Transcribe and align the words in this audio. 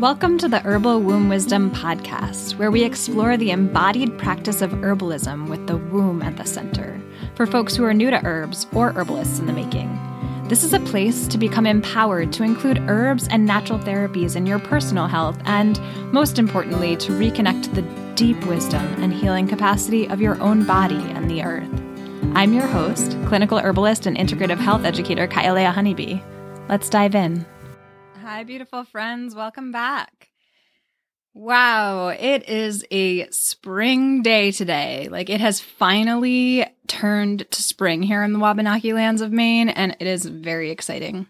Welcome 0.00 0.38
to 0.38 0.48
the 0.48 0.60
Herbal 0.60 1.02
Womb 1.02 1.28
Wisdom 1.28 1.70
podcast, 1.72 2.56
where 2.56 2.70
we 2.70 2.84
explore 2.84 3.36
the 3.36 3.50
embodied 3.50 4.16
practice 4.16 4.62
of 4.62 4.70
herbalism 4.70 5.46
with 5.50 5.66
the 5.66 5.76
womb 5.76 6.22
at 6.22 6.38
the 6.38 6.46
center 6.46 6.98
for 7.34 7.44
folks 7.46 7.76
who 7.76 7.84
are 7.84 7.92
new 7.92 8.08
to 8.10 8.24
herbs 8.24 8.66
or 8.72 8.94
herbalists 8.94 9.40
in 9.40 9.44
the 9.44 9.52
making. 9.52 9.90
This 10.48 10.64
is 10.64 10.72
a 10.72 10.80
place 10.80 11.26
to 11.26 11.36
become 11.36 11.66
empowered 11.66 12.32
to 12.32 12.44
include 12.44 12.78
herbs 12.88 13.28
and 13.28 13.44
natural 13.44 13.78
therapies 13.78 14.36
in 14.36 14.46
your 14.46 14.58
personal 14.58 15.06
health, 15.06 15.38
and 15.44 15.78
most 16.14 16.38
importantly, 16.38 16.96
to 16.96 17.12
reconnect 17.12 17.74
the 17.74 17.82
deep 18.14 18.42
wisdom 18.46 18.86
and 19.02 19.12
healing 19.12 19.46
capacity 19.46 20.08
of 20.08 20.18
your 20.18 20.40
own 20.40 20.64
body 20.64 21.02
and 21.10 21.30
the 21.30 21.42
earth. 21.42 21.68
I'm 22.32 22.54
your 22.54 22.68
host, 22.68 23.18
clinical 23.26 23.58
herbalist 23.58 24.06
and 24.06 24.16
integrative 24.16 24.60
health 24.60 24.86
educator 24.86 25.28
Kyalea 25.28 25.74
Honeybee. 25.74 26.22
Let's 26.70 26.88
dive 26.88 27.14
in. 27.14 27.44
Hi, 28.32 28.44
beautiful 28.44 28.84
friends. 28.84 29.34
Welcome 29.34 29.72
back. 29.72 30.28
Wow, 31.34 32.10
it 32.10 32.48
is 32.48 32.86
a 32.92 33.28
spring 33.30 34.22
day 34.22 34.52
today. 34.52 35.08
Like 35.10 35.28
it 35.28 35.40
has 35.40 35.58
finally 35.58 36.64
turned 36.86 37.50
to 37.50 37.60
spring 37.60 38.04
here 38.04 38.22
in 38.22 38.32
the 38.32 38.38
Wabanaki 38.38 38.92
lands 38.92 39.20
of 39.20 39.32
Maine, 39.32 39.68
and 39.68 39.96
it 39.98 40.06
is 40.06 40.26
very 40.26 40.70
exciting. 40.70 41.26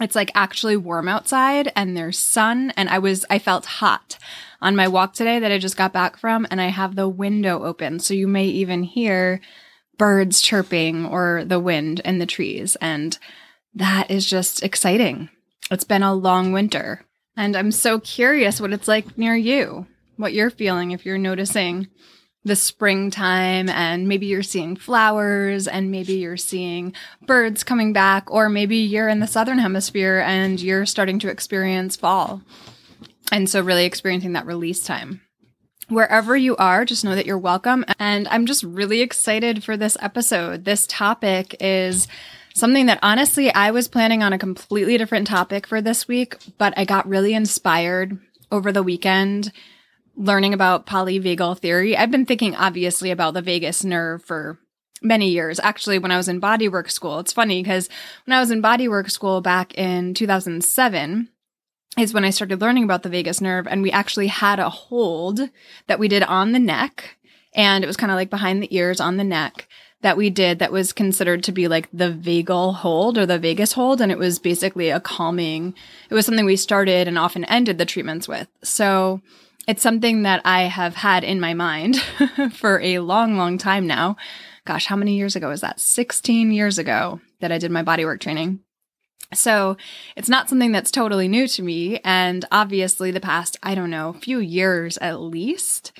It's 0.00 0.14
like 0.14 0.30
actually 0.36 0.76
warm 0.76 1.08
outside 1.08 1.72
and 1.74 1.96
there's 1.96 2.20
sun, 2.20 2.72
and 2.76 2.88
I 2.88 3.00
was, 3.00 3.24
I 3.28 3.40
felt 3.40 3.66
hot 3.66 4.16
on 4.60 4.76
my 4.76 4.86
walk 4.86 5.12
today 5.12 5.40
that 5.40 5.50
I 5.50 5.58
just 5.58 5.76
got 5.76 5.92
back 5.92 6.18
from, 6.18 6.46
and 6.52 6.60
I 6.60 6.68
have 6.68 6.94
the 6.94 7.08
window 7.08 7.64
open. 7.64 7.98
So 7.98 8.14
you 8.14 8.28
may 8.28 8.44
even 8.46 8.84
hear 8.84 9.40
birds 9.98 10.40
chirping 10.40 11.04
or 11.04 11.42
the 11.44 11.58
wind 11.58 12.00
in 12.04 12.20
the 12.20 12.26
trees. 12.26 12.76
And 12.76 13.18
that 13.74 14.08
is 14.08 14.24
just 14.24 14.62
exciting. 14.62 15.30
It's 15.68 15.84
been 15.84 16.04
a 16.04 16.14
long 16.14 16.52
winter, 16.52 17.04
and 17.36 17.56
I'm 17.56 17.72
so 17.72 17.98
curious 17.98 18.60
what 18.60 18.72
it's 18.72 18.86
like 18.86 19.18
near 19.18 19.34
you, 19.34 19.86
what 20.16 20.32
you're 20.32 20.50
feeling 20.50 20.92
if 20.92 21.04
you're 21.04 21.18
noticing 21.18 21.88
the 22.44 22.54
springtime 22.54 23.68
and 23.68 24.06
maybe 24.06 24.26
you're 24.26 24.44
seeing 24.44 24.76
flowers 24.76 25.66
and 25.66 25.90
maybe 25.90 26.12
you're 26.12 26.36
seeing 26.36 26.92
birds 27.26 27.64
coming 27.64 27.92
back, 27.92 28.30
or 28.30 28.48
maybe 28.48 28.76
you're 28.76 29.08
in 29.08 29.18
the 29.18 29.26
southern 29.26 29.58
hemisphere 29.58 30.22
and 30.24 30.60
you're 30.60 30.86
starting 30.86 31.18
to 31.18 31.28
experience 31.28 31.96
fall. 31.96 32.42
And 33.32 33.50
so, 33.50 33.60
really 33.60 33.86
experiencing 33.86 34.34
that 34.34 34.46
release 34.46 34.84
time. 34.84 35.20
Wherever 35.88 36.36
you 36.36 36.56
are, 36.58 36.84
just 36.84 37.04
know 37.04 37.16
that 37.16 37.26
you're 37.26 37.38
welcome. 37.38 37.84
And 37.98 38.28
I'm 38.28 38.46
just 38.46 38.62
really 38.62 39.00
excited 39.00 39.64
for 39.64 39.76
this 39.76 39.96
episode. 40.00 40.64
This 40.64 40.86
topic 40.86 41.56
is 41.58 42.06
Something 42.56 42.86
that 42.86 43.00
honestly, 43.02 43.52
I 43.52 43.70
was 43.70 43.86
planning 43.86 44.22
on 44.22 44.32
a 44.32 44.38
completely 44.38 44.96
different 44.96 45.26
topic 45.26 45.66
for 45.66 45.82
this 45.82 46.08
week, 46.08 46.38
but 46.56 46.72
I 46.74 46.86
got 46.86 47.06
really 47.06 47.34
inspired 47.34 48.18
over 48.50 48.72
the 48.72 48.82
weekend 48.82 49.52
learning 50.16 50.54
about 50.54 50.86
polyvagal 50.86 51.58
theory. 51.58 51.94
I've 51.94 52.10
been 52.10 52.24
thinking 52.24 52.56
obviously 52.56 53.10
about 53.10 53.34
the 53.34 53.42
vagus 53.42 53.84
nerve 53.84 54.24
for 54.24 54.58
many 55.02 55.28
years. 55.28 55.60
Actually, 55.60 55.98
when 55.98 56.10
I 56.10 56.16
was 56.16 56.30
in 56.30 56.40
bodywork 56.40 56.90
school, 56.90 57.18
it's 57.18 57.34
funny 57.34 57.62
because 57.62 57.90
when 58.24 58.34
I 58.34 58.40
was 58.40 58.50
in 58.50 58.62
bodywork 58.62 59.10
school 59.10 59.42
back 59.42 59.74
in 59.74 60.14
2007, 60.14 61.28
is 61.98 62.14
when 62.14 62.24
I 62.24 62.30
started 62.30 62.62
learning 62.62 62.84
about 62.84 63.02
the 63.02 63.10
vagus 63.10 63.42
nerve 63.42 63.66
and 63.66 63.82
we 63.82 63.90
actually 63.90 64.28
had 64.28 64.58
a 64.60 64.70
hold 64.70 65.40
that 65.88 65.98
we 65.98 66.08
did 66.08 66.22
on 66.22 66.52
the 66.52 66.58
neck 66.58 67.18
and 67.54 67.84
it 67.84 67.86
was 67.86 67.98
kind 67.98 68.10
of 68.10 68.16
like 68.16 68.30
behind 68.30 68.62
the 68.62 68.74
ears 68.74 68.98
on 68.98 69.18
the 69.18 69.24
neck 69.24 69.68
that 70.02 70.16
we 70.16 70.30
did 70.30 70.58
that 70.58 70.72
was 70.72 70.92
considered 70.92 71.42
to 71.44 71.52
be 71.52 71.68
like 71.68 71.88
the 71.92 72.10
vagal 72.10 72.76
hold 72.76 73.18
or 73.18 73.26
the 73.26 73.38
vagus 73.38 73.72
hold. 73.72 74.00
And 74.00 74.12
it 74.12 74.18
was 74.18 74.38
basically 74.38 74.90
a 74.90 75.00
calming, 75.00 75.74
it 76.10 76.14
was 76.14 76.26
something 76.26 76.44
we 76.44 76.56
started 76.56 77.08
and 77.08 77.18
often 77.18 77.44
ended 77.44 77.78
the 77.78 77.86
treatments 77.86 78.28
with. 78.28 78.48
So 78.62 79.20
it's 79.66 79.82
something 79.82 80.22
that 80.22 80.42
I 80.44 80.62
have 80.62 80.94
had 80.94 81.24
in 81.24 81.40
my 81.40 81.54
mind 81.54 81.96
for 82.52 82.80
a 82.80 83.00
long, 83.00 83.36
long 83.36 83.58
time 83.58 83.86
now. 83.86 84.16
Gosh, 84.64 84.86
how 84.86 84.96
many 84.96 85.16
years 85.16 85.36
ago 85.36 85.48
was 85.48 85.60
that? 85.60 85.80
16 85.80 86.52
years 86.52 86.78
ago 86.78 87.20
that 87.40 87.52
I 87.52 87.58
did 87.58 87.70
my 87.70 87.82
bodywork 87.82 88.20
training. 88.20 88.60
So 89.34 89.76
it's 90.14 90.28
not 90.28 90.48
something 90.48 90.72
that's 90.72 90.90
totally 90.90 91.26
new 91.26 91.48
to 91.48 91.62
me. 91.62 91.98
And 92.04 92.44
obviously, 92.52 93.10
the 93.10 93.20
past, 93.20 93.56
I 93.62 93.74
don't 93.74 93.90
know, 93.90 94.12
few 94.12 94.38
years 94.38 94.98
at 94.98 95.20
least, 95.20 95.92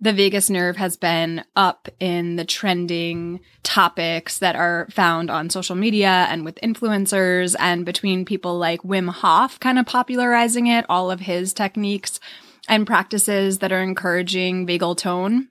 the 0.00 0.12
vagus 0.12 0.48
nerve 0.48 0.76
has 0.76 0.96
been 0.96 1.44
up 1.54 1.88
in 2.00 2.36
the 2.36 2.44
trending 2.44 3.40
topics 3.62 4.38
that 4.38 4.56
are 4.56 4.88
found 4.90 5.30
on 5.30 5.50
social 5.50 5.76
media 5.76 6.26
and 6.30 6.44
with 6.44 6.58
influencers 6.62 7.54
and 7.58 7.84
between 7.84 8.24
people 8.24 8.56
like 8.56 8.80
Wim 8.82 9.10
Hof 9.10 9.60
kind 9.60 9.78
of 9.78 9.84
popularizing 9.84 10.66
it, 10.66 10.86
all 10.88 11.10
of 11.10 11.20
his 11.20 11.52
techniques 11.52 12.18
and 12.66 12.86
practices 12.86 13.58
that 13.58 13.72
are 13.72 13.82
encouraging 13.82 14.66
vagal 14.66 14.96
tone. 14.96 15.48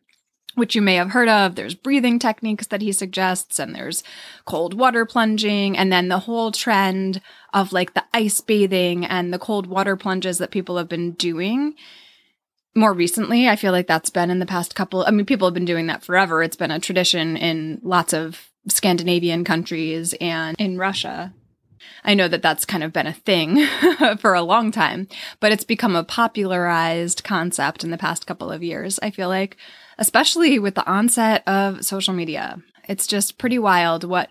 Which 0.56 0.76
you 0.76 0.82
may 0.82 0.96
have 0.96 1.12
heard 1.12 1.30
of. 1.30 1.56
There's 1.56 1.76
breathing 1.76 2.20
techniques 2.20 2.68
that 2.68 2.82
he 2.82 2.92
suggests, 2.92 3.60
and 3.60 3.74
there's 3.74 4.04
cold 4.46 4.74
water 4.74 5.06
plunging, 5.06 5.78
and 5.78 5.90
then 5.90 6.10
the 6.10 6.20
whole 6.20 6.52
trend 6.52 7.22
of 7.54 7.72
like 7.72 7.94
the 7.94 8.04
ice 8.14 8.42
bathing 8.42 9.06
and 9.06 9.32
the 9.32 9.40
cold 9.40 9.68
water 9.68 9.96
plunges 9.96 10.38
that 10.40 10.52
people 10.52 10.76
have 10.76 10.90
been 10.90 11.12
doing 11.12 11.76
more 12.80 12.94
recently, 12.94 13.48
I 13.48 13.56
feel 13.56 13.72
like 13.72 13.88
that's 13.88 14.10
been 14.10 14.32
in 14.32 14.40
the 14.40 14.46
past 14.46 14.74
couple. 14.74 15.04
I 15.06 15.12
mean, 15.12 15.26
people 15.26 15.48
have 15.48 15.54
been 15.54 15.66
doing 15.66 15.88
that 15.88 16.04
forever. 16.04 16.42
It's 16.42 16.56
been 16.56 16.72
a 16.72 16.80
tradition 16.80 17.38
in 17.38 17.80
lots 17.84 18.14
of 18.14 18.50
Scandinavian 18.68 19.44
countries 19.44 20.16
and 20.20 20.56
in 20.60 20.78
Russia. 20.78 21.34
I 22.04 22.14
know 22.14 22.28
that 22.28 22.42
that's 22.42 22.66
kind 22.66 22.84
of 22.84 22.94
been 22.94 23.08
a 23.08 23.14
thing 23.14 23.66
for 24.20 24.34
a 24.34 24.42
long 24.42 24.72
time, 24.72 25.08
but 25.40 25.52
it's 25.52 25.64
become 25.64 25.96
a 25.96 26.04
popularized 26.04 27.24
concept 27.24 27.84
in 27.84 27.92
the 27.92 27.98
past 27.98 28.26
couple 28.26 28.52
of 28.52 28.64
years. 28.64 29.00
I 29.02 29.12
feel 29.12 29.28
like, 29.28 29.58
especially 29.98 30.60
with 30.60 30.76
the 30.76 30.88
onset 30.88 31.48
of 31.48 31.86
social 31.86 32.14
media, 32.14 32.62
it's 32.88 33.08
just 33.08 33.38
pretty 33.38 33.60
wild 33.60 34.04
what 34.04 34.30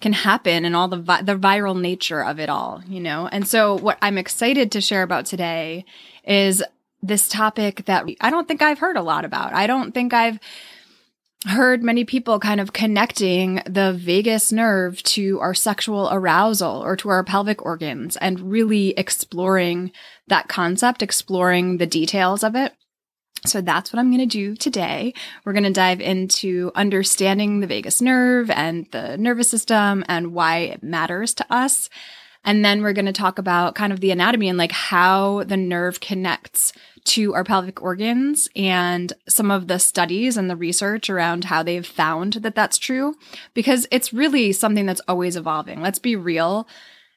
can 0.00 0.12
happen 0.12 0.64
and 0.64 0.74
all 0.74 0.88
the 0.88 0.98
vi- 0.98 1.22
the 1.22 1.36
viral 1.36 1.80
nature 1.80 2.24
of 2.24 2.40
it 2.40 2.48
all, 2.48 2.82
you 2.88 3.00
know. 3.00 3.28
And 3.28 3.46
so, 3.46 3.76
what 3.76 3.98
I'm 4.02 4.18
excited 4.18 4.72
to 4.72 4.80
share 4.80 5.02
about 5.02 5.26
today 5.26 5.84
is 6.24 6.62
this 7.02 7.28
topic 7.28 7.84
that 7.86 8.06
I 8.20 8.30
don't 8.30 8.46
think 8.46 8.62
I've 8.62 8.78
heard 8.78 8.96
a 8.96 9.02
lot 9.02 9.24
about. 9.24 9.54
I 9.54 9.66
don't 9.66 9.92
think 9.92 10.12
I've 10.14 10.38
heard 11.46 11.82
many 11.82 12.04
people 12.04 12.38
kind 12.38 12.60
of 12.60 12.72
connecting 12.72 13.60
the 13.66 13.92
vagus 13.92 14.52
nerve 14.52 15.02
to 15.02 15.40
our 15.40 15.54
sexual 15.54 16.08
arousal 16.12 16.84
or 16.84 16.94
to 16.96 17.08
our 17.08 17.24
pelvic 17.24 17.64
organs 17.64 18.16
and 18.16 18.52
really 18.52 18.90
exploring 18.90 19.90
that 20.28 20.48
concept, 20.48 21.02
exploring 21.02 21.78
the 21.78 21.86
details 21.86 22.44
of 22.44 22.54
it. 22.54 22.72
So 23.44 23.60
that's 23.60 23.92
what 23.92 23.98
I'm 23.98 24.10
going 24.10 24.20
to 24.20 24.26
do 24.26 24.54
today. 24.54 25.14
We're 25.44 25.52
going 25.52 25.64
to 25.64 25.72
dive 25.72 26.00
into 26.00 26.70
understanding 26.76 27.58
the 27.58 27.66
vagus 27.66 28.00
nerve 28.00 28.48
and 28.50 28.86
the 28.92 29.16
nervous 29.16 29.48
system 29.48 30.04
and 30.06 30.32
why 30.32 30.58
it 30.58 30.82
matters 30.84 31.34
to 31.34 31.52
us. 31.52 31.90
And 32.44 32.64
then 32.64 32.82
we're 32.82 32.92
going 32.92 33.06
to 33.06 33.12
talk 33.12 33.38
about 33.38 33.74
kind 33.74 33.92
of 33.92 34.00
the 34.00 34.10
anatomy 34.10 34.48
and 34.48 34.58
like 34.58 34.72
how 34.72 35.44
the 35.44 35.56
nerve 35.56 36.00
connects 36.00 36.72
to 37.04 37.34
our 37.34 37.44
pelvic 37.44 37.82
organs 37.82 38.48
and 38.54 39.12
some 39.28 39.50
of 39.50 39.66
the 39.66 39.78
studies 39.78 40.36
and 40.36 40.48
the 40.48 40.56
research 40.56 41.10
around 41.10 41.44
how 41.44 41.62
they've 41.62 41.86
found 41.86 42.34
that 42.34 42.54
that's 42.54 42.78
true 42.78 43.14
because 43.54 43.86
it's 43.90 44.12
really 44.12 44.52
something 44.52 44.86
that's 44.86 45.00
always 45.08 45.36
evolving. 45.36 45.80
Let's 45.80 45.98
be 45.98 46.16
real. 46.16 46.66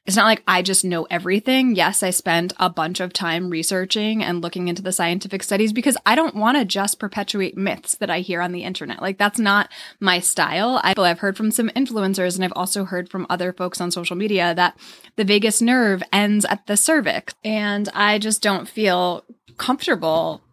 It's 0.06 0.16
not 0.16 0.26
like 0.26 0.44
I 0.48 0.62
just 0.62 0.86
know 0.86 1.08
everything. 1.10 1.76
Yes, 1.76 2.04
I 2.04 2.12
spent 2.12 2.54
a 2.60 2.70
bunch 2.70 3.00
of 3.00 3.12
time 3.12 3.50
researching 3.50 4.24
and 4.24 4.40
looking 4.40 4.68
into 4.68 4.84
the 4.84 4.92
scientific 4.92 5.42
studies 5.42 5.74
because 5.74 5.98
I 6.06 6.14
don't 6.14 6.36
want 6.36 6.58
to 6.58 6.66
just 6.66 7.00
perpetuate 7.00 7.58
myths 7.58 7.96
that 7.96 8.12
I 8.12 8.20
hear 8.20 8.40
on 8.40 8.52
the 8.52 8.64
internet. 8.64 9.02
Like 9.02 9.18
that's 9.18 9.40
not 9.40 9.72
my 10.00 10.20
style. 10.20 10.80
I've 10.84 11.20
heard 11.20 11.36
from 11.36 11.50
some 11.50 11.70
influencers 11.70 12.36
and 12.36 12.46
I've 12.46 12.54
also 12.56 12.86
heard 12.86 13.10
from 13.10 13.26
other 13.32 13.52
folks 13.52 13.82
on 13.82 13.90
social 13.90 14.16
media 14.16 14.54
that 14.54 14.78
the 15.16 15.26
vagus 15.26 15.60
nerve 15.60 16.04
ends 16.14 16.46
at 16.46 16.68
the 16.68 16.78
cervix. 16.78 17.34
And 17.44 17.90
I 17.96 18.20
just 18.20 18.44
don't 18.44 18.70
feel 18.70 19.26
comfortable 19.58 20.44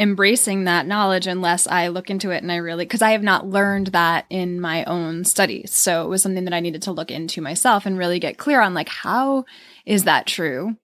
embracing 0.00 0.64
that 0.64 0.86
knowledge 0.86 1.26
unless 1.26 1.66
I 1.66 1.88
look 1.88 2.08
into 2.08 2.30
it 2.30 2.42
and 2.42 2.50
I 2.50 2.56
really, 2.56 2.86
because 2.86 3.02
I 3.02 3.10
have 3.10 3.22
not 3.22 3.46
learned 3.46 3.88
that 3.88 4.24
in 4.30 4.58
my 4.58 4.82
own 4.84 5.24
studies. 5.24 5.72
So 5.72 6.04
it 6.04 6.08
was 6.08 6.22
something 6.22 6.44
that 6.44 6.54
I 6.54 6.60
needed 6.60 6.80
to 6.82 6.92
look 6.92 7.10
into 7.10 7.42
myself 7.42 7.84
and 7.84 7.98
really 7.98 8.18
get 8.18 8.38
clear 8.38 8.62
on 8.62 8.72
like, 8.72 8.88
how 8.88 9.44
is 9.84 10.04
that 10.04 10.26
true? 10.26 10.76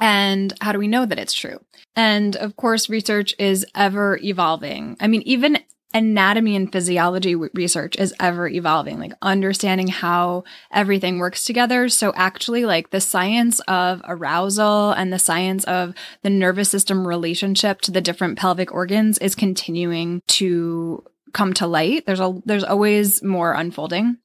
And 0.00 0.52
how 0.60 0.72
do 0.72 0.80
we 0.80 0.88
know 0.88 1.06
that 1.06 1.18
it's 1.18 1.32
true? 1.32 1.60
And 1.94 2.34
of 2.36 2.56
course, 2.56 2.90
research 2.90 3.36
is 3.38 3.64
ever 3.74 4.18
evolving. 4.22 4.96
I 4.98 5.06
mean, 5.06 5.22
even 5.22 5.58
anatomy 5.92 6.54
and 6.54 6.70
physiology 6.70 7.34
research 7.34 7.96
is 7.96 8.14
ever 8.20 8.48
evolving, 8.48 8.98
like 8.98 9.12
understanding 9.22 9.88
how 9.88 10.44
everything 10.70 11.18
works 11.18 11.44
together. 11.44 11.88
So 11.88 12.12
actually 12.14 12.64
like 12.64 12.90
the 12.90 13.00
science 13.00 13.60
of 13.60 14.00
arousal 14.06 14.92
and 14.92 15.12
the 15.12 15.18
science 15.18 15.64
of 15.64 15.94
the 16.22 16.30
nervous 16.30 16.70
system 16.70 17.06
relationship 17.06 17.80
to 17.82 17.90
the 17.90 18.00
different 18.00 18.38
pelvic 18.38 18.72
organs 18.72 19.18
is 19.18 19.34
continuing 19.34 20.22
to 20.28 21.04
come 21.32 21.52
to 21.54 21.66
light. 21.66 22.06
There's 22.06 22.20
a, 22.20 22.40
there's 22.44 22.64
always 22.64 23.22
more 23.22 23.52
unfolding. 23.52 24.18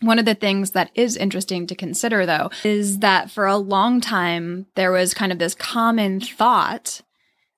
One 0.00 0.18
of 0.20 0.24
the 0.24 0.34
things 0.34 0.72
that 0.72 0.90
is 0.94 1.16
interesting 1.16 1.66
to 1.66 1.74
consider, 1.74 2.24
though, 2.24 2.50
is 2.62 3.00
that 3.00 3.32
for 3.32 3.46
a 3.46 3.56
long 3.56 4.00
time, 4.00 4.66
there 4.76 4.92
was 4.92 5.12
kind 5.12 5.32
of 5.32 5.40
this 5.40 5.56
common 5.56 6.20
thought 6.20 7.02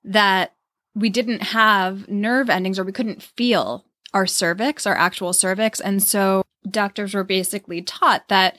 that 0.03 0.55
we 0.93 1.09
didn't 1.09 1.41
have 1.41 2.07
nerve 2.07 2.49
endings 2.49 2.77
or 2.77 2.83
we 2.83 2.91
couldn't 2.91 3.23
feel 3.23 3.85
our 4.13 4.27
cervix, 4.27 4.85
our 4.85 4.95
actual 4.95 5.33
cervix. 5.33 5.79
And 5.79 6.03
so 6.03 6.43
doctors 6.69 7.13
were 7.13 7.23
basically 7.23 7.81
taught 7.81 8.27
that 8.27 8.57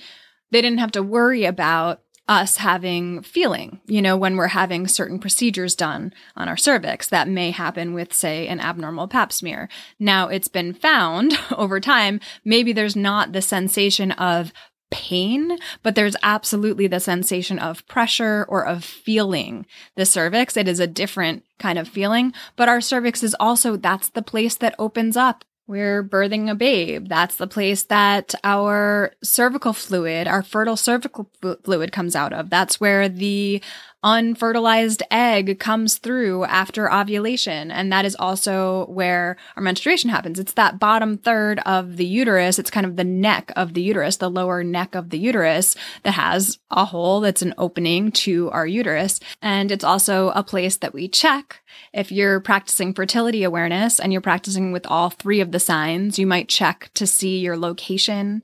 they 0.50 0.62
didn't 0.62 0.78
have 0.78 0.92
to 0.92 1.02
worry 1.02 1.44
about 1.44 2.02
us 2.28 2.58
having 2.58 3.20
feeling, 3.22 3.80
you 3.86 4.00
know, 4.00 4.16
when 4.16 4.36
we're 4.36 4.48
having 4.48 4.86
certain 4.86 5.18
procedures 5.18 5.74
done 5.74 6.14
on 6.36 6.48
our 6.48 6.56
cervix 6.56 7.08
that 7.08 7.28
may 7.28 7.50
happen 7.50 7.94
with, 7.94 8.12
say, 8.12 8.46
an 8.46 8.60
abnormal 8.60 9.08
pap 9.08 9.32
smear. 9.32 9.68
Now, 9.98 10.28
it's 10.28 10.48
been 10.48 10.72
found 10.72 11.36
over 11.56 11.80
time, 11.80 12.20
maybe 12.44 12.72
there's 12.72 12.96
not 12.96 13.32
the 13.32 13.42
sensation 13.42 14.12
of 14.12 14.52
pain, 14.92 15.58
but 15.82 15.96
there's 15.96 16.16
absolutely 16.22 16.86
the 16.86 17.00
sensation 17.00 17.58
of 17.58 17.86
pressure 17.88 18.46
or 18.48 18.64
of 18.64 18.84
feeling 18.84 19.66
the 19.96 20.06
cervix. 20.06 20.56
It 20.56 20.68
is 20.68 20.78
a 20.78 20.86
different 20.86 21.44
kind 21.58 21.78
of 21.78 21.88
feeling, 21.88 22.32
but 22.54 22.68
our 22.68 22.80
cervix 22.80 23.22
is 23.22 23.34
also, 23.40 23.76
that's 23.76 24.10
the 24.10 24.22
place 24.22 24.54
that 24.56 24.76
opens 24.78 25.16
up 25.16 25.44
we're 25.66 26.02
birthing 26.02 26.50
a 26.50 26.54
babe. 26.54 27.08
That's 27.08 27.36
the 27.36 27.46
place 27.46 27.84
that 27.84 28.34
our 28.42 29.12
cervical 29.22 29.72
fluid, 29.72 30.26
our 30.26 30.42
fertile 30.42 30.76
cervical 30.76 31.30
fluid 31.64 31.92
comes 31.92 32.16
out 32.16 32.32
of. 32.32 32.50
That's 32.50 32.80
where 32.80 33.08
the 33.08 33.62
unfertilized 34.02 35.02
egg 35.10 35.58
comes 35.58 35.98
through 35.98 36.44
after 36.44 36.92
ovulation. 36.92 37.70
And 37.70 37.92
that 37.92 38.04
is 38.04 38.16
also 38.16 38.86
where 38.86 39.36
our 39.56 39.62
menstruation 39.62 40.10
happens. 40.10 40.38
It's 40.38 40.54
that 40.54 40.78
bottom 40.78 41.18
third 41.18 41.60
of 41.60 41.96
the 41.96 42.06
uterus. 42.06 42.58
It's 42.58 42.70
kind 42.70 42.86
of 42.86 42.96
the 42.96 43.04
neck 43.04 43.52
of 43.56 43.74
the 43.74 43.82
uterus, 43.82 44.16
the 44.16 44.30
lower 44.30 44.64
neck 44.64 44.94
of 44.94 45.10
the 45.10 45.18
uterus 45.18 45.76
that 46.02 46.12
has 46.12 46.58
a 46.70 46.84
hole 46.84 47.20
that's 47.20 47.42
an 47.42 47.54
opening 47.58 48.10
to 48.12 48.50
our 48.50 48.66
uterus. 48.66 49.20
And 49.40 49.70
it's 49.70 49.84
also 49.84 50.30
a 50.30 50.42
place 50.42 50.76
that 50.78 50.94
we 50.94 51.08
check. 51.08 51.60
If 51.92 52.10
you're 52.10 52.40
practicing 52.40 52.94
fertility 52.94 53.44
awareness 53.44 54.00
and 54.00 54.12
you're 54.12 54.20
practicing 54.20 54.72
with 54.72 54.86
all 54.86 55.10
three 55.10 55.40
of 55.40 55.52
the 55.52 55.60
signs, 55.60 56.18
you 56.18 56.26
might 56.26 56.48
check 56.48 56.90
to 56.94 57.06
see 57.06 57.38
your 57.38 57.56
location 57.56 58.42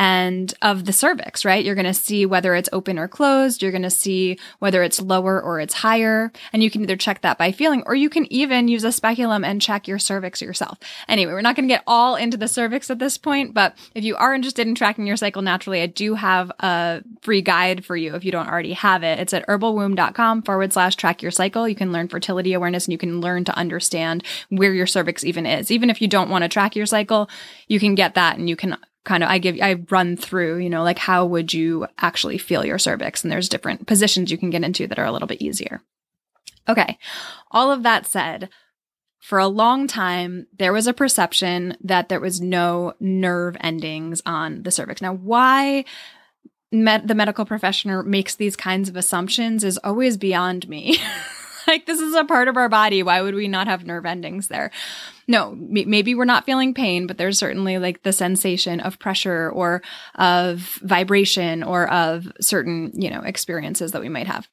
and 0.00 0.54
of 0.62 0.86
the 0.86 0.94
cervix, 0.94 1.44
right? 1.44 1.62
You're 1.62 1.74
going 1.74 1.84
to 1.84 1.92
see 1.92 2.24
whether 2.24 2.54
it's 2.54 2.70
open 2.72 2.98
or 2.98 3.06
closed. 3.06 3.60
You're 3.60 3.70
going 3.70 3.82
to 3.82 3.90
see 3.90 4.38
whether 4.58 4.82
it's 4.82 4.98
lower 4.98 5.38
or 5.38 5.60
it's 5.60 5.74
higher. 5.74 6.32
And 6.54 6.62
you 6.62 6.70
can 6.70 6.80
either 6.80 6.96
check 6.96 7.20
that 7.20 7.36
by 7.36 7.52
feeling, 7.52 7.82
or 7.84 7.94
you 7.94 8.08
can 8.08 8.24
even 8.32 8.66
use 8.66 8.82
a 8.82 8.92
speculum 8.92 9.44
and 9.44 9.60
check 9.60 9.86
your 9.86 9.98
cervix 9.98 10.40
yourself. 10.40 10.78
Anyway, 11.06 11.34
we're 11.34 11.42
not 11.42 11.54
going 11.54 11.68
to 11.68 11.74
get 11.74 11.84
all 11.86 12.16
into 12.16 12.38
the 12.38 12.48
cervix 12.48 12.90
at 12.90 12.98
this 12.98 13.18
point, 13.18 13.52
but 13.52 13.76
if 13.94 14.02
you 14.02 14.16
are 14.16 14.34
interested 14.34 14.66
in 14.66 14.74
tracking 14.74 15.06
your 15.06 15.18
cycle 15.18 15.42
naturally, 15.42 15.82
I 15.82 15.86
do 15.86 16.14
have 16.14 16.50
a 16.60 17.02
free 17.20 17.42
guide 17.42 17.84
for 17.84 17.94
you 17.94 18.14
if 18.14 18.24
you 18.24 18.32
don't 18.32 18.48
already 18.48 18.72
have 18.72 19.02
it. 19.02 19.18
It's 19.18 19.34
at 19.34 19.46
herbalwomb.com 19.48 20.42
forward 20.42 20.72
slash 20.72 20.96
track 20.96 21.20
your 21.20 21.30
cycle. 21.30 21.68
You 21.68 21.74
can 21.74 21.92
learn 21.92 22.08
fertility 22.08 22.54
awareness 22.54 22.86
and 22.86 22.92
you 22.92 22.98
can 22.98 23.20
learn 23.20 23.44
to 23.44 23.54
understand 23.54 24.24
where 24.48 24.72
your 24.72 24.86
cervix 24.86 25.24
even 25.24 25.44
is. 25.44 25.70
Even 25.70 25.90
if 25.90 26.00
you 26.00 26.08
don't 26.08 26.30
want 26.30 26.42
to 26.42 26.48
track 26.48 26.74
your 26.74 26.86
cycle, 26.86 27.28
you 27.68 27.78
can 27.78 27.94
get 27.94 28.14
that 28.14 28.38
and 28.38 28.48
you 28.48 28.56
can 28.56 28.78
kind 29.04 29.22
of 29.22 29.30
I 29.30 29.38
give 29.38 29.58
I 29.60 29.74
run 29.90 30.16
through, 30.16 30.58
you 30.58 30.70
know, 30.70 30.82
like 30.82 30.98
how 30.98 31.26
would 31.26 31.52
you 31.52 31.86
actually 31.98 32.38
feel 32.38 32.64
your 32.64 32.78
cervix 32.78 33.22
and 33.22 33.32
there's 33.32 33.48
different 33.48 33.86
positions 33.86 34.30
you 34.30 34.38
can 34.38 34.50
get 34.50 34.64
into 34.64 34.86
that 34.86 34.98
are 34.98 35.06
a 35.06 35.12
little 35.12 35.28
bit 35.28 35.42
easier. 35.42 35.82
Okay. 36.68 36.98
All 37.50 37.72
of 37.72 37.82
that 37.82 38.06
said, 38.06 38.50
for 39.18 39.38
a 39.38 39.48
long 39.48 39.86
time 39.86 40.46
there 40.58 40.72
was 40.72 40.86
a 40.86 40.94
perception 40.94 41.76
that 41.82 42.08
there 42.08 42.20
was 42.20 42.40
no 42.40 42.94
nerve 43.00 43.56
endings 43.60 44.22
on 44.26 44.62
the 44.62 44.70
cervix. 44.70 45.00
Now, 45.00 45.14
why 45.14 45.84
the 46.72 47.14
medical 47.16 47.44
professional 47.44 48.04
makes 48.04 48.36
these 48.36 48.54
kinds 48.54 48.88
of 48.88 48.96
assumptions 48.96 49.64
is 49.64 49.78
always 49.78 50.16
beyond 50.16 50.68
me. 50.68 50.98
like 51.70 51.86
this 51.86 52.00
is 52.00 52.14
a 52.14 52.24
part 52.24 52.48
of 52.48 52.56
our 52.56 52.68
body. 52.68 53.02
Why 53.02 53.22
would 53.22 53.34
we 53.34 53.48
not 53.48 53.66
have 53.66 53.86
nerve 53.86 54.04
endings 54.04 54.48
there? 54.48 54.70
No, 55.26 55.54
maybe 55.56 56.14
we're 56.14 56.24
not 56.24 56.44
feeling 56.44 56.74
pain, 56.74 57.06
but 57.06 57.16
there's 57.16 57.38
certainly 57.38 57.78
like 57.78 58.02
the 58.02 58.12
sensation 58.12 58.80
of 58.80 58.98
pressure 58.98 59.48
or 59.50 59.82
of 60.16 60.78
vibration 60.82 61.62
or 61.62 61.90
of 61.90 62.30
certain, 62.40 62.90
you 62.94 63.10
know, 63.10 63.20
experiences 63.20 63.92
that 63.92 64.02
we 64.02 64.08
might 64.08 64.26
have. 64.26 64.48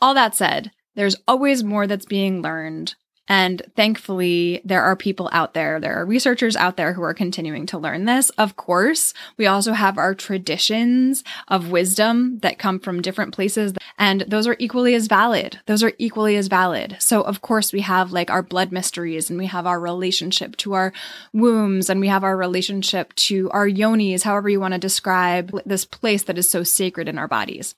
All 0.00 0.14
that 0.14 0.34
said, 0.34 0.70
there's 0.94 1.16
always 1.26 1.64
more 1.64 1.86
that's 1.86 2.06
being 2.06 2.42
learned 2.42 2.94
and 3.28 3.62
thankfully, 3.74 4.60
there 4.64 4.82
are 4.82 4.96
people 4.96 5.28
out 5.32 5.54
there, 5.54 5.80
there 5.80 6.00
are 6.00 6.06
researchers 6.06 6.56
out 6.56 6.76
there 6.76 6.92
who 6.92 7.02
are 7.02 7.14
continuing 7.14 7.66
to 7.66 7.78
learn 7.78 8.04
this. 8.04 8.30
Of 8.30 8.56
course, 8.56 9.14
we 9.36 9.46
also 9.46 9.72
have 9.72 9.98
our 9.98 10.14
traditions 10.14 11.24
of 11.48 11.70
wisdom 11.70 12.38
that 12.40 12.58
come 12.58 12.78
from 12.78 13.02
different 13.02 13.34
places, 13.34 13.72
and 13.98 14.22
those 14.22 14.46
are 14.46 14.56
equally 14.58 14.94
as 14.94 15.06
valid. 15.06 15.60
Those 15.66 15.82
are 15.82 15.92
equally 15.98 16.36
as 16.36 16.48
valid. 16.48 16.96
So, 17.00 17.22
of 17.22 17.40
course, 17.40 17.72
we 17.72 17.80
have 17.80 18.12
like 18.12 18.30
our 18.30 18.42
blood 18.42 18.72
mysteries, 18.72 19.30
and 19.30 19.38
we 19.38 19.46
have 19.46 19.66
our 19.66 19.80
relationship 19.80 20.56
to 20.58 20.74
our 20.74 20.92
wombs, 21.32 21.90
and 21.90 22.00
we 22.00 22.08
have 22.08 22.24
our 22.24 22.36
relationship 22.36 23.14
to 23.14 23.50
our 23.50 23.68
yonis, 23.68 24.22
however 24.22 24.48
you 24.48 24.60
want 24.60 24.74
to 24.74 24.78
describe 24.78 25.50
this 25.64 25.84
place 25.84 26.22
that 26.24 26.38
is 26.38 26.48
so 26.48 26.62
sacred 26.62 27.08
in 27.08 27.18
our 27.18 27.28
bodies. 27.28 27.74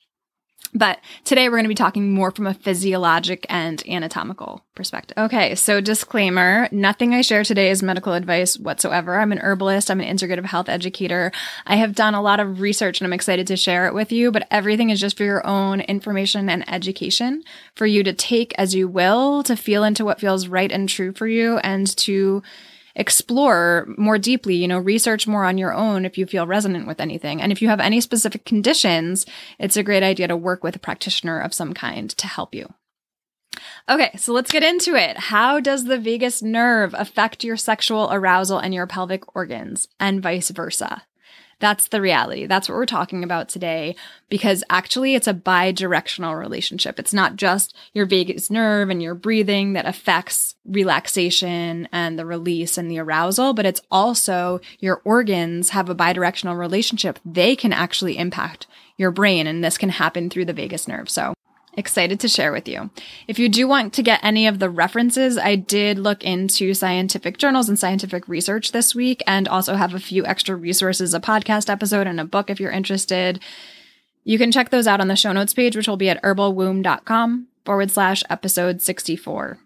But 0.75 1.01
today 1.25 1.49
we're 1.49 1.57
going 1.57 1.65
to 1.65 1.69
be 1.69 1.75
talking 1.75 2.13
more 2.13 2.31
from 2.31 2.47
a 2.47 2.55
physiologic 2.55 3.47
and 3.49 3.83
anatomical 3.89 4.65
perspective. 4.75 5.17
Okay, 5.17 5.55
so 5.55 5.81
disclaimer 5.81 6.69
nothing 6.71 7.15
I 7.15 7.23
share 7.23 7.43
today 7.43 7.71
is 7.71 7.83
medical 7.83 8.13
advice 8.13 8.59
whatsoever. 8.59 9.19
I'm 9.19 9.33
an 9.33 9.39
herbalist, 9.39 9.91
I'm 9.91 10.01
an 10.01 10.17
integrative 10.17 10.45
health 10.45 10.69
educator. 10.69 11.33
I 11.67 11.77
have 11.77 11.95
done 11.95 12.15
a 12.15 12.23
lot 12.23 12.39
of 12.39 12.61
research 12.61 13.01
and 13.01 13.07
I'm 13.07 13.13
excited 13.13 13.47
to 13.47 13.57
share 13.57 13.87
it 13.87 13.95
with 13.95 14.13
you, 14.13 14.31
but 14.31 14.47
everything 14.51 14.91
is 14.91 15.01
just 15.01 15.17
for 15.17 15.25
your 15.25 15.47
own 15.47 15.81
information 15.81 16.51
and 16.51 16.69
education 16.71 17.43
for 17.75 17.87
you 17.87 18.03
to 18.03 18.13
take 18.13 18.55
as 18.59 18.75
you 18.75 18.89
will, 18.89 19.43
to 19.45 19.57
feel 19.57 19.85
into 19.85 20.05
what 20.05 20.21
feels 20.21 20.49
right 20.49 20.71
and 20.71 20.89
true 20.89 21.13
for 21.13 21.27
you, 21.27 21.59
and 21.59 21.97
to 21.97 22.43
explore 22.99 23.87
more 23.97 24.19
deeply, 24.19 24.57
you 24.57 24.69
know, 24.69 24.79
research 24.79 25.27
more 25.27 25.45
on 25.45 25.57
your 25.57 25.73
own 25.73 26.05
if 26.05 26.19
you 26.19 26.27
feel 26.27 26.47
resonant 26.47 26.87
with 26.87 27.01
anything. 27.01 27.41
And 27.41 27.51
if 27.53 27.63
you 27.63 27.69
have 27.69 27.81
any 27.81 28.01
specific 28.01 28.45
conditions, 28.45 29.25
it's 29.59 29.77
a 29.77 29.83
great 29.83 30.03
idea 30.03 30.29
to 30.29 30.37
work 30.37 30.63
with 30.63 30.77
a 30.77 30.81
practitioner 30.81 31.41
of 31.41 31.55
some 31.55 31.73
kind 31.73 32.11
to 32.11 32.27
help 32.27 32.55
you. 32.55 32.75
Okay, 33.89 34.11
so 34.17 34.33
let's 34.33 34.53
get 34.53 34.63
into 34.63 34.95
it. 34.95 35.17
How 35.17 35.61
does 35.61 35.85
the 35.85 35.99
vagus 35.99 36.43
nerve 36.43 36.95
affect 36.97 37.45
your 37.45 37.57
sexual 37.57 38.09
arousal 38.13 38.59
and 38.59 38.75
your 38.75 38.87
pelvic 38.87 39.35
organs, 39.35 39.89
and 39.99 40.23
vice 40.23 40.51
versa? 40.51 41.05
That's 41.61 41.89
the 41.89 42.01
reality. 42.01 42.47
That's 42.47 42.69
what 42.69 42.77
we're 42.77 42.87
talking 42.87 43.25
about 43.25 43.49
today 43.49 43.97
because 44.29 44.63
actually 44.71 45.15
it's 45.17 45.27
a 45.27 45.35
bi-directional 45.35 46.37
relationship. 46.37 47.01
It's 47.01 47.13
not 47.13 47.37
just 47.37 47.75
your 47.93 48.07
vagus 48.07 48.49
nerve 48.49 48.91
and 48.91 49.03
your 49.03 49.15
breathing 49.15 49.73
that 49.73 49.87
affects 49.87 50.55
relaxation 50.65 51.89
and 51.91 52.17
the 52.17 52.27
release 52.27 52.79
and 52.79 52.89
the 52.89 53.01
arousal, 53.01 53.55
but 53.55 53.67
it's 53.67 53.81
also 53.91 54.61
your 54.79 55.03
organs 55.05 55.71
have 55.71 55.89
a 55.89 55.95
bi-directional 55.95 56.55
relationship. 56.55 57.19
They 57.25 57.57
can 57.57 57.73
actually 57.73 58.19
impact 58.19 58.69
your 58.97 59.11
brain 59.11 59.47
and 59.49 59.65
this 59.65 59.79
can 59.79 59.91
happen 59.91 60.31
through 60.31 60.45
the 60.45 60.53
vagus 60.53 60.87
nerve. 60.87 61.11
So 61.11 61.35
excited 61.79 62.21
to 62.21 62.29
share 62.29 62.53
with 62.53 62.69
you. 62.69 62.91
If 63.27 63.39
you 63.39 63.49
do 63.49 63.67
want 63.67 63.95
to 63.95 64.03
get 64.03 64.21
any 64.23 64.47
of 64.47 64.59
the 64.59 64.69
references, 64.69 65.39
I 65.39 65.55
did 65.55 65.99
look 65.99 66.23
into 66.25 66.75
scientific 66.75 67.39
journals 67.39 67.69
and 67.69 67.79
scientific 67.79 68.29
research 68.29 68.73
this 68.73 68.95
week 68.95 69.23
and 69.27 69.49
also 69.49 69.77
have 69.77 69.95
a 69.95 70.01
few 70.01 70.27
extra 70.27 70.57
resources, 70.57 71.15
a 71.15 71.21
podcast 71.21 71.71
episode 71.71 72.07
and 72.07 72.21
a 72.21 72.25
book 72.25 72.51
if 72.51 72.61
you're 72.61 72.73
interested. 72.73 73.41
You 74.25 74.37
can 74.39 74.53
check 74.53 74.71
those 74.71 74.87
out 74.87 75.01
on 75.01 75.09
the 75.09 75.17
show 75.17 75.33
notes 75.33 75.55
page, 75.55 75.77
which 75.77 75.89
will 75.89 75.97
be 75.97 76.11
at 76.11 76.23
herbalwomb.com 76.23 77.47
forward 77.65 77.91
slash 77.91 78.23
episode 78.29 78.83
64. 78.83 79.59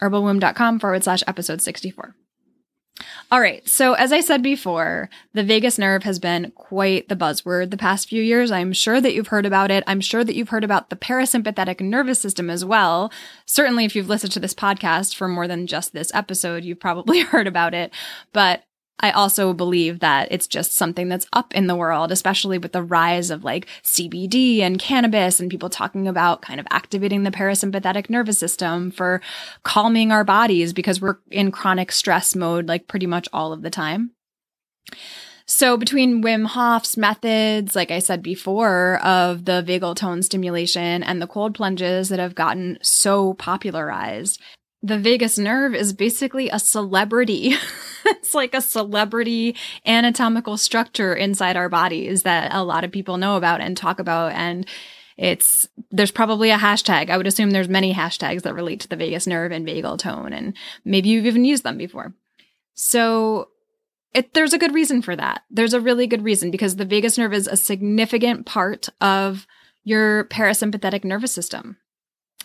herbalwomb.com 0.00 0.78
forward 0.78 1.02
slash 1.02 1.22
episode 1.26 1.62
64. 1.62 2.14
All 3.34 3.40
right. 3.40 3.68
So, 3.68 3.94
as 3.94 4.12
I 4.12 4.20
said 4.20 4.44
before, 4.44 5.10
the 5.32 5.42
vagus 5.42 5.76
nerve 5.76 6.04
has 6.04 6.20
been 6.20 6.52
quite 6.54 7.08
the 7.08 7.16
buzzword 7.16 7.72
the 7.72 7.76
past 7.76 8.08
few 8.08 8.22
years. 8.22 8.52
I'm 8.52 8.72
sure 8.72 9.00
that 9.00 9.12
you've 9.12 9.26
heard 9.26 9.44
about 9.44 9.72
it. 9.72 9.82
I'm 9.88 10.00
sure 10.00 10.22
that 10.22 10.36
you've 10.36 10.50
heard 10.50 10.62
about 10.62 10.88
the 10.88 10.94
parasympathetic 10.94 11.80
nervous 11.80 12.20
system 12.20 12.48
as 12.48 12.64
well. 12.64 13.10
Certainly, 13.44 13.86
if 13.86 13.96
you've 13.96 14.08
listened 14.08 14.30
to 14.34 14.38
this 14.38 14.54
podcast 14.54 15.16
for 15.16 15.26
more 15.26 15.48
than 15.48 15.66
just 15.66 15.92
this 15.92 16.14
episode, 16.14 16.62
you've 16.62 16.78
probably 16.78 17.20
heard 17.22 17.48
about 17.48 17.74
it. 17.74 17.92
But 18.32 18.62
I 19.00 19.10
also 19.10 19.52
believe 19.52 20.00
that 20.00 20.28
it's 20.30 20.46
just 20.46 20.72
something 20.72 21.08
that's 21.08 21.26
up 21.32 21.52
in 21.54 21.66
the 21.66 21.74
world, 21.74 22.12
especially 22.12 22.58
with 22.58 22.72
the 22.72 22.82
rise 22.82 23.30
of 23.30 23.44
like 23.44 23.66
CBD 23.82 24.60
and 24.60 24.78
cannabis 24.78 25.40
and 25.40 25.50
people 25.50 25.68
talking 25.68 26.06
about 26.06 26.42
kind 26.42 26.60
of 26.60 26.66
activating 26.70 27.24
the 27.24 27.30
parasympathetic 27.30 28.08
nervous 28.08 28.38
system 28.38 28.90
for 28.90 29.20
calming 29.64 30.12
our 30.12 30.24
bodies 30.24 30.72
because 30.72 31.00
we're 31.00 31.18
in 31.30 31.50
chronic 31.50 31.90
stress 31.90 32.36
mode 32.36 32.66
like 32.68 32.86
pretty 32.86 33.06
much 33.06 33.28
all 33.32 33.52
of 33.52 33.62
the 33.62 33.70
time. 33.70 34.12
So 35.46 35.76
between 35.76 36.22
Wim 36.22 36.46
Hof's 36.46 36.96
methods, 36.96 37.76
like 37.76 37.90
I 37.90 37.98
said 37.98 38.22
before, 38.22 38.98
of 39.04 39.44
the 39.44 39.62
vagal 39.66 39.96
tone 39.96 40.22
stimulation 40.22 41.02
and 41.02 41.20
the 41.20 41.26
cold 41.26 41.54
plunges 41.54 42.08
that 42.08 42.18
have 42.18 42.34
gotten 42.34 42.78
so 42.80 43.34
popularized, 43.34 44.40
the 44.84 44.98
vagus 44.98 45.38
nerve 45.38 45.74
is 45.74 45.92
basically 45.92 46.48
a 46.50 46.58
celebrity 46.58 47.54
it's 48.06 48.34
like 48.34 48.54
a 48.54 48.60
celebrity 48.60 49.56
anatomical 49.86 50.56
structure 50.56 51.14
inside 51.14 51.56
our 51.56 51.68
bodies 51.68 52.22
that 52.22 52.54
a 52.54 52.62
lot 52.62 52.84
of 52.84 52.92
people 52.92 53.16
know 53.16 53.36
about 53.36 53.60
and 53.60 53.76
talk 53.76 53.98
about. 53.98 54.32
And 54.32 54.66
it's, 55.16 55.68
there's 55.90 56.10
probably 56.10 56.50
a 56.50 56.58
hashtag. 56.58 57.10
I 57.10 57.16
would 57.16 57.26
assume 57.26 57.50
there's 57.50 57.68
many 57.68 57.94
hashtags 57.94 58.42
that 58.42 58.54
relate 58.54 58.80
to 58.80 58.88
the 58.88 58.96
vagus 58.96 59.26
nerve 59.26 59.52
and 59.52 59.66
vagal 59.66 59.98
tone. 59.98 60.32
And 60.32 60.56
maybe 60.84 61.08
you've 61.08 61.26
even 61.26 61.44
used 61.44 61.62
them 61.62 61.78
before. 61.78 62.14
So 62.74 63.48
it, 64.12 64.34
there's 64.34 64.52
a 64.52 64.58
good 64.58 64.74
reason 64.74 65.02
for 65.02 65.14
that. 65.16 65.42
There's 65.50 65.74
a 65.74 65.80
really 65.80 66.06
good 66.06 66.24
reason 66.24 66.50
because 66.50 66.76
the 66.76 66.84
vagus 66.84 67.16
nerve 67.16 67.32
is 67.32 67.46
a 67.46 67.56
significant 67.56 68.46
part 68.46 68.88
of 69.00 69.46
your 69.84 70.24
parasympathetic 70.24 71.04
nervous 71.04 71.32
system. 71.32 71.76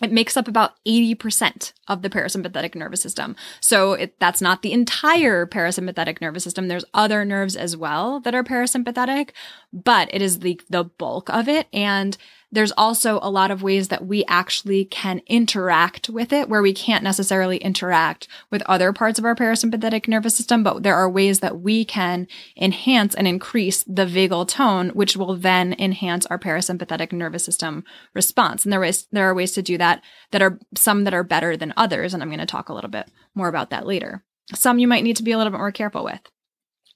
It 0.01 0.11
makes 0.11 0.37
up 0.37 0.47
about 0.47 0.73
80% 0.87 1.73
of 1.87 2.01
the 2.01 2.09
parasympathetic 2.09 2.75
nervous 2.75 3.01
system. 3.01 3.35
So 3.59 3.93
it, 3.93 4.19
that's 4.19 4.41
not 4.41 4.61
the 4.61 4.71
entire 4.71 5.45
parasympathetic 5.45 6.21
nervous 6.21 6.43
system. 6.43 6.67
There's 6.67 6.85
other 6.93 7.25
nerves 7.25 7.55
as 7.55 7.75
well 7.75 8.19
that 8.21 8.35
are 8.35 8.43
parasympathetic, 8.43 9.31
but 9.73 10.09
it 10.13 10.21
is 10.21 10.39
the, 10.39 10.59
the 10.69 10.83
bulk 10.83 11.29
of 11.29 11.47
it. 11.47 11.67
And 11.73 12.17
there's 12.51 12.71
also 12.71 13.19
a 13.21 13.29
lot 13.29 13.51
of 13.51 13.61
ways 13.61 13.89
that 13.89 14.05
we 14.05 14.25
actually 14.25 14.85
can 14.85 15.21
interact 15.27 16.09
with 16.09 16.33
it 16.33 16.49
where 16.49 16.61
we 16.61 16.73
can't 16.73 17.03
necessarily 17.03 17.57
interact 17.57 18.27
with 18.49 18.63
other 18.63 18.91
parts 18.91 19.19
of 19.19 19.25
our 19.25 19.35
parasympathetic 19.35 20.07
nervous 20.07 20.35
system, 20.35 20.63
but 20.63 20.81
there 20.83 20.95
are 20.95 21.09
ways 21.09 21.41
that 21.41 21.61
we 21.61 21.85
can 21.85 22.27
enhance 22.59 23.13
and 23.13 23.27
increase 23.27 23.83
the 23.83 24.05
vagal 24.05 24.47
tone, 24.47 24.89
which 24.89 25.15
will 25.15 25.35
then 25.35 25.75
enhance 25.77 26.25
our 26.27 26.39
parasympathetic 26.39 27.11
nervous 27.11 27.43
system 27.43 27.83
response. 28.15 28.65
And 28.65 28.73
there, 28.73 28.83
is, 28.83 29.05
there 29.11 29.29
are 29.29 29.35
ways 29.35 29.51
to 29.53 29.61
do 29.61 29.77
that 29.77 30.01
that 30.31 30.41
are 30.41 30.59
some 30.75 31.03
that 31.03 31.13
are 31.13 31.23
better 31.23 31.55
than 31.55 31.73
others. 31.77 32.13
And 32.13 32.23
I'm 32.23 32.29
going 32.29 32.39
to 32.39 32.45
talk 32.45 32.69
a 32.69 32.73
little 32.73 32.89
bit 32.89 33.09
more 33.35 33.47
about 33.47 33.69
that 33.69 33.85
later. 33.85 34.23
Some 34.55 34.79
you 34.79 34.87
might 34.87 35.03
need 35.03 35.17
to 35.17 35.23
be 35.23 35.31
a 35.31 35.37
little 35.37 35.51
bit 35.51 35.59
more 35.59 35.71
careful 35.71 36.03
with. 36.03 36.21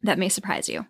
That 0.01 0.17
may 0.17 0.29
surprise 0.29 0.67
you. 0.67 0.87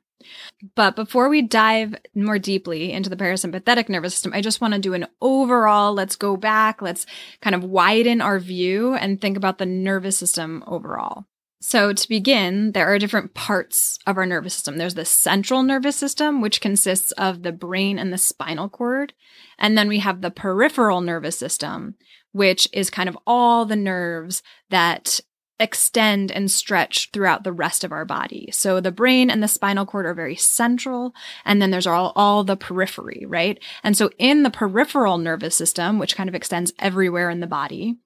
But 0.76 0.96
before 0.96 1.30
we 1.30 1.42
dive 1.42 1.96
more 2.16 2.40
deeply 2.40 2.92
into 2.92 3.10
the 3.10 3.16
parasympathetic 3.16 3.90
nervous 3.90 4.14
system, 4.14 4.34
I 4.34 4.42
just 4.42 4.62
want 4.62 4.74
to 4.74 4.80
do 4.80 4.94
an 4.94 5.08
overall, 5.22 5.94
let's 5.94 6.16
go 6.16 6.38
back, 6.38 6.82
let's 6.82 7.06
kind 7.42 7.56
of 7.56 7.64
widen 7.64 8.22
our 8.22 8.40
view 8.40 8.94
and 8.94 9.20
think 9.20 9.38
about 9.38 9.58
the 9.58 9.66
nervous 9.66 10.18
system 10.18 10.64
overall. 10.68 11.26
So, 11.66 11.94
to 11.94 12.10
begin, 12.10 12.74
there 12.74 12.94
are 12.94 13.00
different 13.00 13.34
parts 13.34 13.98
of 14.06 14.18
our 14.18 14.26
nervous 14.26 14.54
system. 14.54 14.76
There's 14.76 14.96
the 14.96 15.06
central 15.06 15.64
nervous 15.64 15.96
system, 15.96 16.42
which 16.42 16.60
consists 16.60 17.14
of 17.14 17.44
the 17.44 17.54
brain 17.54 17.98
and 17.98 18.12
the 18.12 18.18
spinal 18.18 18.68
cord. 18.68 19.14
And 19.58 19.78
then 19.78 19.88
we 19.88 20.00
have 20.00 20.20
the 20.20 20.30
peripheral 20.30 21.00
nervous 21.00 21.38
system, 21.38 21.96
which 22.34 22.68
is 22.74 22.90
kind 22.90 23.08
of 23.08 23.18
all 23.26 23.64
the 23.64 23.78
nerves 23.78 24.44
that 24.72 25.22
extend 25.60 26.32
and 26.32 26.50
stretch 26.50 27.12
throughout 27.12 27.44
the 27.44 27.52
rest 27.52 27.84
of 27.84 27.92
our 27.92 28.06
body. 28.06 28.50
So 28.52 28.80
the 28.80 28.92
brain 28.92 29.30
and 29.30 29.42
the 29.42 29.48
spinal 29.48 29.86
cord 29.86 30.06
are 30.06 30.14
very 30.14 30.36
central. 30.36 31.14
And 31.46 31.62
then 31.62 31.72
there's 31.72 31.88
all, 31.88 32.12
all 32.16 32.44
the 32.44 32.58
periphery, 32.58 33.26
right? 33.28 33.62
And 33.84 33.96
so 33.96 34.10
in 34.18 34.44
the 34.44 34.50
peripheral 34.50 35.18
nervous 35.18 35.56
system, 35.56 36.00
which 36.00 36.16
kind 36.16 36.28
of 36.28 36.36
extends 36.36 36.74
everywhere 36.80 37.30
in 37.30 37.40
the 37.40 37.48
body, 37.48 37.98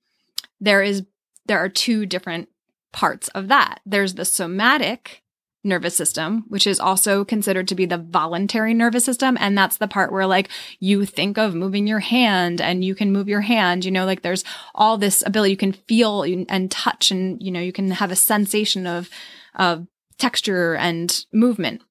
there 0.59 0.83
is, 0.83 1.03
there 1.45 1.59
are 1.59 1.69
two 1.69 2.05
different 2.05 2.49
parts 2.91 3.27
of 3.29 3.47
that. 3.47 3.79
There's 3.85 4.15
the 4.15 4.25
somatic 4.25 5.23
nervous 5.63 5.95
system, 5.95 6.45
which 6.47 6.65
is 6.65 6.79
also 6.79 7.25
considered 7.25 7.67
to 7.67 7.75
be 7.75 7.85
the 7.85 7.97
voluntary 7.97 8.73
nervous 8.73 9.03
system. 9.03 9.37
And 9.39 9.57
that's 9.57 9.77
the 9.77 9.87
part 9.87 10.11
where 10.11 10.25
like 10.25 10.49
you 10.79 11.05
think 11.05 11.37
of 11.37 11.55
moving 11.55 11.87
your 11.87 11.99
hand 11.99 12.61
and 12.61 12.83
you 12.83 12.95
can 12.95 13.11
move 13.11 13.27
your 13.27 13.41
hand, 13.41 13.83
you 13.83 13.91
know, 13.91 14.05
like 14.05 14.21
there's 14.21 14.43
all 14.73 14.97
this 14.97 15.23
ability 15.25 15.51
you 15.51 15.57
can 15.57 15.73
feel 15.73 16.23
and 16.23 16.71
touch 16.71 17.11
and, 17.11 17.41
you 17.41 17.51
know, 17.51 17.59
you 17.59 17.73
can 17.73 17.91
have 17.91 18.11
a 18.11 18.15
sensation 18.15 18.87
of, 18.87 19.09
of 19.55 19.87
texture 20.17 20.75
and 20.75 21.25
movement. 21.33 21.81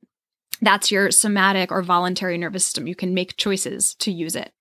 That's 0.62 0.90
your 0.90 1.10
somatic 1.10 1.70
or 1.70 1.82
voluntary 1.82 2.38
nervous 2.38 2.64
system. 2.64 2.86
You 2.86 2.94
can 2.94 3.14
make 3.14 3.36
choices 3.36 3.94
to 3.96 4.10
use 4.10 4.34
it. 4.34 4.52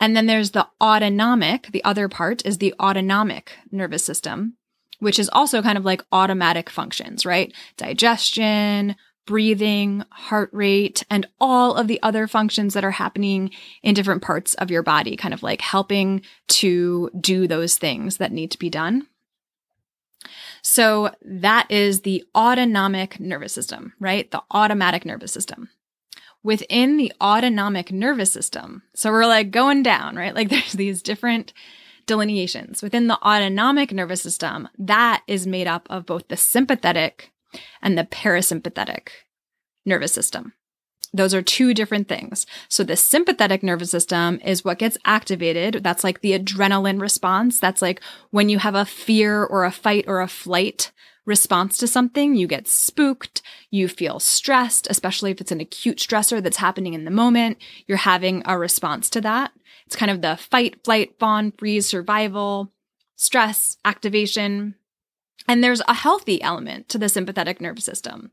And 0.00 0.16
then 0.16 0.26
there's 0.26 0.50
the 0.50 0.66
autonomic. 0.80 1.68
The 1.72 1.84
other 1.84 2.08
part 2.08 2.44
is 2.44 2.58
the 2.58 2.74
autonomic 2.80 3.52
nervous 3.70 4.04
system, 4.04 4.56
which 5.00 5.18
is 5.18 5.30
also 5.32 5.62
kind 5.62 5.78
of 5.78 5.84
like 5.84 6.04
automatic 6.12 6.70
functions, 6.70 7.26
right? 7.26 7.52
Digestion, 7.76 8.96
breathing, 9.26 10.04
heart 10.10 10.50
rate, 10.52 11.02
and 11.10 11.26
all 11.40 11.74
of 11.74 11.88
the 11.88 12.00
other 12.02 12.26
functions 12.26 12.74
that 12.74 12.84
are 12.84 12.92
happening 12.92 13.50
in 13.82 13.94
different 13.94 14.22
parts 14.22 14.54
of 14.54 14.70
your 14.70 14.82
body, 14.82 15.16
kind 15.16 15.34
of 15.34 15.42
like 15.42 15.60
helping 15.60 16.22
to 16.48 17.10
do 17.20 17.46
those 17.46 17.76
things 17.76 18.16
that 18.16 18.32
need 18.32 18.50
to 18.52 18.58
be 18.58 18.70
done. 18.70 19.06
So 20.62 21.10
that 21.22 21.70
is 21.70 22.00
the 22.00 22.24
autonomic 22.34 23.20
nervous 23.20 23.52
system, 23.52 23.92
right? 24.00 24.30
The 24.30 24.42
automatic 24.50 25.04
nervous 25.04 25.32
system. 25.32 25.68
Within 26.42 26.96
the 26.96 27.12
autonomic 27.20 27.90
nervous 27.90 28.30
system, 28.32 28.82
so 28.94 29.10
we're 29.10 29.26
like 29.26 29.50
going 29.50 29.82
down, 29.82 30.16
right? 30.16 30.34
Like 30.34 30.48
there's 30.50 30.72
these 30.72 31.02
different 31.02 31.52
delineations. 32.06 32.82
Within 32.82 33.06
the 33.06 33.20
autonomic 33.26 33.92
nervous 33.92 34.22
system, 34.22 34.68
that 34.78 35.22
is 35.26 35.46
made 35.46 35.66
up 35.66 35.86
of 35.90 36.06
both 36.06 36.28
the 36.28 36.36
sympathetic 36.36 37.32
and 37.82 37.96
the 37.96 38.04
parasympathetic 38.04 39.08
nervous 39.84 40.12
system. 40.12 40.52
Those 41.12 41.34
are 41.34 41.42
two 41.42 41.72
different 41.72 42.08
things. 42.08 42.46
So 42.68 42.84
the 42.84 42.96
sympathetic 42.96 43.62
nervous 43.62 43.90
system 43.90 44.40
is 44.44 44.64
what 44.64 44.78
gets 44.78 44.98
activated. 45.04 45.82
That's 45.82 46.04
like 46.04 46.20
the 46.20 46.38
adrenaline 46.38 47.00
response. 47.00 47.58
That's 47.58 47.80
like 47.80 48.00
when 48.30 48.48
you 48.48 48.58
have 48.58 48.74
a 48.74 48.84
fear 48.84 49.42
or 49.42 49.64
a 49.64 49.70
fight 49.70 50.04
or 50.06 50.20
a 50.20 50.28
flight 50.28 50.92
response 51.26 51.76
to 51.78 51.86
something, 51.86 52.34
you 52.34 52.46
get 52.46 52.68
spooked, 52.68 53.42
you 53.70 53.88
feel 53.88 54.18
stressed, 54.20 54.86
especially 54.88 55.30
if 55.30 55.40
it's 55.40 55.52
an 55.52 55.60
acute 55.60 55.98
stressor 55.98 56.42
that's 56.42 56.56
happening 56.56 56.94
in 56.94 57.04
the 57.04 57.10
moment. 57.10 57.58
You're 57.86 57.98
having 57.98 58.42
a 58.46 58.56
response 58.56 59.10
to 59.10 59.20
that. 59.22 59.52
It's 59.86 59.96
kind 59.96 60.10
of 60.10 60.22
the 60.22 60.36
fight, 60.36 60.82
flight, 60.84 61.18
fawn, 61.18 61.52
freeze, 61.52 61.86
survival, 61.86 62.72
stress, 63.16 63.76
activation. 63.84 64.76
And 65.48 65.62
there's 65.62 65.82
a 65.86 65.94
healthy 65.94 66.40
element 66.42 66.88
to 66.88 66.98
the 66.98 67.08
sympathetic 67.08 67.60
nervous 67.60 67.84
system. 67.84 68.30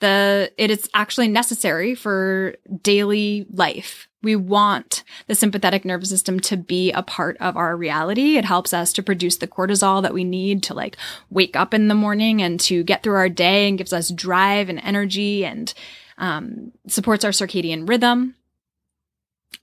The 0.00 0.52
it 0.56 0.70
is 0.70 0.88
actually 0.94 1.28
necessary 1.28 1.94
for 1.94 2.56
daily 2.82 3.46
life. 3.50 4.08
We 4.24 4.34
want 4.34 5.04
the 5.26 5.34
sympathetic 5.34 5.84
nervous 5.84 6.08
system 6.08 6.40
to 6.40 6.56
be 6.56 6.90
a 6.92 7.02
part 7.02 7.36
of 7.38 7.56
our 7.56 7.76
reality. 7.76 8.36
It 8.36 8.44
helps 8.44 8.72
us 8.72 8.92
to 8.94 9.02
produce 9.02 9.36
the 9.36 9.46
cortisol 9.46 10.02
that 10.02 10.14
we 10.14 10.24
need 10.24 10.62
to 10.64 10.74
like 10.74 10.96
wake 11.30 11.54
up 11.54 11.74
in 11.74 11.88
the 11.88 11.94
morning 11.94 12.42
and 12.42 12.58
to 12.60 12.82
get 12.82 13.02
through 13.02 13.16
our 13.16 13.28
day 13.28 13.68
and 13.68 13.78
gives 13.78 13.92
us 13.92 14.10
drive 14.10 14.68
and 14.68 14.80
energy 14.82 15.44
and 15.44 15.72
um, 16.18 16.72
supports 16.88 17.24
our 17.24 17.32
circadian 17.32 17.88
rhythm. 17.88 18.34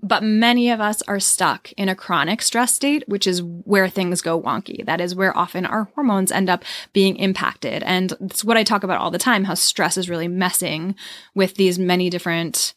But 0.04 0.24
many 0.24 0.72
of 0.72 0.82
us 0.82 1.02
are 1.04 1.20
stuck 1.20 1.72
in 1.74 1.88
a 1.90 1.96
chronic 1.96 2.42
stress 2.42 2.74
state, 2.74 3.04
which 3.08 3.28
is 3.28 3.44
where 3.44 3.88
things 3.88 4.22
go 4.22 4.42
wonky. 4.42 4.86
That 4.86 5.02
is 5.02 5.14
where 5.14 5.38
often 5.38 5.66
our 5.66 5.86
hormones 5.96 6.32
end 6.32 6.50
up 6.50 6.64
being 6.92 7.18
impacted. 7.18 7.84
And 7.84 8.14
it's 8.22 8.44
what 8.44 8.58
I 8.58 8.64
talk 8.64 8.84
about 8.84 9.00
all 9.00 9.12
the 9.12 9.20
time, 9.20 9.44
how 9.44 9.54
stress 9.54 9.98
is 9.98 10.10
really 10.10 10.28
messing 10.28 10.96
with 11.36 11.56
these 11.56 11.78
many 11.78 12.10
different 12.10 12.74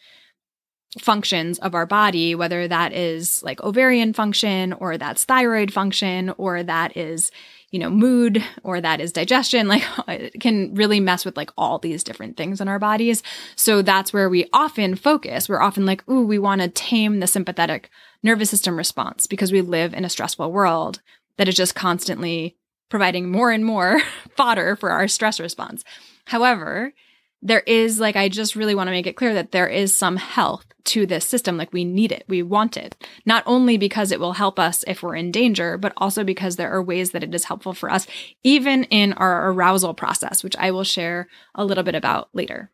functions 0.99 1.59
of 1.59 1.75
our 1.75 1.87
body, 1.87 2.35
whether 2.35 2.69
that 2.69 2.93
is 2.93 3.43
like 3.43 3.63
ovarian 3.63 4.13
function 4.13 4.73
or 4.75 4.97
that's 4.97 5.25
thyroid 5.25 5.73
function 5.73 6.33
or 6.39 6.63
that 6.63 6.97
is 6.97 7.31
you 7.75 7.81
know, 7.81 7.91
mood 7.91 8.41
or 8.63 8.81
that 8.81 9.01
is 9.01 9.11
digestion, 9.11 9.67
like 9.69 9.83
it 10.07 10.41
can 10.41 10.73
really 10.75 11.01
mess 11.01 11.25
with 11.25 11.37
like 11.37 11.51
all 11.59 11.81
these 11.81 12.05
different 12.05 12.37
things 12.37 12.61
in 12.61 12.69
our 12.69 12.79
bodies. 12.79 13.21
So 13.57 13.83
that's 13.83 14.13
where 14.13 14.29
we 14.29 14.49
often 14.53 14.95
focus. 14.95 15.49
We're 15.49 15.61
often 15.61 15.85
like, 15.85 16.09
ooh, 16.09 16.25
we 16.25 16.39
want 16.39 16.61
to 16.61 16.69
tame 16.69 17.19
the 17.19 17.27
sympathetic 17.27 17.91
nervous 18.23 18.49
system 18.49 18.77
response 18.77 19.27
because 19.27 19.51
we 19.51 19.61
live 19.61 19.93
in 19.93 20.05
a 20.05 20.09
stressful 20.09 20.53
world 20.53 21.01
that 21.37 21.49
is 21.49 21.57
just 21.57 21.75
constantly 21.75 22.57
providing 22.91 23.29
more 23.29 23.51
and 23.51 23.65
more 23.65 24.01
fodder 24.37 24.77
for 24.77 24.93
our 24.93 25.09
stress 25.09 25.41
response. 25.41 25.83
However, 26.27 26.93
there 27.45 27.61
is 27.61 28.01
like 28.01 28.17
I 28.17 28.29
just 28.29 28.57
really 28.57 28.75
want 28.75 28.89
to 28.89 28.93
make 28.93 29.07
it 29.07 29.17
clear 29.17 29.35
that 29.35 29.53
there 29.53 29.69
is 29.69 29.95
some 29.95 30.17
health 30.17 30.67
to 30.85 31.07
this 31.07 31.27
system 31.27 31.57
like 31.57 31.73
we 31.73 31.85
need 31.85 32.11
it 32.11 32.25
we 32.27 32.43
want 32.43 32.77
it 32.77 32.97
not 33.25 33.45
only 33.47 33.79
because 33.79 34.11
it 34.11 34.21
will 34.21 34.33
help 34.33 34.59
us 34.59 34.85
if 34.87 35.03
we're 35.03 35.15
in 35.15 35.31
danger 35.31 35.79
but 35.79 35.93
also 35.97 36.25
because 36.25 36.57
there 36.57 36.73
are 36.73 36.83
ways 36.83 37.13
that 37.13 37.23
it 37.23 37.35
is 37.35 37.45
helpful 37.45 37.73
for 37.73 37.91
us 37.91 38.07
even 38.43 38.85
in 38.85 39.13
our 39.15 39.51
arousal 39.51 39.95
process 39.95 40.43
which 40.43 40.57
I 40.57 40.71
will 40.73 40.85
share 40.85 41.29
a 41.55 41.65
little 41.65 41.85
bit 41.85 41.95
about 41.95 42.29
later 42.33 42.71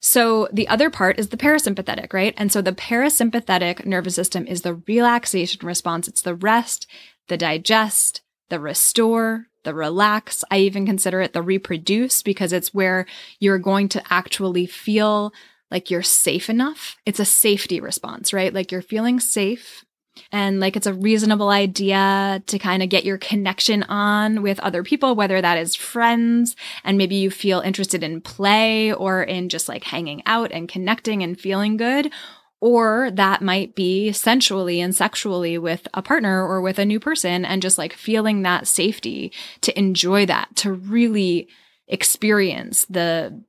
so 0.00 0.48
the 0.50 0.66
other 0.68 0.88
part 0.88 1.18
is 1.18 1.28
the 1.28 1.36
parasympathetic, 1.36 2.14
right? 2.14 2.32
And 2.38 2.50
so 2.50 2.62
the 2.62 2.72
parasympathetic 2.72 3.84
nervous 3.84 4.14
system 4.14 4.46
is 4.46 4.62
the 4.62 4.80
relaxation 4.88 5.66
response. 5.66 6.08
It's 6.08 6.22
the 6.22 6.34
rest, 6.34 6.86
the 7.28 7.36
digest, 7.36 8.22
the 8.48 8.58
restore, 8.58 9.49
the 9.64 9.74
relax. 9.74 10.44
I 10.50 10.58
even 10.58 10.86
consider 10.86 11.20
it 11.20 11.32
the 11.32 11.42
reproduce 11.42 12.22
because 12.22 12.52
it's 12.52 12.72
where 12.74 13.06
you're 13.38 13.58
going 13.58 13.88
to 13.90 14.02
actually 14.10 14.66
feel 14.66 15.32
like 15.70 15.90
you're 15.90 16.02
safe 16.02 16.50
enough. 16.50 16.96
It's 17.06 17.20
a 17.20 17.24
safety 17.24 17.80
response, 17.80 18.32
right? 18.32 18.52
Like 18.52 18.72
you're 18.72 18.82
feeling 18.82 19.20
safe. 19.20 19.84
and 20.32 20.60
like 20.60 20.76
it's 20.76 20.86
a 20.86 20.94
reasonable 20.94 21.48
idea 21.50 22.42
to 22.46 22.58
kind 22.58 22.82
of 22.82 22.88
get 22.88 23.04
your 23.04 23.18
connection 23.18 23.82
on 23.84 24.42
with 24.42 24.60
other 24.60 24.82
people, 24.82 25.14
whether 25.14 25.40
that 25.40 25.58
is 25.58 25.74
friends 25.74 26.56
and 26.84 26.98
maybe 26.98 27.16
you 27.16 27.30
feel 27.30 27.60
interested 27.60 28.02
in 28.02 28.20
play 28.20 28.92
or 28.92 29.22
in 29.22 29.48
just 29.48 29.68
like 29.68 29.84
hanging 29.84 30.22
out 30.26 30.52
and 30.52 30.68
connecting 30.68 31.22
and 31.22 31.40
feeling 31.40 31.76
good. 31.76 32.12
Or 32.60 33.10
that 33.12 33.40
might 33.40 33.74
be 33.74 34.12
sensually 34.12 34.80
and 34.80 34.94
sexually 34.94 35.56
with 35.56 35.88
a 35.94 36.02
partner 36.02 36.46
or 36.46 36.60
with 36.60 36.78
a 36.78 36.84
new 36.84 37.00
person 37.00 37.44
and 37.44 37.62
just 37.62 37.78
like 37.78 37.94
feeling 37.94 38.42
that 38.42 38.68
safety 38.68 39.32
to 39.62 39.78
enjoy 39.78 40.26
that, 40.26 40.54
to 40.56 40.72
really 40.72 41.48
experience 41.88 42.84
the 42.84 43.42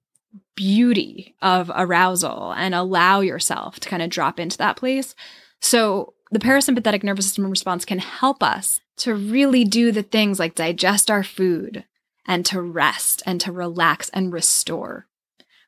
beauty 0.55 1.35
of 1.41 1.69
arousal 1.75 2.53
and 2.53 2.73
allow 2.73 3.19
yourself 3.19 3.79
to 3.81 3.89
kind 3.89 4.01
of 4.01 4.09
drop 4.09 4.39
into 4.39 4.57
that 4.57 4.77
place. 4.77 5.13
So 5.59 6.13
the 6.31 6.39
parasympathetic 6.39 7.03
nervous 7.03 7.25
system 7.25 7.49
response 7.49 7.83
can 7.83 7.99
help 7.99 8.41
us 8.41 8.79
to 8.97 9.13
really 9.13 9.65
do 9.65 9.91
the 9.91 10.03
things 10.03 10.39
like 10.39 10.55
digest 10.55 11.11
our 11.11 11.23
food 11.23 11.83
and 12.25 12.45
to 12.45 12.61
rest 12.61 13.21
and 13.25 13.41
to 13.41 13.51
relax 13.51 14.09
and 14.09 14.31
restore. 14.31 15.07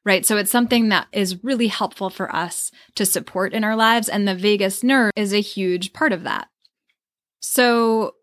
Right. 0.05 0.25
So 0.25 0.35
it's 0.37 0.51
something 0.51 0.89
that 0.89 1.07
is 1.13 1.43
really 1.43 1.67
helpful 1.67 2.09
for 2.09 2.33
us 2.35 2.71
to 2.95 3.05
support 3.05 3.53
in 3.53 3.63
our 3.63 3.75
lives. 3.75 4.09
And 4.09 4.27
the 4.27 4.35
vagus 4.35 4.83
nerve 4.83 5.11
is 5.15 5.33
a 5.33 5.39
huge 5.39 5.93
part 5.93 6.11
of 6.11 6.23
that. 6.23 6.49
So 7.39 8.15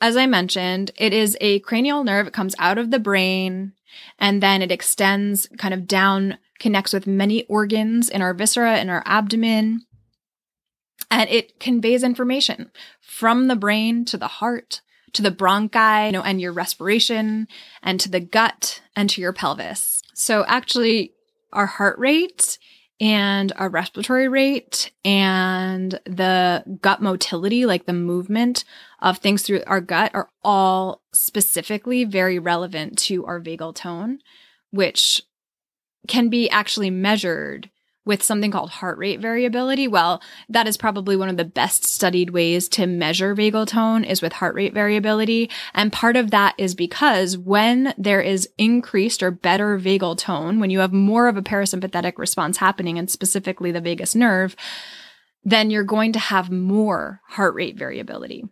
as 0.00 0.16
I 0.16 0.26
mentioned, 0.26 0.90
it 0.96 1.14
is 1.14 1.36
a 1.40 1.60
cranial 1.60 2.04
nerve. 2.04 2.26
It 2.26 2.34
comes 2.34 2.54
out 2.58 2.76
of 2.76 2.90
the 2.90 2.98
brain 2.98 3.72
and 4.18 4.42
then 4.42 4.60
it 4.60 4.70
extends 4.70 5.48
kind 5.56 5.72
of 5.72 5.86
down, 5.86 6.36
connects 6.58 6.92
with 6.92 7.06
many 7.06 7.44
organs 7.44 8.10
in 8.10 8.20
our 8.20 8.34
viscera, 8.34 8.78
in 8.78 8.90
our 8.90 9.02
abdomen 9.06 9.86
and 11.10 11.30
it 11.30 11.60
conveys 11.60 12.02
information 12.02 12.70
from 13.00 13.48
the 13.48 13.56
brain 13.56 14.04
to 14.06 14.16
the 14.16 14.28
heart 14.28 14.82
to 15.12 15.22
the 15.22 15.30
bronchi 15.30 16.06
you 16.06 16.12
know, 16.12 16.22
and 16.22 16.40
your 16.40 16.52
respiration 16.52 17.48
and 17.82 17.98
to 18.00 18.10
the 18.10 18.20
gut 18.20 18.82
and 18.94 19.08
to 19.08 19.20
your 19.20 19.32
pelvis. 19.32 20.02
So 20.18 20.46
actually 20.48 21.12
our 21.52 21.66
heart 21.66 21.98
rate 21.98 22.58
and 22.98 23.52
our 23.56 23.68
respiratory 23.68 24.28
rate 24.28 24.90
and 25.04 26.00
the 26.06 26.64
gut 26.80 27.02
motility, 27.02 27.66
like 27.66 27.84
the 27.84 27.92
movement 27.92 28.64
of 29.02 29.18
things 29.18 29.42
through 29.42 29.62
our 29.66 29.82
gut 29.82 30.12
are 30.14 30.30
all 30.42 31.02
specifically 31.12 32.04
very 32.04 32.38
relevant 32.38 32.96
to 33.00 33.26
our 33.26 33.38
vagal 33.38 33.74
tone, 33.74 34.20
which 34.70 35.20
can 36.08 36.30
be 36.30 36.48
actually 36.48 36.88
measured 36.88 37.68
with 38.06 38.22
something 38.22 38.50
called 38.50 38.70
heart 38.70 38.96
rate 38.96 39.20
variability. 39.20 39.86
Well, 39.88 40.22
that 40.48 40.66
is 40.66 40.78
probably 40.78 41.16
one 41.16 41.28
of 41.28 41.36
the 41.36 41.44
best 41.44 41.84
studied 41.84 42.30
ways 42.30 42.68
to 42.70 42.86
measure 42.86 43.34
vagal 43.34 43.66
tone 43.66 44.04
is 44.04 44.22
with 44.22 44.32
heart 44.32 44.54
rate 44.54 44.72
variability. 44.72 45.50
And 45.74 45.92
part 45.92 46.16
of 46.16 46.30
that 46.30 46.54
is 46.56 46.74
because 46.74 47.36
when 47.36 47.92
there 47.98 48.22
is 48.22 48.48
increased 48.56 49.22
or 49.22 49.30
better 49.30 49.78
vagal 49.78 50.18
tone, 50.18 50.60
when 50.60 50.70
you 50.70 50.78
have 50.78 50.92
more 50.92 51.26
of 51.28 51.36
a 51.36 51.42
parasympathetic 51.42 52.16
response 52.16 52.56
happening 52.56 52.96
and 52.96 53.10
specifically 53.10 53.72
the 53.72 53.80
vagus 53.80 54.14
nerve, 54.14 54.56
then 55.42 55.70
you're 55.70 55.84
going 55.84 56.12
to 56.12 56.18
have 56.18 56.50
more 56.50 57.20
heart 57.28 57.54
rate 57.54 57.76
variability. 57.76 58.44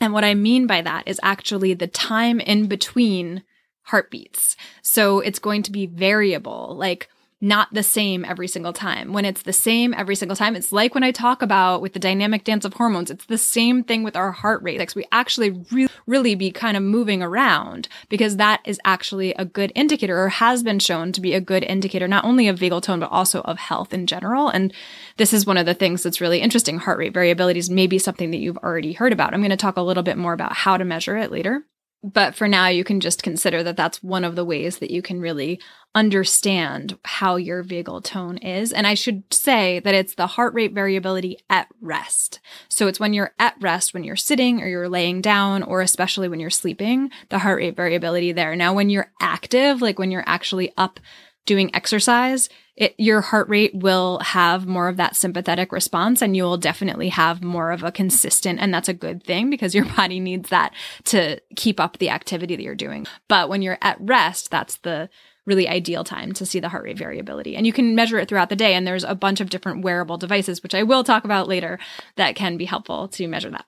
And 0.00 0.12
what 0.12 0.24
I 0.24 0.34
mean 0.34 0.66
by 0.66 0.82
that 0.82 1.04
is 1.06 1.20
actually 1.22 1.74
the 1.74 1.86
time 1.86 2.40
in 2.40 2.66
between 2.66 3.44
heartbeats. 3.82 4.56
So 4.82 5.20
it's 5.20 5.38
going 5.38 5.62
to 5.64 5.72
be 5.72 5.86
variable. 5.86 6.76
Like 6.76 7.08
not 7.40 7.72
the 7.72 7.82
same 7.82 8.24
every 8.24 8.48
single 8.48 8.72
time. 8.72 9.12
When 9.12 9.24
it's 9.24 9.42
the 9.42 9.52
same 9.52 9.94
every 9.94 10.16
single 10.16 10.36
time, 10.36 10.56
it's 10.56 10.72
like 10.72 10.94
when 10.94 11.04
I 11.04 11.12
talk 11.12 11.40
about 11.40 11.80
with 11.80 11.92
the 11.92 12.00
dynamic 12.00 12.42
dance 12.42 12.64
of 12.64 12.74
hormones, 12.74 13.10
it's 13.10 13.26
the 13.26 13.38
same 13.38 13.84
thing 13.84 14.02
with 14.02 14.16
our 14.16 14.32
heart 14.32 14.62
rate. 14.62 14.78
Like 14.78 14.94
we 14.96 15.04
actually 15.12 15.50
really, 15.70 15.92
really 16.06 16.34
be 16.34 16.50
kind 16.50 16.76
of 16.76 16.82
moving 16.82 17.22
around 17.22 17.88
because 18.08 18.36
that 18.36 18.60
is 18.64 18.80
actually 18.84 19.34
a 19.34 19.44
good 19.44 19.70
indicator 19.76 20.20
or 20.20 20.28
has 20.28 20.64
been 20.64 20.80
shown 20.80 21.12
to 21.12 21.20
be 21.20 21.34
a 21.34 21.40
good 21.40 21.62
indicator, 21.62 22.08
not 22.08 22.24
only 22.24 22.48
of 22.48 22.58
vagal 22.58 22.82
tone, 22.82 23.00
but 23.00 23.12
also 23.12 23.40
of 23.42 23.58
health 23.58 23.94
in 23.94 24.06
general. 24.06 24.48
And 24.48 24.72
this 25.16 25.32
is 25.32 25.46
one 25.46 25.58
of 25.58 25.66
the 25.66 25.74
things 25.74 26.02
that's 26.02 26.20
really 26.20 26.40
interesting. 26.40 26.78
Heart 26.78 26.98
rate 26.98 27.14
variability 27.14 27.60
is 27.60 27.70
maybe 27.70 27.98
something 27.98 28.32
that 28.32 28.38
you've 28.38 28.58
already 28.58 28.94
heard 28.94 29.12
about. 29.12 29.32
I'm 29.32 29.40
going 29.40 29.50
to 29.50 29.56
talk 29.56 29.76
a 29.76 29.82
little 29.82 30.02
bit 30.02 30.18
more 30.18 30.32
about 30.32 30.54
how 30.54 30.76
to 30.76 30.84
measure 30.84 31.16
it 31.16 31.30
later. 31.30 31.62
But 32.04 32.36
for 32.36 32.46
now, 32.46 32.68
you 32.68 32.84
can 32.84 33.00
just 33.00 33.24
consider 33.24 33.64
that 33.64 33.76
that's 33.76 34.02
one 34.02 34.22
of 34.24 34.36
the 34.36 34.44
ways 34.44 34.78
that 34.78 34.92
you 34.92 35.02
can 35.02 35.20
really 35.20 35.60
understand 35.96 36.96
how 37.04 37.34
your 37.34 37.64
vagal 37.64 38.04
tone 38.04 38.36
is. 38.38 38.72
And 38.72 38.86
I 38.86 38.94
should 38.94 39.24
say 39.34 39.80
that 39.80 39.94
it's 39.94 40.14
the 40.14 40.28
heart 40.28 40.54
rate 40.54 40.72
variability 40.72 41.38
at 41.50 41.66
rest. 41.80 42.38
So 42.68 42.86
it's 42.86 43.00
when 43.00 43.14
you're 43.14 43.34
at 43.40 43.56
rest, 43.60 43.94
when 43.94 44.04
you're 44.04 44.14
sitting 44.14 44.62
or 44.62 44.68
you're 44.68 44.88
laying 44.88 45.20
down, 45.20 45.64
or 45.64 45.80
especially 45.80 46.28
when 46.28 46.38
you're 46.38 46.50
sleeping, 46.50 47.10
the 47.30 47.40
heart 47.40 47.58
rate 47.58 47.74
variability 47.74 48.30
there. 48.30 48.54
Now, 48.54 48.74
when 48.74 48.90
you're 48.90 49.10
active, 49.20 49.82
like 49.82 49.98
when 49.98 50.12
you're 50.12 50.24
actually 50.26 50.72
up 50.76 51.00
doing 51.46 51.74
exercise, 51.74 52.48
it, 52.78 52.94
your 52.96 53.20
heart 53.20 53.48
rate 53.48 53.74
will 53.74 54.20
have 54.20 54.64
more 54.64 54.88
of 54.88 54.96
that 54.98 55.16
sympathetic 55.16 55.72
response 55.72 56.22
and 56.22 56.36
you 56.36 56.44
will 56.44 56.56
definitely 56.56 57.08
have 57.08 57.42
more 57.42 57.72
of 57.72 57.82
a 57.82 57.90
consistent, 57.90 58.60
and 58.60 58.72
that's 58.72 58.88
a 58.88 58.94
good 58.94 59.24
thing 59.24 59.50
because 59.50 59.74
your 59.74 59.84
body 59.96 60.20
needs 60.20 60.48
that 60.50 60.72
to 61.04 61.40
keep 61.56 61.80
up 61.80 61.98
the 61.98 62.08
activity 62.08 62.54
that 62.54 62.62
you're 62.62 62.76
doing. 62.76 63.04
But 63.26 63.48
when 63.48 63.62
you're 63.62 63.78
at 63.82 64.00
rest, 64.00 64.52
that's 64.52 64.76
the 64.78 65.10
really 65.44 65.66
ideal 65.66 66.04
time 66.04 66.32
to 66.34 66.46
see 66.46 66.60
the 66.60 66.68
heart 66.68 66.84
rate 66.84 66.98
variability. 66.98 67.56
And 67.56 67.66
you 67.66 67.72
can 67.72 67.96
measure 67.96 68.18
it 68.18 68.28
throughout 68.28 68.48
the 68.48 68.54
day. 68.54 68.74
And 68.74 68.86
there's 68.86 69.02
a 69.02 69.14
bunch 69.14 69.40
of 69.40 69.50
different 69.50 69.82
wearable 69.82 70.18
devices, 70.18 70.62
which 70.62 70.74
I 70.74 70.84
will 70.84 71.02
talk 71.02 71.24
about 71.24 71.48
later, 71.48 71.80
that 72.16 72.36
can 72.36 72.58
be 72.58 72.66
helpful 72.66 73.08
to 73.08 73.26
measure 73.26 73.50
that. 73.50 73.64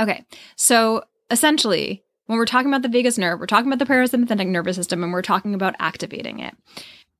Okay. 0.00 0.24
So 0.56 1.02
essentially, 1.30 2.04
when 2.26 2.38
we're 2.38 2.46
talking 2.46 2.68
about 2.68 2.82
the 2.82 2.88
vagus 2.88 3.18
nerve, 3.18 3.40
we're 3.40 3.46
talking 3.46 3.70
about 3.70 3.84
the 3.84 3.92
parasympathetic 3.92 4.46
nervous 4.46 4.76
system 4.76 5.02
and 5.02 5.12
we're 5.12 5.20
talking 5.20 5.52
about 5.52 5.74
activating 5.78 6.38
it 6.38 6.54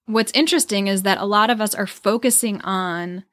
what's 0.07 0.33
interesting 0.33 0.87
is 0.87 1.03
that 1.03 1.19
a 1.19 1.25
lot 1.25 1.51
of 1.51 1.61
us 1.61 1.75
are 1.75 1.87
focusing 1.87 2.61
on 2.63 3.25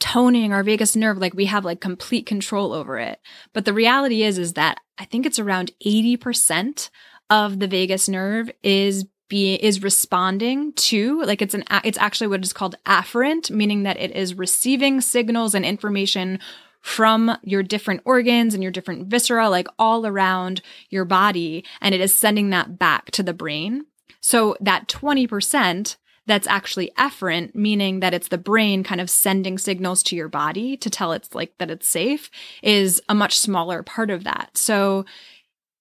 toning 0.00 0.52
our 0.52 0.62
vagus 0.62 0.94
nerve 0.94 1.18
like 1.18 1.34
we 1.34 1.46
have 1.46 1.64
like 1.64 1.80
complete 1.80 2.24
control 2.24 2.72
over 2.72 2.98
it. 2.98 3.20
But 3.52 3.64
the 3.64 3.72
reality 3.72 4.22
is 4.22 4.38
is 4.38 4.54
that 4.54 4.78
I 4.96 5.04
think 5.04 5.26
it's 5.26 5.38
around 5.38 5.72
80% 5.84 6.90
of 7.30 7.58
the 7.58 7.68
vagus 7.68 8.08
nerve 8.08 8.50
is 8.62 9.06
be 9.28 9.54
is 9.56 9.82
responding 9.82 10.72
to 10.72 11.22
like 11.24 11.42
it's 11.42 11.52
an 11.52 11.62
it's 11.84 11.98
actually 11.98 12.28
what 12.28 12.42
is 12.42 12.54
called 12.54 12.76
afferent 12.86 13.50
meaning 13.50 13.82
that 13.82 14.00
it 14.00 14.10
is 14.16 14.34
receiving 14.34 15.02
signals 15.02 15.54
and 15.54 15.66
information 15.66 16.38
from 16.80 17.36
your 17.42 17.62
different 17.62 18.00
organs 18.06 18.54
and 18.54 18.62
your 18.62 18.72
different 18.72 19.08
viscera 19.08 19.50
like 19.50 19.68
all 19.78 20.06
around 20.06 20.62
your 20.88 21.04
body 21.04 21.62
and 21.82 21.94
it 21.94 22.00
is 22.00 22.14
sending 22.14 22.48
that 22.48 22.78
back 22.78 23.10
to 23.10 23.22
the 23.22 23.34
brain 23.34 23.84
so 24.20 24.56
that 24.60 24.88
20% 24.88 25.96
that's 26.28 26.46
actually 26.46 26.92
efferent, 26.98 27.54
meaning 27.54 28.00
that 28.00 28.14
it's 28.14 28.28
the 28.28 28.38
brain 28.38 28.84
kind 28.84 29.00
of 29.00 29.10
sending 29.10 29.58
signals 29.58 30.02
to 30.04 30.14
your 30.14 30.28
body 30.28 30.76
to 30.76 30.90
tell 30.90 31.12
it's 31.12 31.34
like 31.34 31.56
that 31.58 31.70
it's 31.70 31.88
safe, 31.88 32.30
is 32.62 33.02
a 33.08 33.14
much 33.14 33.36
smaller 33.38 33.82
part 33.82 34.10
of 34.10 34.24
that. 34.24 34.50
So 34.56 35.06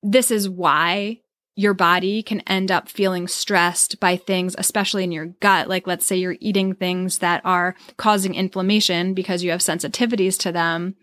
this 0.02 0.32
is 0.32 0.50
why 0.50 1.20
your 1.56 1.74
body 1.74 2.24
can 2.24 2.42
end 2.42 2.72
up 2.72 2.88
feeling 2.88 3.28
stressed 3.28 4.00
by 4.00 4.16
things, 4.16 4.56
especially 4.58 5.04
in 5.04 5.12
your 5.12 5.26
gut. 5.26 5.68
Like, 5.68 5.86
let's 5.86 6.06
say 6.06 6.16
you're 6.16 6.38
eating 6.40 6.74
things 6.74 7.18
that 7.20 7.42
are 7.44 7.76
causing 7.98 8.34
inflammation 8.36 9.14
because 9.14 9.44
you 9.44 9.52
have 9.52 9.60
sensitivities 9.60 10.38
to 10.40 10.52
them 10.52 10.96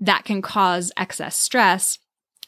that 0.00 0.24
can 0.24 0.42
cause 0.42 0.90
excess 0.96 1.36
stress 1.36 1.98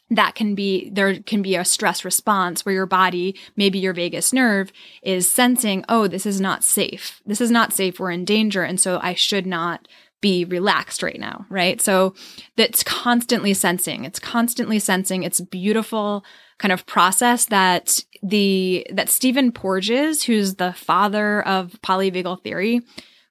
that 0.09 0.35
can 0.35 0.55
be 0.55 0.89
there 0.89 1.19
can 1.19 1.41
be 1.41 1.55
a 1.55 1.65
stress 1.65 2.05
response 2.05 2.65
where 2.65 2.75
your 2.75 2.85
body 2.85 3.37
maybe 3.55 3.79
your 3.79 3.93
vagus 3.93 4.31
nerve 4.31 4.71
is 5.01 5.29
sensing 5.29 5.83
oh 5.89 6.07
this 6.07 6.25
is 6.25 6.39
not 6.39 6.63
safe. 6.63 7.21
This 7.25 7.41
is 7.41 7.51
not 7.51 7.73
safe. 7.73 7.99
We're 7.99 8.11
in 8.11 8.25
danger. 8.25 8.63
And 8.63 8.79
so 8.79 8.99
i 9.01 9.13
should 9.13 9.45
not 9.45 9.87
be 10.21 10.45
relaxed 10.45 11.03
right 11.03 11.19
now 11.19 11.45
right? 11.49 11.81
So 11.81 12.15
that's 12.55 12.83
constantly 12.83 13.53
sensing. 13.53 14.03
It's 14.03 14.19
constantly 14.19 14.79
sensing. 14.79 15.23
It's 15.23 15.41
beautiful 15.41 16.23
kind 16.57 16.71
of 16.71 16.85
process 16.85 17.45
that 17.45 18.03
the 18.23 18.87
that 18.91 19.09
Stephen 19.09 19.51
Porges 19.51 20.23
who's 20.23 20.55
the 20.55 20.73
father 20.73 21.45
of 21.45 21.73
polyvagal 21.83 22.43
theory 22.43 22.81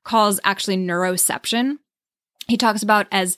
calls 0.05 0.41
actually 0.45 0.77
neuroception. 0.77 1.79
He 2.47 2.57
talks 2.57 2.83
about 2.83 3.07
as 3.11 3.37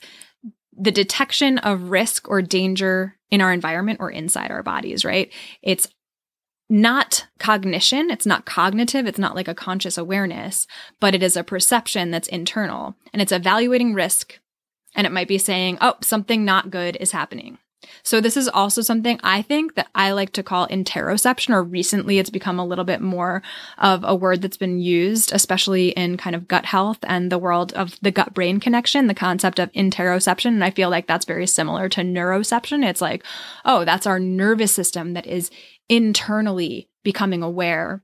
the 0.77 0.91
detection 0.91 1.57
of 1.57 1.89
risk 1.89 2.29
or 2.29 2.41
danger 2.41 3.17
in 3.31 3.41
our 3.41 3.53
environment 3.53 3.99
or 4.01 4.09
inside 4.09 4.51
our 4.51 4.63
bodies, 4.63 5.05
right? 5.05 5.31
It's 5.61 5.87
not 6.69 7.25
cognition. 7.39 8.11
It's 8.11 8.25
not 8.25 8.45
cognitive. 8.45 9.07
It's 9.07 9.19
not 9.19 9.35
like 9.35 9.47
a 9.47 9.55
conscious 9.55 9.97
awareness, 9.97 10.67
but 10.99 11.15
it 11.15 11.23
is 11.23 11.35
a 11.35 11.43
perception 11.43 12.11
that's 12.11 12.27
internal 12.27 12.95
and 13.11 13.21
it's 13.21 13.31
evaluating 13.31 13.93
risk. 13.93 14.39
And 14.95 15.05
it 15.07 15.13
might 15.13 15.27
be 15.27 15.37
saying, 15.37 15.77
oh, 15.81 15.95
something 16.01 16.45
not 16.45 16.71
good 16.71 16.97
is 16.99 17.11
happening. 17.11 17.57
So 18.03 18.19
this 18.19 18.35
is 18.35 18.49
also 18.49 18.81
something 18.81 19.19
I 19.23 19.41
think 19.41 19.75
that 19.75 19.87
I 19.95 20.11
like 20.11 20.31
to 20.33 20.43
call 20.43 20.67
interoception, 20.67 21.53
or 21.53 21.63
recently 21.63 22.19
it's 22.19 22.29
become 22.29 22.59
a 22.59 22.65
little 22.65 22.83
bit 22.83 23.01
more 23.01 23.41
of 23.77 24.03
a 24.03 24.15
word 24.15 24.41
that's 24.41 24.57
been 24.57 24.79
used, 24.79 25.31
especially 25.31 25.89
in 25.89 26.17
kind 26.17 26.35
of 26.35 26.47
gut 26.47 26.65
health 26.65 26.99
and 27.03 27.31
the 27.31 27.37
world 27.37 27.73
of 27.73 27.97
the 28.01 28.11
gut 28.11 28.33
brain 28.33 28.59
connection, 28.59 29.07
the 29.07 29.13
concept 29.13 29.59
of 29.59 29.71
interoception. 29.71 30.47
And 30.47 30.63
I 30.63 30.71
feel 30.71 30.89
like 30.89 31.07
that's 31.07 31.25
very 31.25 31.47
similar 31.47 31.87
to 31.89 32.01
neuroception. 32.01 32.85
It's 32.85 33.01
like, 33.01 33.23
oh, 33.65 33.85
that's 33.85 34.07
our 34.07 34.19
nervous 34.19 34.73
system 34.73 35.13
that 35.13 35.27
is 35.27 35.49
internally 35.87 36.89
becoming 37.03 37.43
aware 37.43 38.03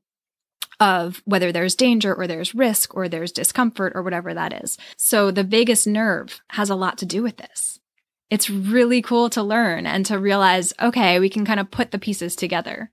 of 0.79 1.21
whether 1.25 1.51
there's 1.51 1.75
danger 1.75 2.13
or 2.13 2.27
there's 2.27 2.55
risk 2.55 2.95
or 2.95 3.07
there's 3.07 3.31
discomfort 3.31 3.93
or 3.95 4.03
whatever 4.03 4.33
that 4.33 4.63
is. 4.63 4.77
So 4.97 5.31
the 5.31 5.43
vagus 5.43 5.87
nerve 5.87 6.41
has 6.49 6.69
a 6.69 6.75
lot 6.75 6.97
to 6.99 7.05
do 7.05 7.23
with 7.23 7.37
this 7.37 7.79
it's 8.29 8.49
really 8.49 9.01
cool 9.01 9.29
to 9.31 9.43
learn 9.43 9.85
and 9.85 10.05
to 10.07 10.19
realize, 10.19 10.73
okay, 10.81 11.19
we 11.19 11.29
can 11.29 11.45
kind 11.45 11.59
of 11.59 11.71
put 11.71 11.91
the 11.91 11.99
pieces 11.99 12.35
together. 12.35 12.91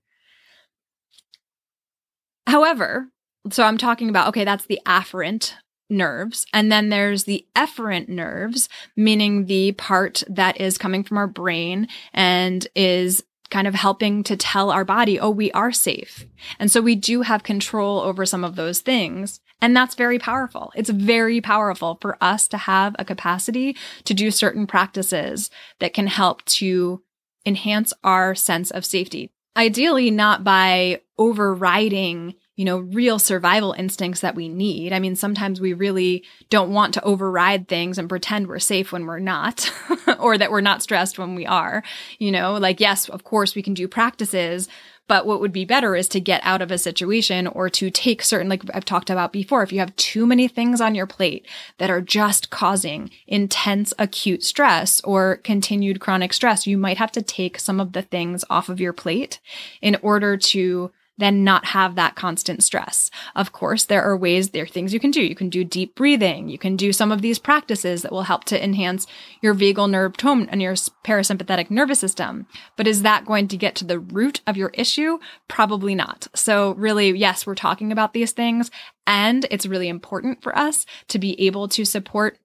However, 2.47 3.07
so 3.49 3.63
I'm 3.63 3.77
talking 3.77 4.09
about, 4.09 4.27
okay, 4.29 4.45
that's 4.45 4.65
the 4.65 4.79
afferent 4.85 5.53
nerves. 5.89 6.45
And 6.53 6.71
then 6.71 6.89
there's 6.89 7.23
the 7.23 7.45
efferent 7.55 8.09
nerves, 8.09 8.69
meaning 8.95 9.45
the 9.45 9.73
part 9.73 10.23
that 10.29 10.59
is 10.59 10.77
coming 10.77 11.03
from 11.03 11.17
our 11.17 11.27
brain 11.27 11.87
and 12.13 12.67
is 12.75 13.23
kind 13.49 13.67
of 13.67 13.75
helping 13.75 14.23
to 14.23 14.35
tell 14.35 14.71
our 14.71 14.85
body, 14.85 15.19
oh, 15.19 15.29
we 15.29 15.51
are 15.51 15.71
safe. 15.71 16.25
And 16.57 16.71
so 16.71 16.81
we 16.81 16.95
do 16.95 17.21
have 17.21 17.43
control 17.43 17.99
over 17.99 18.25
some 18.25 18.43
of 18.43 18.55
those 18.55 18.81
things. 18.81 19.39
And 19.63 19.73
that's 19.73 19.95
very 19.95 20.19
powerful. 20.19 20.73
It's 20.75 20.89
very 20.89 21.39
powerful 21.39 21.97
for 22.01 22.17
us 22.19 22.49
to 22.49 22.57
have 22.57 22.97
a 22.99 23.05
capacity 23.05 23.77
to 24.03 24.13
do 24.13 24.29
certain 24.29 24.67
practices 24.67 25.49
that 25.79 25.93
can 25.93 26.07
help 26.07 26.43
to 26.45 27.01
enhance 27.45 27.93
our 28.03 28.35
sense 28.35 28.71
of 28.71 28.83
safety. 28.83 29.31
Ideally, 29.55 30.11
not 30.11 30.43
by 30.43 30.99
overriding 31.17 32.35
you 32.55 32.65
know, 32.65 32.77
real 32.77 33.17
survival 33.17 33.73
instincts 33.73 34.21
that 34.21 34.35
we 34.35 34.47
need. 34.47 34.93
I 34.93 34.99
mean, 34.99 35.15
sometimes 35.15 35.59
we 35.59 35.73
really 35.73 36.23
don't 36.51 36.71
want 36.71 36.93
to 36.93 37.03
override 37.03 37.67
things 37.67 37.97
and 37.97 38.07
pretend 38.07 38.47
we're 38.47 38.59
safe 38.59 38.91
when 38.91 39.07
we're 39.07 39.17
not, 39.17 39.71
or 40.19 40.37
that 40.37 40.51
we're 40.51 40.61
not 40.61 40.83
stressed 40.83 41.17
when 41.17 41.33
we 41.33 41.47
are. 41.47 41.83
You 42.19 42.31
know, 42.31 42.53
like, 42.53 42.79
yes, 42.79 43.09
of 43.09 43.23
course 43.23 43.55
we 43.55 43.63
can 43.63 43.73
do 43.73 43.87
practices, 43.87 44.69
but 45.07 45.25
what 45.25 45.41
would 45.41 45.51
be 45.51 45.65
better 45.65 45.95
is 45.95 46.07
to 46.09 46.19
get 46.19 46.41
out 46.43 46.61
of 46.61 46.71
a 46.71 46.77
situation 46.77 47.47
or 47.47 47.69
to 47.69 47.89
take 47.89 48.21
certain, 48.21 48.49
like 48.49 48.63
I've 48.73 48.85
talked 48.85 49.09
about 49.09 49.33
before, 49.33 49.63
if 49.63 49.73
you 49.73 49.79
have 49.79 49.95
too 49.95 50.25
many 50.25 50.47
things 50.47 50.79
on 50.79 50.95
your 50.95 51.07
plate 51.07 51.45
that 51.77 51.89
are 51.89 52.01
just 52.01 52.49
causing 52.49 53.09
intense 53.27 53.93
acute 53.99 54.43
stress 54.43 55.01
or 55.01 55.37
continued 55.37 55.99
chronic 55.99 56.33
stress, 56.33 56.65
you 56.65 56.77
might 56.77 56.97
have 56.97 57.11
to 57.13 57.21
take 57.21 57.59
some 57.59 57.79
of 57.79 57.93
the 57.93 58.01
things 58.01 58.45
off 58.49 58.69
of 58.69 58.79
your 58.79 58.93
plate 58.93 59.39
in 59.81 59.97
order 60.01 60.37
to 60.37 60.91
then 61.17 61.43
not 61.43 61.65
have 61.65 61.95
that 61.95 62.15
constant 62.15 62.63
stress. 62.63 63.11
Of 63.35 63.51
course, 63.51 63.85
there 63.85 64.03
are 64.03 64.17
ways, 64.17 64.49
there 64.49 64.63
are 64.63 64.67
things 64.67 64.93
you 64.93 64.99
can 64.99 65.11
do. 65.11 65.21
You 65.21 65.35
can 65.35 65.49
do 65.49 65.63
deep 65.63 65.95
breathing. 65.95 66.49
You 66.49 66.57
can 66.57 66.75
do 66.75 66.91
some 66.91 67.11
of 67.11 67.21
these 67.21 67.39
practices 67.39 68.01
that 68.01 68.11
will 68.11 68.23
help 68.23 68.45
to 68.45 68.63
enhance 68.63 69.05
your 69.41 69.53
vagal 69.53 69.89
nerve 69.89 70.17
tone 70.17 70.47
and 70.49 70.61
your 70.61 70.73
parasympathetic 70.73 71.69
nervous 71.69 71.99
system. 71.99 72.47
But 72.75 72.87
is 72.87 73.03
that 73.03 73.25
going 73.25 73.47
to 73.49 73.57
get 73.57 73.75
to 73.75 73.85
the 73.85 73.99
root 73.99 74.41
of 74.47 74.57
your 74.57 74.71
issue? 74.73 75.19
Probably 75.47 75.95
not. 75.95 76.27
So 76.35 76.73
really, 76.75 77.15
yes, 77.17 77.45
we're 77.45 77.55
talking 77.55 77.91
about 77.91 78.13
these 78.13 78.31
things 78.31 78.71
and 79.05 79.45
it's 79.51 79.65
really 79.65 79.89
important 79.89 80.41
for 80.41 80.57
us 80.57 80.85
to 81.09 81.19
be 81.19 81.39
able 81.45 81.67
to 81.69 81.85
support 81.85 82.39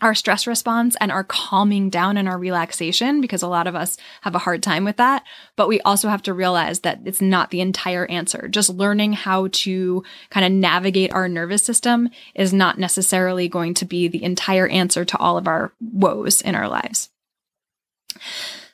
our 0.00 0.14
stress 0.14 0.46
response 0.46 0.96
and 1.00 1.12
our 1.12 1.24
calming 1.24 1.90
down 1.90 2.16
and 2.16 2.28
our 2.28 2.38
relaxation 2.38 3.20
because 3.20 3.42
a 3.42 3.48
lot 3.48 3.66
of 3.66 3.74
us 3.74 3.96
have 4.22 4.34
a 4.34 4.40
hard 4.40 4.62
time 4.62 4.84
with 4.84 4.96
that. 4.96 5.24
But 5.56 5.68
we 5.68 5.80
also 5.80 6.08
have 6.08 6.22
to 6.22 6.34
realize 6.34 6.80
that 6.80 7.00
it's 7.04 7.20
not 7.20 7.50
the 7.50 7.60
entire 7.60 8.06
answer. 8.06 8.48
Just 8.48 8.70
learning 8.70 9.12
how 9.14 9.48
to 9.52 10.02
kind 10.30 10.46
of 10.46 10.52
navigate 10.52 11.12
our 11.12 11.28
nervous 11.28 11.62
system 11.62 12.08
is 12.34 12.52
not 12.52 12.78
necessarily 12.78 13.48
going 13.48 13.74
to 13.74 13.84
be 13.84 14.08
the 14.08 14.22
entire 14.22 14.68
answer 14.68 15.04
to 15.04 15.18
all 15.18 15.36
of 15.36 15.46
our 15.46 15.72
woes 15.80 16.40
in 16.40 16.54
our 16.54 16.68
lives. 16.68 17.10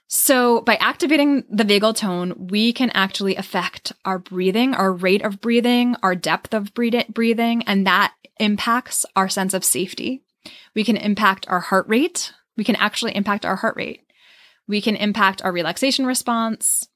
So 0.09 0.61
by 0.61 0.77
activating 0.77 1.45
the 1.51 1.65
vagal 1.65 1.97
tone, 1.97 2.49
we 2.49 2.73
can 2.73 2.91
actually 2.91 3.37
affect 3.37 3.93
our 4.05 4.19
breathing, 4.19 4.73
our 4.75 4.93
rate 4.93 5.23
of 5.23 5.41
breathing, 5.41 5.97
our 6.03 6.15
depth 6.15 6.55
of 6.55 6.73
breathing, 6.75 7.65
and 7.67 7.87
that 7.87 8.15
impacts 8.39 9.05
our 9.17 9.29
sense 9.29 9.53
of 9.53 9.65
safety. 9.65 10.23
We 10.75 10.85
can 10.85 10.97
impact 10.97 11.47
our 11.49 11.61
heart 11.61 11.89
rate. 11.89 12.33
We 12.57 12.65
can 12.65 12.77
actually 12.77 13.15
impact 13.15 13.45
our 13.45 13.57
heart 13.57 13.77
rate. 13.77 14.03
We 14.69 14.81
can 14.81 14.97
impact 14.97 15.43
our 15.43 15.53
relaxation 15.53 16.07
response, 16.07 16.89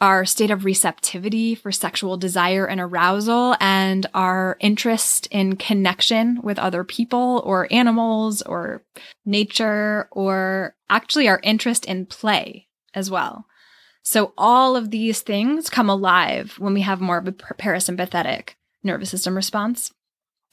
our 0.00 0.24
state 0.24 0.50
of 0.50 0.64
receptivity 0.64 1.54
for 1.54 1.72
sexual 1.72 2.16
desire 2.16 2.66
and 2.66 2.80
arousal, 2.80 3.56
and 3.60 4.06
our 4.14 4.56
interest 4.60 5.26
in 5.30 5.56
connection 5.56 6.40
with 6.42 6.58
other 6.58 6.84
people 6.84 7.42
or 7.44 7.72
animals 7.72 8.42
or 8.42 8.82
nature, 9.24 10.08
or 10.10 10.74
actually 10.90 11.28
our 11.28 11.40
interest 11.42 11.84
in 11.84 12.06
play 12.06 12.68
as 12.94 13.10
well. 13.10 13.46
So 14.02 14.32
all 14.36 14.76
of 14.76 14.90
these 14.90 15.20
things 15.20 15.70
come 15.70 15.88
alive 15.88 16.56
when 16.58 16.74
we 16.74 16.80
have 16.80 17.00
more 17.00 17.18
of 17.18 17.28
a 17.28 17.32
parasympathetic 17.32 18.50
nervous 18.82 19.10
system 19.10 19.36
response. 19.36 19.92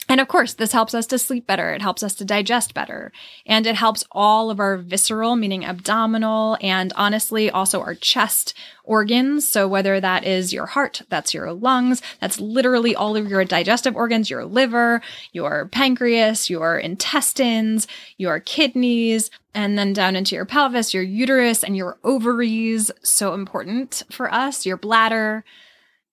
And 0.10 0.20
of 0.20 0.28
course, 0.28 0.56
this 0.56 0.72
helps 0.72 0.96
us 0.96 1.06
to 1.08 1.20
sleep 1.20 1.46
better. 1.46 1.72
It 1.72 1.84
helps 1.84 2.02
us 2.02 2.16
to 2.16 2.26
digest 2.26 2.74
better. 2.74 3.12
And 3.46 3.68
it 3.68 3.76
helps 3.76 4.04
all 4.12 4.50
of 4.50 4.60
our 4.60 4.76
visceral, 4.76 5.36
meaning 5.36 5.64
abdominal, 5.64 6.58
and 6.62 6.92
honestly, 6.96 7.52
also 7.52 7.80
our 7.80 7.94
chest 7.94 8.56
organs. 8.84 9.48
So 9.48 9.68
whether 9.68 10.00
that 10.02 10.26
is 10.26 10.52
your 10.52 10.66
heart, 10.66 11.04
that's 11.10 11.36
your 11.36 11.54
lungs, 11.54 12.02
that's 12.20 12.40
literally 12.40 12.96
all 12.96 13.16
of 13.16 13.30
your 13.30 13.46
digestive 13.46 13.96
organs, 13.96 14.32
your 14.32 14.46
liver, 14.46 15.04
your 15.32 15.68
pancreas, 15.68 16.50
your 16.50 16.80
intestines, 16.80 17.88
your 18.18 18.40
kidneys, 18.40 19.30
and 19.54 19.78
then 19.78 19.94
down 19.94 20.16
into 20.16 20.34
your 20.34 20.46
pelvis, 20.46 20.92
your 20.92 21.04
uterus, 21.04 21.64
and 21.64 21.78
your 21.78 22.00
ovaries. 22.04 22.90
So 23.04 23.36
important 23.36 24.02
for 24.10 24.34
us, 24.34 24.66
your 24.66 24.78
bladder 24.78 25.46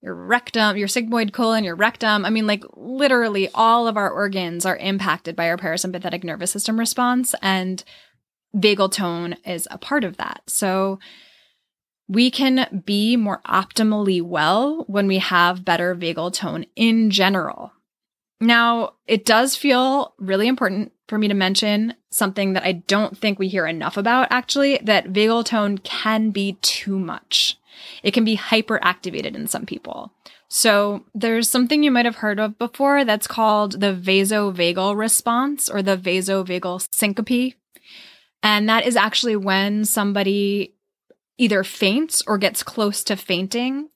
your 0.07 0.14
rectum, 0.14 0.77
your 0.77 0.87
sigmoid 0.87 1.33
colon, 1.33 1.64
your 1.64 1.75
rectum. 1.75 2.25
I 2.25 2.31
mean, 2.31 2.47
like 2.47 2.62
literally 2.77 3.49
all 3.53 3.88
of 3.88 3.97
our 3.97 4.09
organs 4.09 4.64
are 4.64 4.77
impacted 4.77 5.35
by 5.35 5.51
our 5.51 5.57
parasympathetic 5.57 6.23
nervous 6.23 6.53
system 6.53 6.79
response, 6.79 7.35
and 7.42 7.83
vagal 8.57 8.92
tone 8.92 9.35
is 9.45 9.66
a 9.69 9.79
part 9.79 10.05
of 10.05 10.16
that. 10.19 10.42
So 10.47 11.01
we 12.07 12.31
can 12.31 12.85
be 12.87 13.16
more 13.16 13.42
optimally 13.49 14.23
well 14.23 14.85
when 14.87 15.09
we 15.09 15.19
have 15.19 15.64
better 15.64 15.97
vagal 15.97 16.35
tone 16.35 16.66
in 16.77 17.11
general. 17.11 17.73
Now, 18.40 18.92
it 19.09 19.25
does 19.25 19.57
feel 19.57 20.14
really 20.19 20.47
important 20.47 20.92
for 21.09 21.19
me 21.19 21.27
to 21.27 21.35
mention 21.35 21.95
something 22.11 22.53
that 22.53 22.62
I 22.62 22.73
don't 22.73 23.19
think 23.19 23.40
we 23.40 23.49
hear 23.49 23.66
enough 23.66 23.97
about 23.97 24.29
actually, 24.31 24.79
that 24.85 25.12
vagal 25.12 25.47
tone 25.47 25.79
can 25.79 26.31
be 26.31 26.59
too 26.62 26.97
much. 26.97 27.59
It 28.02 28.12
can 28.12 28.24
be 28.24 28.36
hyperactivated 28.36 29.34
in 29.34 29.46
some 29.46 29.66
people. 29.66 30.12
So 30.48 31.04
there's 31.14 31.48
something 31.48 31.82
you 31.82 31.90
might 31.90 32.04
have 32.04 32.16
heard 32.16 32.38
of 32.38 32.58
before 32.58 33.04
that's 33.04 33.26
called 33.26 33.80
the 33.80 33.94
vasovagal 33.94 34.96
response 34.96 35.68
or 35.68 35.82
the 35.82 35.96
vasovagal 35.96 36.86
syncope. 36.92 37.54
And 38.42 38.68
that 38.68 38.86
is 38.86 38.96
actually 38.96 39.36
when 39.36 39.84
somebody 39.84 40.74
either 41.38 41.64
faints 41.64 42.22
or 42.26 42.38
gets 42.38 42.62
close 42.62 43.04
to 43.04 43.16
fainting 43.16 43.88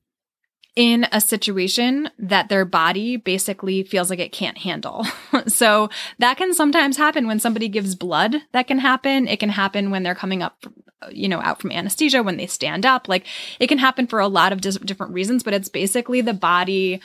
in 0.77 1.07
a 1.13 1.21
situation 1.21 2.11
that 2.19 2.49
their 2.49 2.65
body 2.65 3.17
basically 3.17 3.83
feels 3.83 4.11
like 4.11 4.19
it 4.19 4.33
can't 4.33 4.59
handle. 4.59 5.05
so 5.47 5.89
that 6.19 6.37
can 6.37 6.55
sometimes 6.55 6.97
happen 6.97 7.27
when 7.27 7.41
somebody 7.41 7.69
gives 7.69 7.95
blood. 7.95 8.37
That 8.53 8.67
can 8.67 8.79
happen. 8.79 9.27
It 9.27 9.41
can 9.41 9.49
happen 9.51 9.91
when 9.91 10.03
they're 10.03 10.15
coming 10.15 10.43
up, 10.43 10.65
you 11.11 11.29
know, 11.29 11.41
out 11.41 11.61
from 11.61 11.73
anesthesia, 11.73 12.23
when 12.23 12.37
they 12.37 12.47
stand 12.47 12.85
up. 12.85 13.09
Like 13.09 13.27
it 13.59 13.69
can 13.69 13.79
happen 13.79 14.07
for 14.07 14.21
a 14.21 14.29
lot 14.29 14.53
of 14.53 14.61
dis- 14.61 14.79
different 14.79 15.13
reasons, 15.13 15.43
but 15.43 15.55
it's 15.55 15.69
basically 15.69 16.21
the 16.21 16.35
body 16.35 17.01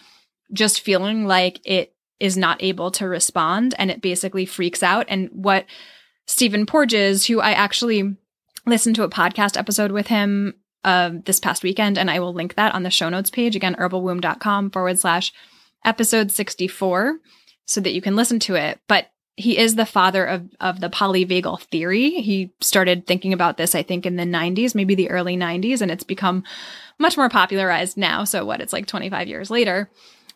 just 0.54 0.82
feeling 0.82 1.26
like 1.26 1.60
it 1.66 1.94
is 2.20 2.38
not 2.38 2.62
able 2.64 2.92
to 2.92 3.08
respond 3.08 3.76
and 3.78 3.92
it 3.92 4.02
basically 4.02 4.46
freaks 4.46 4.84
out. 4.84 5.06
And 5.10 5.30
what 5.32 5.66
Stephen 6.28 6.66
Porges, 6.66 7.26
who 7.26 7.40
I 7.40 7.52
actually 7.52 8.16
listened 8.66 8.96
to 8.96 9.04
a 9.04 9.10
podcast 9.10 9.58
episode 9.58 9.92
with 9.92 10.08
him 10.08 10.56
uh, 10.84 11.12
this 11.26 11.40
past 11.40 11.64
weekend, 11.64 11.98
and 11.98 12.10
I 12.10 12.20
will 12.20 12.34
link 12.34 12.56
that 12.56 12.74
on 12.74 12.84
the 12.84 12.90
show 12.90 13.10
notes 13.10 13.30
page. 13.30 13.56
Again, 13.56 13.76
herbalwomb.com 13.76 14.72
forward 14.72 15.00
slash 15.00 15.34
episode 15.84 16.32
64 16.32 17.18
so 17.66 17.82
that 17.82 17.94
you 17.94 18.02
can 18.02 18.16
listen 18.16 18.40
to 18.42 18.56
it. 18.56 18.80
But 18.88 19.08
he 19.38 19.58
is 19.58 19.76
the 19.76 19.86
father 19.86 20.26
of, 20.26 20.50
of 20.62 20.80
the 20.80 20.90
polyvagal 20.90 21.62
theory. 21.64 22.22
He 22.22 22.52
started 22.62 23.06
thinking 23.06 23.34
about 23.34 23.58
this, 23.58 23.76
I 23.76 23.84
think, 23.84 24.06
in 24.06 24.16
the 24.16 24.24
90s, 24.24 24.74
maybe 24.74 24.96
the 24.96 25.10
early 25.10 25.36
90s, 25.36 25.82
and 25.82 25.92
it's 25.92 26.04
become 26.04 26.44
much 27.00 27.18
more 27.18 27.30
popularized 27.30 27.98
now. 27.98 28.24
So, 28.24 28.46
what, 28.46 28.62
it's 28.62 28.72
like 28.72 28.86
25 28.86 29.28
years 29.28 29.50
later. 29.50 29.90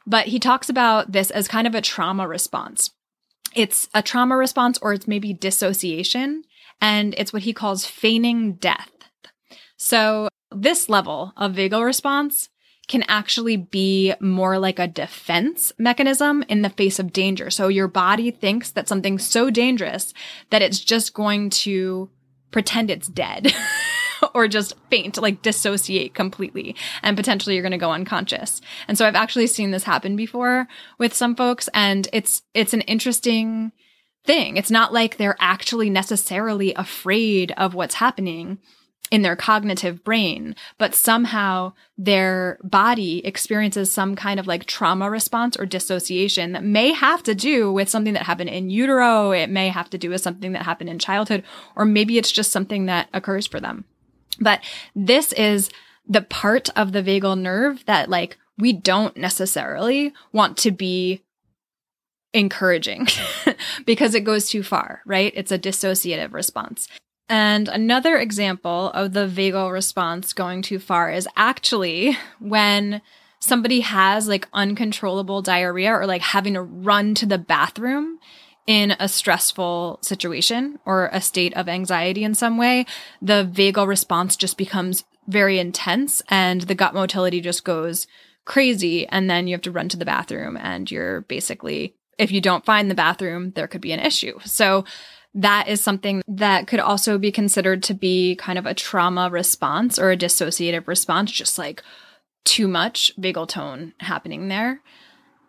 But 0.06 0.28
he 0.28 0.40
talks 0.40 0.70
about 0.70 1.12
this 1.12 1.32
as 1.32 1.48
kind 1.48 1.68
of 1.68 1.76
a 1.76 1.82
trauma 1.82 2.28
response. 2.28 2.92
It's 3.56 3.88
a 3.94 4.02
trauma 4.02 4.36
response, 4.36 4.78
or 4.82 4.94
it's 4.94 5.08
maybe 5.08 5.34
dissociation, 5.34 6.44
and 6.82 7.16
it's 7.18 7.32
what 7.32 7.44
he 7.44 7.54
calls 7.54 7.86
feigning 7.86 8.54
death. 8.54 8.92
So 9.78 10.28
this 10.52 10.90
level 10.90 11.32
of 11.38 11.54
vagal 11.54 11.86
response 11.86 12.50
can 12.90 13.04
actually 13.08 13.56
be 13.56 14.14
more 14.20 14.60
like 14.60 14.80
a 14.80 14.88
defense 14.88 15.72
mechanism 15.78 16.44
in 16.50 16.64
the 16.64 16.70
face 16.72 17.00
of 17.00 17.14
danger. 17.14 17.50
So 17.50 17.70
your 17.70 17.88
body 17.88 18.32
thinks 18.32 18.72
that 18.72 18.90
something's 18.90 19.26
so 19.26 19.50
dangerous 19.50 20.14
that 20.50 20.64
it's 20.64 20.80
just 20.80 21.14
going 21.14 21.52
to 21.52 22.10
pretend 22.52 22.90
it's 22.90 23.08
dead. 23.08 23.54
or 24.34 24.50
just 24.50 24.74
faint, 24.90 25.18
like 25.22 25.42
dissociate 25.42 26.14
completely, 26.14 26.76
and 27.02 27.16
potentially 27.16 27.56
you're 27.56 27.64
going 27.64 27.72
to 27.72 27.78
go 27.78 27.94
unconscious. 27.94 28.60
And 28.86 28.98
so 28.98 29.08
I've 29.08 29.16
actually 29.16 29.48
seen 29.48 29.72
this 29.72 29.84
happen 29.84 30.18
before 30.18 30.68
with 30.98 31.14
some 31.14 31.38
folks, 31.38 31.70
and 31.74 32.06
it's 32.12 32.42
it's 32.54 32.74
an 32.74 32.82
interesting 32.82 33.72
thing. 34.26 34.58
It's 34.58 34.70
not 34.70 34.92
like 34.92 35.16
they're 35.16 35.38
actually 35.40 35.90
necessarily 35.90 36.74
afraid 36.74 37.54
of 37.56 37.76
what's 37.76 37.96
happening 37.96 38.60
in 39.12 39.22
their 39.24 39.36
cognitive 39.36 40.04
brain, 40.04 40.56
but 40.78 40.94
somehow 40.94 41.74
their 41.98 42.60
body 42.64 43.26
experiences 43.26 43.92
some 43.92 44.16
kind 44.16 44.40
of 44.40 44.48
like 44.48 44.66
trauma 44.66 45.10
response 45.10 45.58
or 45.58 45.66
dissociation 45.66 46.52
that 46.52 46.64
may 46.64 46.94
have 46.94 47.24
to 47.24 47.34
do 47.34 47.72
with 47.72 47.90
something 47.90 48.14
that 48.14 48.24
happened 48.24 48.50
in 48.50 48.70
utero. 48.70 49.32
It 49.32 49.50
may 49.50 49.70
have 49.70 49.90
to 49.92 49.98
do 49.98 50.10
with 50.10 50.22
something 50.22 50.52
that 50.52 50.64
happened 50.64 50.90
in 50.90 51.00
childhood, 51.00 51.44
or 51.76 51.86
maybe 51.86 52.18
it's 52.18 52.32
just 52.32 52.52
something 52.52 52.86
that 52.86 53.10
occurs 53.14 53.48
for 53.48 53.60
them. 53.60 53.86
But 54.40 54.62
this 54.96 55.34
is 55.34 55.70
the 56.08 56.22
part 56.22 56.70
of 56.76 56.92
the 56.92 57.04
vagal 57.04 57.40
nerve 57.40 57.86
that 57.86 58.10
like 58.10 58.38
we 58.58 58.74
don't 58.74 59.16
necessarily 59.18 60.14
want 60.34 60.58
to 60.58 60.72
be 60.72 61.24
encouraging 62.34 63.08
because 63.86 64.14
it 64.14 64.24
goes 64.24 64.50
too 64.50 64.64
far, 64.64 65.02
right? 65.06 65.34
It's 65.36 65.52
a 65.52 65.60
dissociative 65.60 66.34
response. 66.34 66.88
And 67.30 67.68
another 67.68 68.18
example 68.18 68.90
of 68.90 69.14
the 69.14 69.28
vagal 69.28 69.72
response 69.72 70.34
going 70.34 70.64
too 70.64 70.80
far 70.80 71.12
is 71.12 71.28
actually 71.36 72.18
when 72.40 73.02
somebody 73.40 73.82
has 73.82 74.28
like 74.28 74.48
uncontrollable 74.52 75.42
diarrhea 75.42 75.94
or 75.94 76.08
like 76.08 76.22
having 76.22 76.56
to 76.56 76.62
run 76.62 77.14
to 77.16 77.26
the 77.26 77.38
bathroom 77.38 78.20
in 78.66 78.96
a 79.00 79.08
stressful 79.08 80.00
situation 80.02 80.80
or 80.86 81.10
a 81.14 81.22
state 81.22 81.56
of 81.56 81.70
anxiety 81.70 82.24
in 82.24 82.34
some 82.36 82.58
way, 82.58 82.86
the 83.22 83.50
vagal 83.52 83.88
response 83.88 84.36
just 84.36 84.58
becomes 84.58 85.04
very 85.28 85.60
intense 85.60 86.22
and 86.30 86.62
the 86.62 86.76
gut 86.76 86.94
motility 86.94 87.42
just 87.42 87.64
goes 87.64 88.08
crazy. 88.46 89.08
And 89.08 89.30
then 89.30 89.48
you 89.48 89.54
have 89.54 89.62
to 89.62 89.72
run 89.72 89.90
to 89.90 89.98
the 89.98 90.06
bathroom 90.06 90.58
and 90.58 90.90
you're 90.90 91.22
basically, 91.22 91.96
if 92.18 92.32
you 92.32 92.42
don't 92.42 92.66
find 92.66 92.90
the 92.90 92.96
bathroom, 92.96 93.52
there 93.52 93.68
could 93.68 93.82
be 93.82 93.92
an 93.92 94.00
issue. 94.00 94.40
So 94.44 94.86
that 95.34 95.68
is 95.68 95.82
something 95.82 96.22
that 96.28 96.68
could 96.68 96.80
also 96.80 97.18
be 97.18 97.32
considered 97.32 97.84
to 97.84 97.94
be 97.94 98.36
kind 98.36 98.58
of 98.58 98.66
a 98.66 98.74
trauma 98.74 99.30
response 99.30 100.00
or 100.00 100.12
a 100.12 100.18
dissociative 100.18 100.88
response, 100.88 101.32
just 101.32 101.58
like 101.58 101.84
too 102.46 102.68
much 102.68 103.12
vagal 103.20 103.48
tone 103.48 103.94
happening 104.00 104.48
there. 104.48 104.82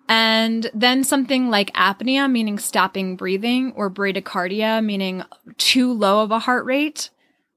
And 0.08 0.68
then 0.74 1.04
something 1.04 1.50
like 1.50 1.72
apnea, 1.74 2.30
meaning 2.30 2.58
stopping 2.58 3.16
breathing, 3.16 3.72
or 3.76 3.88
bradycardia, 3.88 4.84
meaning 4.84 5.22
too 5.56 5.92
low 5.92 6.22
of 6.22 6.32
a 6.32 6.40
heart 6.40 6.64
rate. 6.64 7.10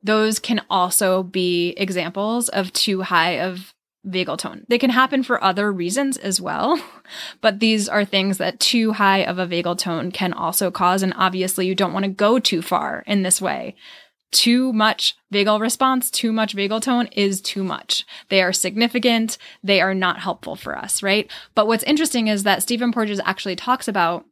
Those 0.04 0.38
can 0.38 0.62
also 0.70 1.24
be 1.24 1.72
examples 1.78 2.50
of 2.50 2.72
too 2.72 3.02
high 3.02 3.40
of 3.40 3.73
vagal 4.08 4.38
tone. 4.38 4.66
They 4.68 4.78
can 4.78 4.90
happen 4.90 5.24
for 5.24 5.44
other 5.44 5.72
reasons 5.72 6.18
as 6.18 6.42
well, 6.42 6.82
but 7.42 7.60
these 7.60 7.88
are 7.88 8.06
things 8.06 8.38
that 8.38 8.60
too 8.60 8.94
high 8.94 9.20
of 9.20 9.40
a 9.40 9.48
vagal 9.48 9.78
tone 9.78 10.12
can 10.12 10.34
also 10.34 10.72
cause. 10.72 11.04
And 11.04 11.14
obviously, 11.16 11.68
you 11.68 11.76
don't 11.76 11.94
want 11.94 12.04
to 12.06 12.12
go 12.12 12.40
too 12.40 12.62
far 12.62 13.04
in 13.08 13.24
this 13.24 13.42
way. 13.42 13.76
Too 14.32 14.74
much 14.74 15.16
vagal 15.32 15.62
response, 15.62 16.10
too 16.10 16.34
much 16.34 16.56
vagal 16.56 16.82
tone 16.82 17.08
is 17.08 17.40
too 17.40 17.64
much. 17.64 18.04
They 18.30 18.42
are 18.42 18.52
significant. 18.52 19.38
They 19.64 19.80
are 19.80 19.94
not 19.94 20.20
helpful 20.20 20.56
for 20.56 20.76
us, 20.76 21.04
right? 21.04 21.30
But 21.54 21.68
what's 21.68 21.84
interesting 21.84 22.28
is 22.28 22.44
that 22.44 22.64
Stephen 22.64 22.92
Porges 22.92 23.22
actually 23.26 23.56
talks 23.56 23.88
about 23.88 24.26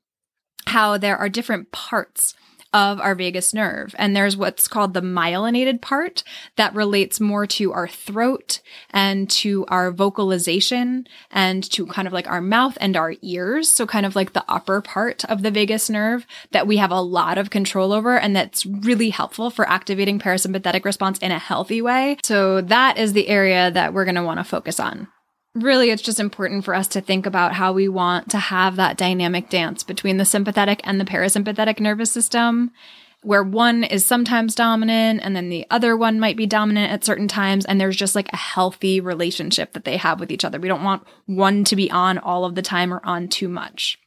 how 0.67 0.97
there 0.97 1.17
are 1.17 1.29
different 1.29 1.71
parts 1.71 2.33
of 2.73 2.99
our 2.99 3.15
vagus 3.15 3.53
nerve. 3.53 3.93
And 3.97 4.15
there's 4.15 4.37
what's 4.37 4.67
called 4.67 4.93
the 4.93 5.01
myelinated 5.01 5.81
part 5.81 6.23
that 6.55 6.73
relates 6.73 7.19
more 7.19 7.45
to 7.47 7.73
our 7.73 7.87
throat 7.87 8.61
and 8.91 9.29
to 9.31 9.65
our 9.67 9.91
vocalization 9.91 11.07
and 11.31 11.63
to 11.71 11.85
kind 11.85 12.07
of 12.07 12.13
like 12.13 12.27
our 12.27 12.41
mouth 12.41 12.77
and 12.79 12.95
our 12.95 13.15
ears. 13.21 13.69
So 13.69 13.85
kind 13.85 14.05
of 14.05 14.15
like 14.15 14.33
the 14.33 14.45
upper 14.47 14.81
part 14.81 15.25
of 15.25 15.41
the 15.41 15.51
vagus 15.51 15.89
nerve 15.89 16.25
that 16.51 16.67
we 16.67 16.77
have 16.77 16.91
a 16.91 17.01
lot 17.01 17.37
of 17.37 17.49
control 17.49 17.91
over 17.91 18.17
and 18.17 18.35
that's 18.35 18.65
really 18.65 19.09
helpful 19.09 19.49
for 19.49 19.67
activating 19.67 20.19
parasympathetic 20.19 20.85
response 20.85 21.17
in 21.19 21.31
a 21.31 21.39
healthy 21.39 21.81
way. 21.81 22.17
So 22.23 22.61
that 22.61 22.97
is 22.97 23.13
the 23.13 23.27
area 23.27 23.71
that 23.71 23.93
we're 23.93 24.05
going 24.05 24.15
to 24.15 24.23
want 24.23 24.39
to 24.39 24.43
focus 24.43 24.79
on 24.79 25.07
really 25.53 25.89
it's 25.89 26.01
just 26.01 26.19
important 26.19 26.63
for 26.63 26.73
us 26.73 26.87
to 26.87 27.01
think 27.01 27.25
about 27.25 27.53
how 27.53 27.73
we 27.73 27.87
want 27.87 28.29
to 28.31 28.37
have 28.37 28.75
that 28.77 28.97
dynamic 28.97 29.49
dance 29.49 29.83
between 29.83 30.17
the 30.17 30.25
sympathetic 30.25 30.81
and 30.83 30.99
the 30.99 31.05
parasympathetic 31.05 31.79
nervous 31.79 32.11
system 32.11 32.71
where 33.23 33.43
one 33.43 33.83
is 33.83 34.05
sometimes 34.05 34.55
dominant 34.55 35.19
and 35.23 35.35
then 35.35 35.49
the 35.49 35.65
other 35.69 35.95
one 35.95 36.19
might 36.19 36.37
be 36.37 36.47
dominant 36.47 36.91
at 36.91 37.03
certain 37.03 37.27
times 37.27 37.65
and 37.65 37.79
there's 37.79 37.95
just 37.95 38.15
like 38.15 38.31
a 38.33 38.37
healthy 38.37 38.99
relationship 38.99 39.73
that 39.73 39.85
they 39.85 39.97
have 39.97 40.19
with 40.19 40.31
each 40.31 40.43
other. 40.43 40.59
We 40.59 40.67
don't 40.67 40.83
want 40.83 41.05
one 41.27 41.63
to 41.65 41.75
be 41.75 41.91
on 41.91 42.17
all 42.17 42.45
of 42.45 42.55
the 42.55 42.63
time 42.63 42.91
or 42.93 43.01
on 43.03 43.27
too 43.27 43.47
much. 43.47 43.99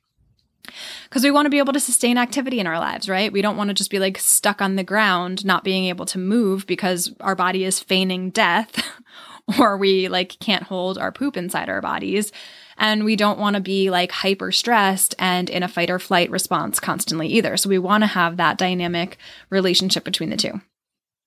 Because 1.04 1.22
we 1.22 1.30
want 1.30 1.46
to 1.46 1.50
be 1.50 1.59
able 1.59 1.74
to 1.74 1.80
sustain 1.80 2.18
activity 2.18 2.59
in 2.59 2.66
our 2.66 2.78
lives, 2.78 3.09
right? 3.09 3.33
We 3.33 3.42
don't 3.42 3.57
want 3.57 3.68
to 3.68 3.74
just 3.74 3.90
be 3.90 3.98
like 3.98 4.18
stuck 4.18 4.61
on 4.61 4.76
the 4.76 4.83
ground, 4.83 5.44
not 5.44 5.62
being 5.62 5.85
able 5.85 6.07
to 6.07 6.18
move 6.18 6.66
because 6.66 7.12
our 7.20 7.37
body 7.37 7.64
is 7.64 7.78
feigning 7.78 8.30
death 8.30 8.83
or 9.59 9.76
we 9.76 10.09
like 10.09 10.38
can't 10.38 10.64
hold 10.64 10.98
our 10.98 11.12
poop 11.12 11.37
inside 11.37 11.68
our 11.68 11.80
bodies. 11.80 12.33
And 12.76 13.04
we 13.04 13.14
don't 13.14 13.38
want 13.38 13.54
to 13.54 13.61
be 13.61 13.90
like 13.90 14.11
hyper 14.11 14.50
stressed 14.50 15.14
and 15.18 15.48
in 15.48 15.62
a 15.62 15.68
fight 15.68 15.90
or 15.90 15.98
flight 15.98 16.30
response 16.30 16.80
constantly 16.80 17.28
either. 17.28 17.57
So 17.57 17.68
we 17.68 17.78
want 17.78 18.02
to 18.02 18.09
have 18.09 18.37
that 18.37 18.59
dynamic 18.59 19.16
relationship 19.50 20.04
between 20.04 20.30
the 20.30 20.37
two. 20.37 20.61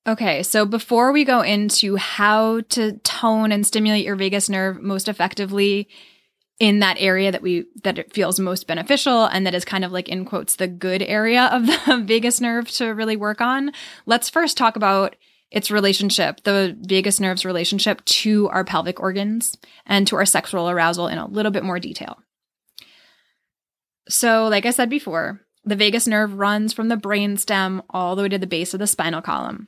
Okay, 0.08 0.41
so 0.41 0.65
before 0.65 1.12
we 1.12 1.25
go 1.25 1.41
into 1.41 1.97
how 1.97 2.62
to 2.69 2.93
tone 2.99 3.51
and 3.51 3.67
stimulate 3.67 4.06
your 4.06 4.15
vagus 4.15 4.49
nerve 4.49 4.82
most 4.82 5.10
effectively 5.10 5.89
in 6.60 6.80
that 6.80 6.95
area 6.97 7.32
that 7.32 7.41
we 7.41 7.65
that 7.84 7.99
it 7.99 8.13
feels 8.13 8.39
most 8.39 8.67
beneficial 8.67 9.25
and 9.25 9.45
that 9.45 9.53
is 9.53 9.63
kind 9.63 9.86
of 9.86 9.91
like 9.91 10.10
in 10.10 10.25
quotes 10.25 10.56
the 10.56 10.67
good 10.67 11.03
area 11.03 11.43
of 11.51 11.67
the 11.67 12.03
vagus 12.06 12.41
nerve 12.41 12.69
to 12.71 12.88
really 12.88 13.17
work 13.17 13.41
on, 13.41 13.71
let's 14.06 14.30
first 14.30 14.58
talk 14.58 14.75
about 14.75 15.15
its 15.50 15.72
relationship, 15.72 16.44
the 16.44 16.78
vagus 16.82 17.20
nerve's 17.20 17.46
relationship 17.46 18.04
to 18.06 18.50
our 18.50 18.64
pelvic 18.64 19.00
organs 19.00 19.58
and 19.86 20.06
to 20.08 20.16
our 20.16 20.26
sexual 20.26 20.70
arousal 20.70 21.08
in 21.08 21.18
a 21.18 21.28
little 21.28 21.52
bit 21.52 21.64
more 21.64 21.80
detail. 21.80 22.18
So, 24.10 24.48
like 24.48 24.66
I 24.66 24.72
said 24.72 24.90
before, 24.90 25.42
the 25.64 25.76
vagus 25.76 26.08
nerve 26.08 26.34
runs 26.34 26.74
from 26.74 26.88
the 26.88 26.96
brainstem 26.96 27.82
all 27.90 28.16
the 28.16 28.24
way 28.24 28.30
to 28.30 28.38
the 28.38 28.48
base 28.48 28.74
of 28.74 28.80
the 28.80 28.88
spinal 28.88 29.22
column, 29.22 29.68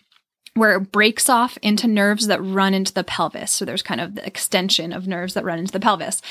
where 0.53 0.77
it 0.77 0.91
breaks 0.91 1.29
off 1.29 1.57
into 1.61 1.87
nerves 1.87 2.27
that 2.27 2.43
run 2.43 2.73
into 2.73 2.93
the 2.93 3.03
pelvis. 3.03 3.51
So 3.51 3.65
there's 3.65 3.81
kind 3.81 3.99
of 3.99 4.15
the 4.15 4.25
extension 4.25 4.93
of 4.93 5.07
nerves 5.07 5.33
that 5.33 5.43
run 5.43 5.59
into 5.59 5.73
the 5.73 5.79
pelvis. 5.79 6.21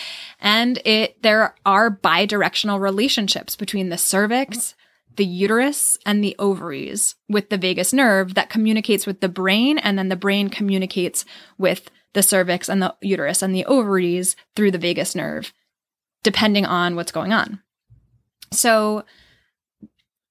And 0.41 0.79
it 0.87 1.23
there 1.23 1.55
are 1.67 1.91
bidirectional 1.91 2.81
relationships 2.81 3.57
between 3.57 3.91
the 3.91 3.99
cervix 3.99 4.75
the 5.18 5.26
uterus 5.26 5.98
and 6.07 6.24
the 6.24 6.35
ovaries 6.38 7.16
with 7.28 7.50
the 7.50 7.59
vagus 7.59 7.92
nerve 7.92 8.35
that 8.35 8.48
communicates 8.48 9.04
with 9.04 9.20
the 9.20 9.28
brain, 9.28 9.76
and 9.76 9.98
then 9.98 10.09
the 10.09 10.16
brain 10.16 10.48
communicates 10.48 11.24
with 11.59 11.90
the 12.14 12.22
cervix 12.22 12.68
and 12.70 12.81
the 12.81 12.94
uterus 13.02 13.42
and 13.42 13.54
the 13.54 13.66
ovaries 13.66 14.37
through 14.57 14.70
the 14.70 14.78
vagus 14.78 15.14
nerve, 15.14 15.52
depending 16.22 16.64
on 16.64 16.96
what's 16.96 17.12
going 17.12 17.33
on. 17.33 17.61
So, 18.52 19.04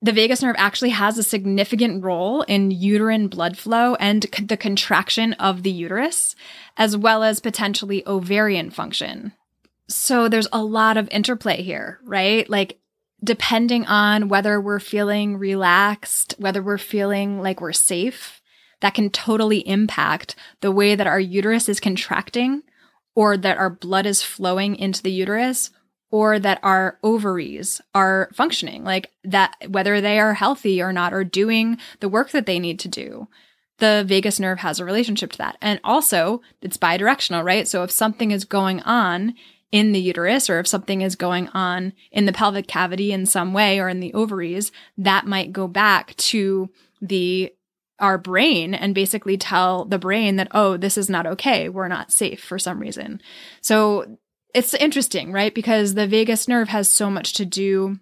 the 0.02 0.13
vagus 0.13 0.41
nerve 0.41 0.56
actually 0.58 0.91
has 0.91 1.17
a 1.17 1.23
significant 1.23 2.04
role 2.04 2.43
in 2.43 2.71
uterine 2.71 3.28
blood 3.28 3.58
flow 3.58 3.95
and 3.95 4.23
the 4.47 4.58
contraction 4.58 5.34
of 5.34 5.63
the 5.63 5.71
uterus, 5.71 6.36
as 6.78 6.95
well 6.95 7.23
as 7.23 7.39
potentially 7.39 8.08
ovarian 8.08 8.69
function. 8.69 9.34
So 9.89 10.30
there's 10.30 10.47
a 10.54 10.63
lot 10.63 10.97
of 10.97 11.10
interplay 11.10 11.62
here, 11.63 12.00
right? 12.04 12.47
Like 12.50 12.80
depending 13.24 13.86
on 13.86 14.30
whether 14.30 14.62
we're 14.62 14.80
feeling 14.80 15.38
relaxed, 15.38 16.36
whether 16.38 16.62
we're 16.62 16.78
feeling 16.78 17.42
like 17.42 17.62
we're 17.62 17.74
safe, 17.74 18.42
that 18.82 18.94
can 18.94 19.10
totally 19.10 19.68
impact 19.68 20.36
the 20.62 20.72
way 20.72 20.96
that 20.96 21.08
our 21.08 21.20
uterus 21.20 21.68
is 21.68 21.80
contracting 21.80 22.62
or 23.16 23.36
that 23.36 23.58
our 23.58 23.70
blood 23.70 24.06
is 24.06 24.22
flowing 24.22 24.76
into 24.76 25.02
the 25.02 25.12
uterus 25.12 25.72
or 26.12 26.40
that 26.40 26.60
our 26.64 27.00
ovaries 27.04 27.82
are 27.94 28.30
functioning, 28.34 28.84
like 28.84 29.12
that, 29.24 29.56
whether 29.68 30.00
they 30.00 30.20
are 30.20 30.36
healthy 30.36 30.82
or 30.82 30.94
not, 30.94 31.14
or 31.14 31.24
doing 31.24 31.78
the 32.00 32.08
work 32.08 32.32
that 32.32 32.46
they 32.46 32.60
need 32.60 32.80
to 32.80 32.88
do. 32.88 33.28
The 33.80 34.04
vagus 34.08 34.40
nerve 34.40 34.60
has 34.60 34.80
a 34.80 34.86
relationship 34.86 35.32
to 35.34 35.38
that. 35.40 35.58
And 35.62 35.80
also, 35.84 36.42
it's 36.62 36.78
bidirectional, 36.78 37.44
right? 37.44 37.68
So 37.68 37.84
if 37.84 37.92
something 37.92 38.32
is 38.32 38.46
going 38.46 38.82
on 38.82 39.36
in 39.72 39.92
the 39.92 40.00
uterus 40.00 40.50
or 40.50 40.60
if 40.60 40.68
something 40.68 41.02
is 41.02 41.16
going 41.16 41.50
on 41.50 41.94
in 42.12 42.26
the 42.26 42.32
pelvic 42.32 42.68
cavity 42.68 43.12
in 43.12 43.26
some 43.26 43.54
way 43.54 43.80
or 43.80 43.90
in 43.90 44.00
the 44.00 44.14
ovaries, 44.14 44.72
that 44.98 45.26
might 45.26 45.52
go 45.52 45.68
back 45.68 46.16
to 46.16 46.70
the 47.02 47.52
our 48.00 48.18
brain 48.18 48.74
and 48.76 48.94
basically 48.94 49.38
tell 49.38 49.84
the 49.86 49.98
brain 49.98 50.36
that, 50.36 50.50
oh, 50.52 50.78
this 50.78 50.98
is 50.98 51.10
not 51.10 51.26
okay. 51.26 51.68
We're 51.68 51.88
not 51.88 52.12
safe 52.12 52.44
for 52.44 52.60
some 52.60 52.80
reason. 52.80 53.20
So 53.62 54.18
it's 54.54 54.74
interesting, 54.76 55.32
right? 55.32 55.54
Because 55.54 55.96
the 55.96 56.08
vagus 56.08 56.48
nerve 56.48 56.70
has 56.70 56.90
so 56.90 57.10
much 57.10 57.34
to 57.34 57.46
do 57.46 58.00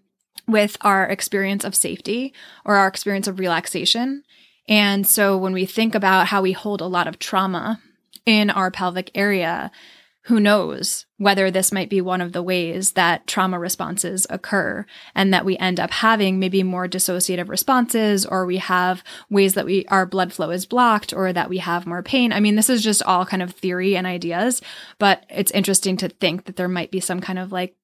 with 0.47 0.78
our 0.82 1.06
experience 1.06 1.63
of 1.63 1.75
safety 1.75 2.34
or 2.65 2.75
our 2.75 2.88
experience 2.88 3.28
of 3.28 3.39
relaxation. 3.39 4.23
And 4.67 5.08
so 5.08 5.38
when 5.38 5.54
we 5.54 5.65
think 5.65 5.95
about 5.95 6.28
how 6.28 6.41
we 6.41 6.51
hold 6.51 6.82
a 6.82 6.88
lot 6.88 7.08
of 7.08 7.19
trauma 7.19 7.80
in 8.25 8.49
our 8.49 8.71
pelvic 8.71 9.12
area, 9.15 9.71
who 10.25 10.39
knows 10.39 11.05
whether 11.17 11.51
this 11.51 11.71
might 11.71 11.89
be 11.89 12.01
one 12.01 12.19
of 12.19 12.31
the 12.31 12.41
ways 12.41 12.93
that 12.93 13.27
trauma 13.27 13.59
responses 13.59 14.25
occur 14.29 14.83
and 15.13 15.31
that 15.31 15.45
we 15.45 15.55
end 15.57 15.79
up 15.79 15.91
having 15.91 16.39
maybe 16.39 16.63
more 16.63 16.88
dissociative 16.88 17.47
responses 17.47 18.25
or 18.25 18.45
we 18.45 18.57
have 18.57 19.03
ways 19.29 19.53
that 19.53 19.65
we 19.65 19.85
our 19.85 20.05
blood 20.05 20.33
flow 20.33 20.49
is 20.49 20.65
blocked 20.65 21.13
or 21.13 21.31
that 21.31 21.49
we 21.49 21.59
have 21.59 21.85
more 21.85 22.01
pain. 22.01 22.33
I 22.33 22.39
mean, 22.39 22.55
this 22.55 22.71
is 22.71 22.83
just 22.83 23.03
all 23.03 23.25
kind 23.25 23.43
of 23.43 23.51
theory 23.51 23.95
and 23.95 24.07
ideas, 24.07 24.61
but 24.97 25.25
it's 25.29 25.51
interesting 25.51 25.95
to 25.97 26.09
think 26.09 26.45
that 26.45 26.55
there 26.55 26.67
might 26.67 26.89
be 26.89 26.99
some 26.99 27.21
kind 27.21 27.38
of 27.38 27.51
like 27.51 27.75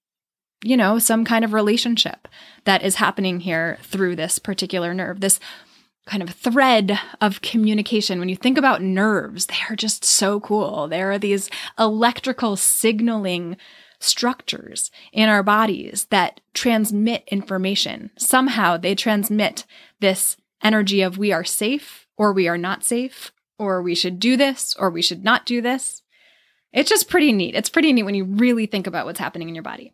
you 0.63 0.77
know, 0.77 0.99
some 0.99 1.25
kind 1.25 1.43
of 1.43 1.53
relationship 1.53 2.27
that 2.65 2.83
is 2.83 2.95
happening 2.95 3.39
here 3.39 3.79
through 3.81 4.15
this 4.15 4.37
particular 4.37 4.93
nerve. 4.93 5.19
This 5.19 5.39
kind 6.05 6.23
of 6.23 6.29
thread 6.31 6.99
of 7.19 7.41
communication. 7.41 8.19
When 8.19 8.29
you 8.29 8.35
think 8.35 8.57
about 8.57 8.81
nerves, 8.81 9.45
they 9.45 9.57
are 9.69 9.75
just 9.75 10.03
so 10.03 10.39
cool. 10.39 10.87
There 10.87 11.11
are 11.11 11.19
these 11.19 11.49
electrical 11.77 12.55
signaling 12.55 13.57
structures 13.99 14.89
in 15.13 15.29
our 15.29 15.43
bodies 15.43 16.07
that 16.09 16.41
transmit 16.53 17.23
information. 17.27 18.09
Somehow 18.17 18.77
they 18.77 18.95
transmit 18.95 19.65
this 19.99 20.37
energy 20.63 21.01
of 21.01 21.17
we 21.17 21.31
are 21.31 21.43
safe 21.43 22.07
or 22.17 22.33
we 22.33 22.47
are 22.47 22.57
not 22.57 22.83
safe 22.83 23.31
or 23.59 23.81
we 23.81 23.93
should 23.93 24.19
do 24.19 24.35
this 24.35 24.75
or 24.79 24.89
we 24.89 25.01
should 25.01 25.23
not 25.23 25.45
do 25.45 25.61
this. 25.61 26.01
It's 26.73 26.89
just 26.89 27.09
pretty 27.09 27.31
neat. 27.31 27.55
It's 27.55 27.69
pretty 27.69 27.93
neat 27.93 28.03
when 28.03 28.15
you 28.15 28.23
really 28.23 28.65
think 28.65 28.87
about 28.87 29.05
what's 29.05 29.19
happening 29.19 29.49
in 29.49 29.55
your 29.55 29.63
body. 29.63 29.93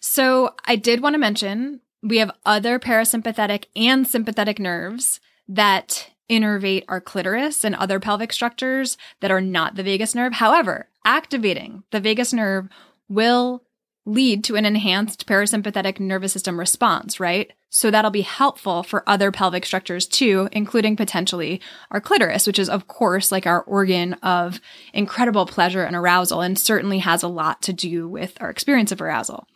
So 0.00 0.54
I 0.64 0.76
did 0.76 1.02
want 1.02 1.14
to 1.14 1.18
mention 1.18 1.80
we 2.02 2.18
have 2.18 2.32
other 2.44 2.78
parasympathetic 2.78 3.66
and 3.76 4.06
sympathetic 4.06 4.58
nerves 4.58 5.20
that 5.48 6.10
innervate 6.28 6.84
our 6.88 7.00
clitoris 7.00 7.64
and 7.64 7.74
other 7.74 8.00
pelvic 8.00 8.32
structures 8.32 8.96
that 9.20 9.30
are 9.30 9.40
not 9.40 9.74
the 9.74 9.82
vagus 9.82 10.14
nerve. 10.14 10.34
However, 10.34 10.88
activating 11.04 11.84
the 11.90 12.00
vagus 12.00 12.32
nerve 12.32 12.68
will 13.08 13.62
lead 14.04 14.42
to 14.42 14.56
an 14.56 14.64
enhanced 14.64 15.26
parasympathetic 15.26 16.00
nervous 16.00 16.32
system 16.32 16.58
response, 16.58 17.20
right? 17.20 17.52
So 17.70 17.90
that'll 17.90 18.10
be 18.10 18.22
helpful 18.22 18.82
for 18.82 19.08
other 19.08 19.30
pelvic 19.30 19.64
structures 19.64 20.06
too, 20.06 20.48
including 20.52 20.96
potentially 20.96 21.60
our 21.90 22.00
clitoris, 22.00 22.46
which 22.46 22.58
is 22.58 22.68
of 22.68 22.88
course 22.88 23.30
like 23.30 23.46
our 23.46 23.62
organ 23.62 24.14
of 24.14 24.60
incredible 24.92 25.46
pleasure 25.46 25.84
and 25.84 25.94
arousal 25.94 26.40
and 26.40 26.58
certainly 26.58 26.98
has 26.98 27.22
a 27.22 27.28
lot 27.28 27.62
to 27.62 27.72
do 27.72 28.08
with 28.08 28.36
our 28.40 28.50
experience 28.50 28.90
of 28.90 29.00
arousal. 29.00 29.46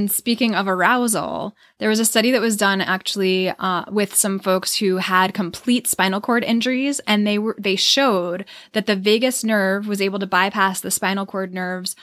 And 0.00 0.12
speaking 0.12 0.54
of 0.54 0.68
arousal, 0.68 1.56
there 1.78 1.88
was 1.88 1.98
a 1.98 2.04
study 2.04 2.30
that 2.30 2.40
was 2.40 2.56
done 2.56 2.80
actually 2.80 3.48
uh, 3.48 3.84
with 3.90 4.14
some 4.14 4.38
folks 4.38 4.76
who 4.76 4.98
had 4.98 5.34
complete 5.34 5.88
spinal 5.88 6.20
cord 6.20 6.44
injuries, 6.44 7.00
and 7.00 7.26
they 7.26 7.36
were 7.36 7.56
they 7.58 7.74
showed 7.74 8.44
that 8.74 8.86
the 8.86 8.94
vagus 8.94 9.42
nerve 9.42 9.88
was 9.88 10.00
able 10.00 10.20
to 10.20 10.26
bypass 10.26 10.80
the 10.80 10.92
spinal 10.92 11.26
cord 11.26 11.52
nerves 11.52 11.96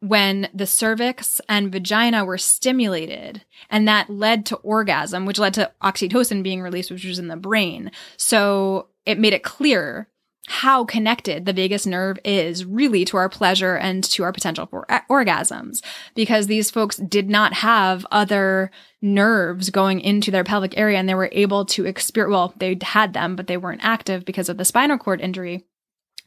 when 0.00 0.48
the 0.54 0.66
cervix 0.66 1.40
and 1.48 1.70
vagina 1.72 2.24
were 2.24 2.38
stimulated, 2.38 3.44
and 3.68 3.86
that 3.86 4.08
led 4.08 4.46
to 4.46 4.56
orgasm, 4.56 5.26
which 5.26 5.38
led 5.38 5.52
to 5.54 5.70
oxytocin 5.82 6.42
being 6.42 6.62
released, 6.62 6.90
which 6.90 7.04
was 7.04 7.18
in 7.18 7.28
the 7.28 7.36
brain. 7.36 7.90
So 8.16 8.88
it 9.04 9.18
made 9.18 9.34
it 9.34 9.42
clear 9.42 10.08
how 10.46 10.84
connected 10.84 11.44
the 11.44 11.52
vagus 11.52 11.86
nerve 11.86 12.18
is 12.24 12.64
really 12.64 13.04
to 13.04 13.16
our 13.16 13.28
pleasure 13.28 13.76
and 13.76 14.04
to 14.04 14.22
our 14.22 14.32
potential 14.32 14.66
for 14.66 14.86
orgasms. 15.10 15.82
Because 16.14 16.46
these 16.46 16.70
folks 16.70 16.96
did 16.96 17.28
not 17.28 17.52
have 17.54 18.06
other 18.10 18.70
nerves 19.02 19.70
going 19.70 20.00
into 20.00 20.30
their 20.30 20.44
pelvic 20.44 20.76
area 20.76 20.98
and 20.98 21.08
they 21.08 21.14
were 21.14 21.28
able 21.32 21.64
to 21.64 21.84
experience 21.84 22.30
well 22.30 22.54
they 22.56 22.76
had 22.82 23.12
them 23.12 23.36
but 23.36 23.46
they 23.46 23.56
weren't 23.56 23.84
active 23.84 24.24
because 24.24 24.48
of 24.48 24.56
the 24.56 24.64
spinal 24.64 24.98
cord 24.98 25.20
injury. 25.20 25.64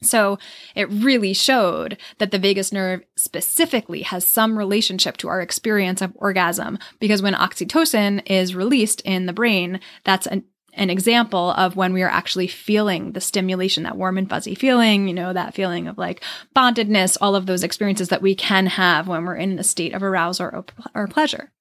So 0.02 0.38
it 0.76 0.90
really 0.90 1.34
showed 1.34 1.98
that 2.20 2.32
the 2.32 2.40
vagus 2.40 2.72
nerve 2.72 3.02
specifically 3.18 4.04
has 4.04 4.26
some 4.26 4.58
relationship 4.58 5.18
to 5.18 5.28
our 5.28 5.42
experience 5.42 6.02
of 6.02 6.14
orgasm. 6.16 6.80
Because 7.00 7.22
when 7.22 7.34
oxytocin 7.34 8.22
is 8.26 8.56
released 8.56 9.02
in 9.02 9.26
the 9.26 9.34
brain, 9.34 9.80
that's 10.06 10.28
an 10.28 10.46
an 10.80 10.90
example 10.90 11.52
of 11.52 11.76
when 11.76 11.92
we 11.92 12.02
are 12.02 12.10
actually 12.10 12.48
feeling 12.48 13.12
the 13.12 13.22
stimulation, 13.22 13.84
that 13.84 13.98
warm 13.98 14.18
and 14.18 14.30
fuzzy 14.30 14.56
feeling, 14.56 15.10
you 15.10 15.14
know, 15.14 15.34
that 15.34 15.54
feeling 15.54 15.88
of 15.90 15.98
like 15.98 16.24
bondedness, 16.56 17.18
all 17.20 17.36
of 17.36 17.46
those 17.46 17.64
experiences 17.64 18.08
that 18.08 18.22
we 18.22 18.34
can 18.34 18.66
have 18.66 19.08
when 19.08 19.26
we're 19.26 19.36
in 19.36 19.60
a 19.60 19.64
state 19.64 19.94
of 19.94 20.02
arousal 20.02 20.46
or, 20.48 20.66
or 20.96 21.08
pleasure. 21.08 21.52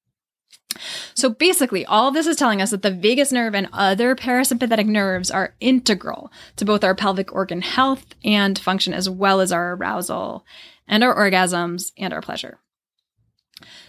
So 1.15 1.29
basically, 1.29 1.85
all 1.85 2.13
this 2.13 2.29
is 2.29 2.37
telling 2.37 2.63
us 2.63 2.71
that 2.71 2.83
the 2.83 2.93
vagus 2.93 3.33
nerve 3.33 3.57
and 3.57 3.69
other 3.73 4.15
parasympathetic 4.15 4.87
nerves 4.87 5.33
are 5.33 5.57
integral 5.59 6.31
to 6.55 6.65
both 6.65 6.85
our 6.85 6.95
pelvic 6.95 7.35
organ 7.35 7.63
health 7.63 8.15
and 8.25 8.57
function, 8.57 8.95
as 8.95 9.11
well 9.11 9.41
as 9.41 9.51
our 9.51 9.73
arousal 9.73 10.47
and 10.87 11.03
our 11.03 11.15
orgasms 11.15 11.91
and 11.99 12.15
our 12.15 12.23
pleasure. 12.23 12.61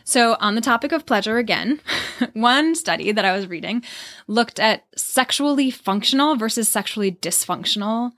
So, 0.09 0.37
on 0.39 0.55
the 0.55 0.61
topic 0.61 0.91
of 0.91 1.05
pleasure 1.05 1.37
again, 1.37 1.81
one 2.33 2.73
study 2.73 3.11
that 3.11 3.25
I 3.25 3.35
was 3.35 3.45
reading 3.45 3.83
looked 4.25 4.59
at 4.59 4.87
sexually 4.97 5.69
functional 5.69 6.35
versus 6.35 6.67
sexually 6.67 7.11
dysfunctional 7.11 8.13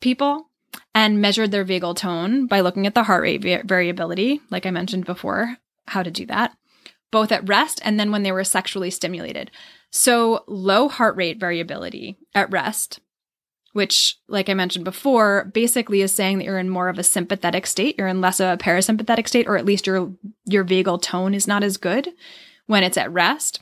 people 0.00 0.48
and 0.94 1.20
measured 1.20 1.50
their 1.50 1.66
vagal 1.66 1.96
tone 1.96 2.46
by 2.46 2.60
looking 2.60 2.86
at 2.86 2.94
the 2.94 3.02
heart 3.02 3.20
rate 3.20 3.42
va- 3.42 3.62
variability, 3.62 4.40
like 4.50 4.64
I 4.64 4.70
mentioned 4.70 5.04
before, 5.04 5.58
how 5.88 6.02
to 6.02 6.10
do 6.10 6.24
that, 6.28 6.56
both 7.10 7.30
at 7.30 7.46
rest 7.46 7.78
and 7.84 8.00
then 8.00 8.10
when 8.10 8.22
they 8.22 8.32
were 8.32 8.42
sexually 8.42 8.90
stimulated. 8.90 9.50
So, 9.90 10.44
low 10.48 10.88
heart 10.88 11.14
rate 11.14 11.38
variability 11.38 12.16
at 12.34 12.50
rest 12.50 13.00
which, 13.74 14.16
like 14.28 14.48
I 14.48 14.54
mentioned 14.54 14.84
before, 14.84 15.50
basically 15.52 16.00
is 16.00 16.14
saying 16.14 16.38
that 16.38 16.44
you're 16.44 16.60
in 16.60 16.70
more 16.70 16.88
of 16.88 16.96
a 16.96 17.02
sympathetic 17.02 17.66
state, 17.66 17.96
you're 17.98 18.06
in 18.06 18.20
less 18.20 18.38
of 18.38 18.48
a 18.48 18.56
parasympathetic 18.56 19.26
state, 19.26 19.48
or 19.48 19.56
at 19.56 19.66
least 19.66 19.86
your 19.86 20.12
your 20.46 20.64
vagal 20.64 21.02
tone 21.02 21.34
is 21.34 21.48
not 21.48 21.64
as 21.64 21.76
good 21.76 22.08
when 22.66 22.84
it's 22.84 22.96
at 22.96 23.12
rest. 23.12 23.60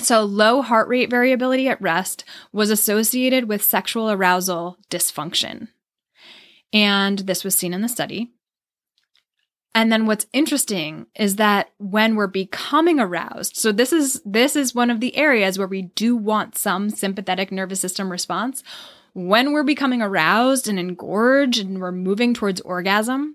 So, 0.00 0.24
low 0.24 0.62
heart 0.62 0.88
rate 0.88 1.10
variability 1.10 1.68
at 1.68 1.80
rest 1.80 2.24
was 2.52 2.70
associated 2.70 3.48
with 3.48 3.62
sexual 3.62 4.10
arousal 4.10 4.78
dysfunction. 4.90 5.68
And 6.72 7.20
this 7.20 7.44
was 7.44 7.56
seen 7.56 7.72
in 7.72 7.82
the 7.82 7.88
study. 7.88 8.32
And 9.76 9.92
then 9.92 10.06
what's 10.06 10.26
interesting 10.32 11.06
is 11.14 11.36
that 11.36 11.70
when 11.78 12.16
we're 12.16 12.26
becoming 12.26 12.98
aroused, 12.98 13.56
so 13.56 13.70
this 13.70 13.92
is 13.92 14.20
this 14.24 14.56
is 14.56 14.74
one 14.74 14.90
of 14.90 14.98
the 14.98 15.16
areas 15.16 15.56
where 15.56 15.68
we 15.68 15.82
do 15.82 16.16
want 16.16 16.58
some 16.58 16.90
sympathetic 16.90 17.52
nervous 17.52 17.78
system 17.78 18.10
response 18.10 18.64
when 19.16 19.54
we're 19.54 19.64
becoming 19.64 20.02
aroused 20.02 20.68
and 20.68 20.78
engorged 20.78 21.58
and 21.58 21.80
we're 21.80 21.90
moving 21.90 22.34
towards 22.34 22.60
orgasm, 22.60 23.34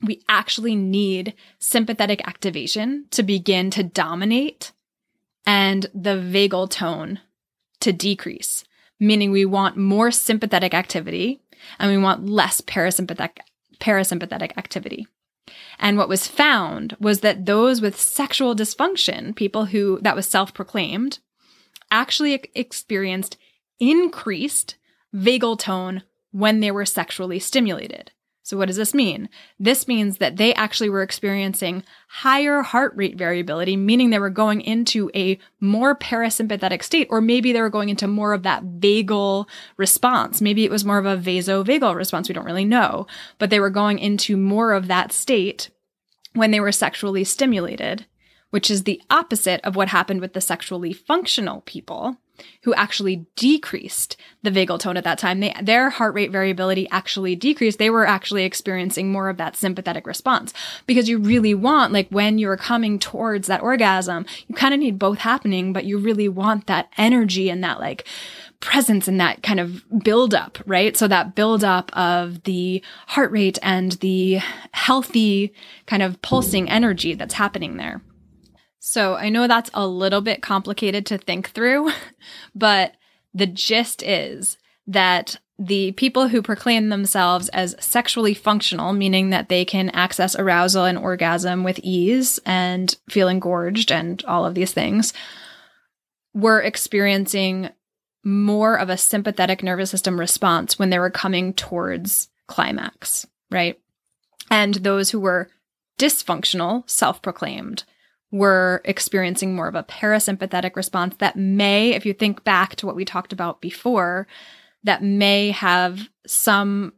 we 0.00 0.22
actually 0.26 0.74
need 0.74 1.34
sympathetic 1.58 2.26
activation 2.26 3.04
to 3.10 3.22
begin 3.22 3.70
to 3.72 3.82
dominate 3.82 4.72
and 5.44 5.84
the 5.92 6.16
vagal 6.16 6.70
tone 6.70 7.20
to 7.80 7.92
decrease, 7.92 8.64
meaning 8.98 9.30
we 9.30 9.44
want 9.44 9.76
more 9.76 10.10
sympathetic 10.10 10.72
activity 10.72 11.42
and 11.78 11.90
we 11.90 11.98
want 11.98 12.24
less 12.24 12.62
parasympathetic, 12.62 13.36
parasympathetic 13.80 14.56
activity. 14.56 15.06
And 15.78 15.98
what 15.98 16.08
was 16.08 16.26
found 16.26 16.96
was 16.98 17.20
that 17.20 17.44
those 17.44 17.82
with 17.82 18.00
sexual 18.00 18.56
dysfunction, 18.56 19.36
people 19.36 19.66
who 19.66 19.98
that 20.00 20.16
was 20.16 20.26
self 20.26 20.54
proclaimed, 20.54 21.18
actually 21.90 22.32
experienced 22.54 23.36
increased 23.78 24.76
vagal 25.14 25.58
tone 25.58 26.02
when 26.30 26.60
they 26.60 26.70
were 26.70 26.84
sexually 26.84 27.38
stimulated. 27.38 28.12
So, 28.48 28.56
what 28.56 28.68
does 28.68 28.76
this 28.76 28.94
mean? 28.94 29.28
This 29.60 29.86
means 29.86 30.16
that 30.18 30.38
they 30.38 30.54
actually 30.54 30.88
were 30.88 31.02
experiencing 31.02 31.84
higher 32.08 32.62
heart 32.62 32.94
rate 32.96 33.18
variability, 33.18 33.76
meaning 33.76 34.08
they 34.08 34.18
were 34.18 34.30
going 34.30 34.62
into 34.62 35.10
a 35.14 35.38
more 35.60 35.94
parasympathetic 35.94 36.82
state, 36.82 37.08
or 37.10 37.20
maybe 37.20 37.52
they 37.52 37.60
were 37.60 37.68
going 37.68 37.90
into 37.90 38.06
more 38.06 38.32
of 38.32 38.44
that 38.44 38.64
vagal 38.64 39.46
response. 39.76 40.40
Maybe 40.40 40.64
it 40.64 40.70
was 40.70 40.82
more 40.82 40.96
of 40.96 41.04
a 41.04 41.18
vasovagal 41.18 41.94
response. 41.94 42.26
We 42.26 42.32
don't 42.32 42.46
really 42.46 42.64
know, 42.64 43.06
but 43.36 43.50
they 43.50 43.60
were 43.60 43.68
going 43.68 43.98
into 43.98 44.38
more 44.38 44.72
of 44.72 44.86
that 44.86 45.12
state 45.12 45.68
when 46.32 46.50
they 46.50 46.60
were 46.60 46.72
sexually 46.72 47.24
stimulated, 47.24 48.06
which 48.50 48.70
is 48.70 48.84
the 48.84 49.00
opposite 49.10 49.60
of 49.62 49.76
what 49.76 49.88
happened 49.88 50.20
with 50.20 50.32
the 50.32 50.40
sexually 50.40 50.92
functional 50.92 51.62
people 51.62 52.16
who 52.62 52.74
actually 52.74 53.26
decreased 53.36 54.16
the 54.42 54.50
vagal 54.50 54.78
tone 54.78 54.96
at 54.96 55.04
that 55.04 55.18
time. 55.18 55.40
They, 55.40 55.54
their 55.60 55.90
heart 55.90 56.14
rate 56.14 56.30
variability 56.30 56.88
actually 56.90 57.34
decreased. 57.36 57.78
They 57.78 57.90
were 57.90 58.06
actually 58.06 58.44
experiencing 58.44 59.10
more 59.10 59.28
of 59.28 59.36
that 59.38 59.56
sympathetic 59.56 60.06
response 60.06 60.52
because 60.86 61.08
you 61.08 61.18
really 61.18 61.54
want, 61.54 61.92
like 61.92 62.08
when 62.10 62.38
you're 62.38 62.56
coming 62.56 62.98
towards 62.98 63.48
that 63.48 63.62
orgasm, 63.62 64.26
you 64.46 64.54
kind 64.54 64.74
of 64.74 64.80
need 64.80 64.98
both 64.98 65.18
happening, 65.18 65.72
but 65.72 65.84
you 65.84 65.98
really 65.98 66.28
want 66.28 66.66
that 66.66 66.88
energy 66.96 67.50
and 67.50 67.62
that 67.64 67.80
like 67.80 68.06
presence 68.60 69.06
and 69.06 69.20
that 69.20 69.42
kind 69.42 69.60
of 69.60 69.84
buildup, 70.02 70.58
right? 70.66 70.96
So 70.96 71.06
that 71.08 71.34
buildup 71.34 71.96
of 71.96 72.42
the 72.42 72.82
heart 73.08 73.30
rate 73.30 73.58
and 73.62 73.92
the 73.92 74.40
healthy 74.72 75.52
kind 75.86 76.02
of 76.02 76.20
pulsing 76.22 76.68
energy 76.68 77.14
that's 77.14 77.34
happening 77.34 77.76
there. 77.76 78.02
So 78.80 79.14
I 79.14 79.28
know 79.28 79.46
that's 79.46 79.70
a 79.74 79.86
little 79.86 80.20
bit 80.20 80.42
complicated 80.42 81.06
to 81.06 81.18
think 81.18 81.50
through, 81.50 81.90
but 82.54 82.94
the 83.34 83.46
gist 83.46 84.02
is 84.02 84.56
that 84.86 85.38
the 85.58 85.92
people 85.92 86.28
who 86.28 86.40
proclaim 86.40 86.88
themselves 86.88 87.48
as 87.48 87.74
sexually 87.80 88.32
functional, 88.32 88.92
meaning 88.92 89.30
that 89.30 89.48
they 89.48 89.64
can 89.64 89.90
access 89.90 90.36
arousal 90.36 90.84
and 90.84 90.96
orgasm 90.96 91.64
with 91.64 91.80
ease 91.82 92.38
and 92.46 92.96
feel 93.10 93.28
engorged 93.28 93.90
and 93.90 94.24
all 94.26 94.44
of 94.44 94.54
these 94.54 94.72
things, 94.72 95.12
were 96.32 96.62
experiencing 96.62 97.70
more 98.24 98.76
of 98.76 98.88
a 98.88 98.96
sympathetic 98.96 99.62
nervous 99.62 99.90
system 99.90 100.18
response 100.18 100.78
when 100.78 100.90
they 100.90 100.98
were 100.98 101.10
coming 101.10 101.52
towards 101.52 102.28
climax, 102.46 103.26
right? 103.50 103.78
And 104.50 104.74
those 104.74 105.10
who 105.10 105.18
were 105.18 105.50
dysfunctional, 105.98 106.88
self 106.88 107.20
proclaimed, 107.20 107.84
were 108.30 108.82
experiencing 108.84 109.54
more 109.54 109.68
of 109.68 109.74
a 109.74 109.84
parasympathetic 109.84 110.76
response 110.76 111.16
that 111.16 111.36
may, 111.36 111.94
if 111.94 112.04
you 112.04 112.12
think 112.12 112.44
back 112.44 112.76
to 112.76 112.86
what 112.86 112.96
we 112.96 113.04
talked 113.04 113.32
about 113.32 113.60
before, 113.60 114.26
that 114.84 115.02
may 115.02 115.50
have 115.50 116.08
some 116.26 116.92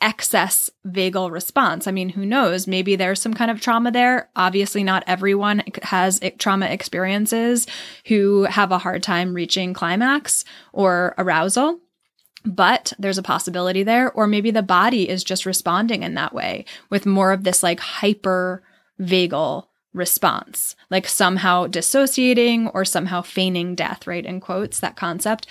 excess 0.00 0.68
vagal 0.86 1.30
response. 1.30 1.86
I 1.86 1.92
mean, 1.92 2.08
who 2.08 2.26
knows? 2.26 2.66
Maybe 2.66 2.96
there's 2.96 3.20
some 3.20 3.34
kind 3.34 3.50
of 3.50 3.60
trauma 3.60 3.92
there. 3.92 4.28
Obviously, 4.34 4.82
not 4.82 5.04
everyone 5.06 5.62
has 5.82 6.20
trauma 6.38 6.66
experiences 6.66 7.66
who 8.06 8.44
have 8.44 8.72
a 8.72 8.78
hard 8.78 9.02
time 9.02 9.34
reaching 9.34 9.74
climax 9.74 10.44
or 10.72 11.14
arousal. 11.18 11.78
But 12.44 12.92
there's 12.98 13.18
a 13.18 13.22
possibility 13.22 13.84
there, 13.84 14.10
or 14.10 14.26
maybe 14.26 14.50
the 14.50 14.62
body 14.62 15.08
is 15.08 15.22
just 15.22 15.46
responding 15.46 16.02
in 16.02 16.14
that 16.14 16.34
way 16.34 16.64
with 16.90 17.06
more 17.06 17.30
of 17.30 17.44
this 17.44 17.62
like 17.62 17.78
hyper 17.78 18.64
vagal 19.00 19.66
response, 19.94 20.74
like 20.90 21.06
somehow 21.06 21.66
dissociating 21.66 22.68
or 22.68 22.84
somehow 22.84 23.22
feigning 23.22 23.74
death, 23.74 24.06
right? 24.06 24.24
In 24.24 24.40
quotes, 24.40 24.80
that 24.80 24.96
concept. 24.96 25.46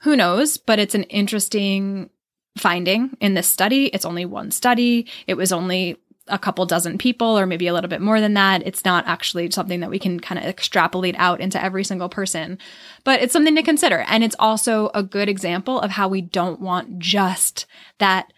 Who 0.00 0.16
knows? 0.16 0.56
But 0.56 0.78
it's 0.78 0.94
an 0.94 1.04
interesting 1.04 2.10
finding 2.58 3.16
in 3.20 3.34
this 3.34 3.48
study. 3.48 3.86
It's 3.86 4.04
only 4.04 4.24
one 4.24 4.50
study. 4.50 5.08
It 5.26 5.34
was 5.34 5.52
only 5.52 5.96
a 6.28 6.38
couple 6.38 6.64
dozen 6.64 6.96
people 6.96 7.38
or 7.38 7.44
maybe 7.46 7.66
a 7.66 7.74
little 7.74 7.90
bit 7.90 8.00
more 8.00 8.20
than 8.20 8.34
that. 8.34 8.66
It's 8.66 8.84
not 8.84 9.06
actually 9.06 9.50
something 9.50 9.80
that 9.80 9.90
we 9.90 9.98
can 9.98 10.20
kind 10.20 10.38
of 10.38 10.46
extrapolate 10.46 11.14
out 11.18 11.40
into 11.40 11.62
every 11.62 11.84
single 11.84 12.08
person, 12.08 12.58
but 13.04 13.20
it's 13.20 13.32
something 13.32 13.54
to 13.56 13.62
consider. 13.62 14.04
And 14.08 14.24
it's 14.24 14.36
also 14.38 14.90
a 14.94 15.02
good 15.02 15.28
example 15.28 15.78
of 15.80 15.90
how 15.90 16.08
we 16.08 16.22
don't 16.22 16.60
want 16.60 16.98
just 16.98 17.66
that 17.98 18.32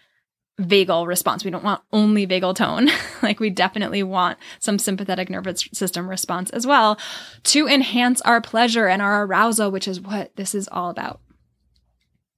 vagal 0.59 1.05
response. 1.07 1.45
We 1.45 1.51
don't 1.51 1.63
want 1.63 1.83
only 1.93 2.25
vagal 2.25 2.55
tone. 2.55 2.89
like 3.21 3.39
we 3.39 3.49
definitely 3.49 4.03
want 4.03 4.37
some 4.59 4.79
sympathetic 4.79 5.29
nervous 5.29 5.67
system 5.73 6.09
response 6.09 6.49
as 6.49 6.65
well 6.65 6.99
to 7.43 7.67
enhance 7.67 8.21
our 8.21 8.41
pleasure 8.41 8.87
and 8.87 9.01
our 9.01 9.25
arousal, 9.25 9.71
which 9.71 9.87
is 9.87 10.01
what 10.01 10.35
this 10.35 10.55
is 10.55 10.67
all 10.71 10.89
about. 10.89 11.21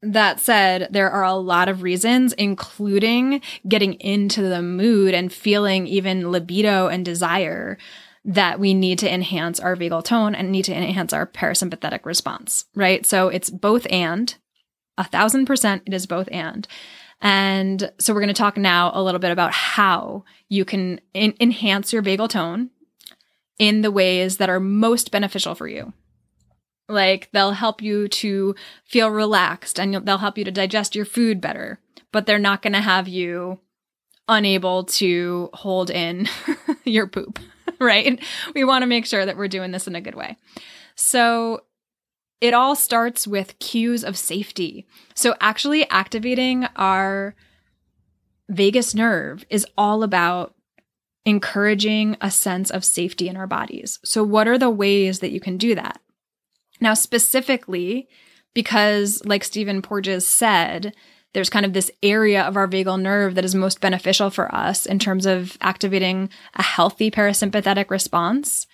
That 0.02 0.40
said, 0.40 0.88
there 0.92 1.12
are 1.12 1.24
a 1.24 1.34
lot 1.34 1.68
of 1.68 1.84
reasons, 1.84 2.32
including 2.34 3.42
getting 3.68 3.96
into 3.96 4.42
the 4.42 4.62
mood 4.62 5.14
and 5.14 5.32
feeling 5.32 5.88
even 5.88 6.32
libido 6.32 6.88
and 6.88 7.04
desire, 7.04 7.78
that 8.24 8.60
we 8.60 8.74
need 8.74 9.00
to 9.00 9.14
enhance 9.14 9.60
our 9.60 9.76
vagal 9.76 10.06
tone 10.06 10.36
and 10.36 10.52
need 10.52 10.66
to 10.66 10.74
enhance 10.74 11.12
our 11.12 11.26
parasympathetic 11.26 12.06
response, 12.06 12.66
right? 12.76 13.06
So 13.06 13.28
it's 13.30 13.50
both 13.50 13.88
and. 13.90 14.36
A 14.98 15.04
thousand 15.06 15.46
percent, 15.46 15.84
it 15.86 15.94
is 15.94 16.06
both 16.06 16.28
and. 16.32 16.68
And 17.22 17.92
so 18.00 18.14
we're 18.14 18.22
going 18.22 18.30
to 18.30 18.34
talk 18.34 18.58
now 18.58 18.92
a 18.94 19.04
little 19.04 19.20
bit 19.20 19.32
about 19.32 19.52
how 19.52 20.24
you 20.48 20.64
can 20.66 21.02
in- 21.14 21.36
enhance 21.40 21.92
your 21.92 22.02
vagal 22.02 22.30
tone 22.30 22.70
in 23.58 23.82
the 23.82 23.92
ways 23.92 24.38
that 24.38 24.50
are 24.50 24.60
most 24.60 25.12
beneficial 25.12 25.54
for 25.54 25.68
you. 25.68 25.94
Like 26.88 27.30
they'll 27.34 27.52
help 27.52 27.82
you 27.82 28.08
to 28.08 28.56
feel 28.86 29.12
relaxed 29.12 29.80
and 29.80 29.94
they'll 30.08 30.18
help 30.18 30.38
you 30.38 30.46
to 30.46 30.52
digest 30.52 30.96
your 30.96 31.06
food 31.06 31.40
better, 31.42 31.80
but 32.12 32.26
they're 32.26 32.40
not 32.40 32.62
going 32.62 32.74
to 32.74 32.80
have 32.80 33.08
you 33.08 33.60
unable 34.28 34.86
to 34.86 35.50
hold 35.54 35.90
in 35.90 36.28
your 36.86 37.08
poop, 37.08 37.40
right? 37.80 38.20
We 38.56 38.64
want 38.64 38.84
to 38.84 38.88
make 38.88 39.06
sure 39.06 39.26
that 39.26 39.38
we're 39.38 39.48
doing 39.48 39.72
this 39.72 39.88
in 39.88 39.96
a 39.96 40.02
good 40.02 40.16
way. 40.16 40.38
So 40.96 41.62
it 42.42 42.54
all 42.54 42.76
starts 42.76 43.28
with 43.28 43.60
cues 43.60 44.04
of 44.04 44.18
safety. 44.18 44.88
So 45.14 45.36
actually 45.42 45.90
activating 45.90 46.66
our 46.76 47.36
vagus 48.48 48.96
nerve 48.96 49.46
is 49.50 49.66
all 49.78 50.04
about 50.04 50.56
encouraging 51.26 52.18
a 52.22 52.32
sense 52.32 52.72
of 52.72 52.86
safety 52.86 53.28
in 53.28 53.38
our 53.38 53.48
bodies. 53.48 54.00
So 54.04 54.24
what 54.24 54.48
are 54.48 54.58
the 54.58 54.70
ways 54.70 55.20
that 55.20 55.32
you 55.32 55.40
can 55.40 55.58
do 55.58 55.76
that? 55.76 56.02
Now, 56.82 56.94
specifically, 56.94 58.08
because 58.54 59.22
like 59.26 59.44
Stephen 59.44 59.82
Porges 59.82 60.26
said, 60.26 60.94
there's 61.34 61.50
kind 61.50 61.66
of 61.66 61.74
this 61.74 61.92
area 62.02 62.42
of 62.42 62.58
our 62.58 62.68
vagal 62.68 63.02
nerve 63.02 63.36
that 63.36 63.46
is 63.46 63.54
most 63.54 63.82
beneficial 63.82 64.30
for 64.30 64.54
us 64.54 64.86
in 64.86 64.98
terms 64.98 65.26
of 65.26 65.58
activating 65.62 66.30
a 66.56 66.64
healthy 66.64 67.12
parasympathetic 67.12 67.92
response. 67.92 68.66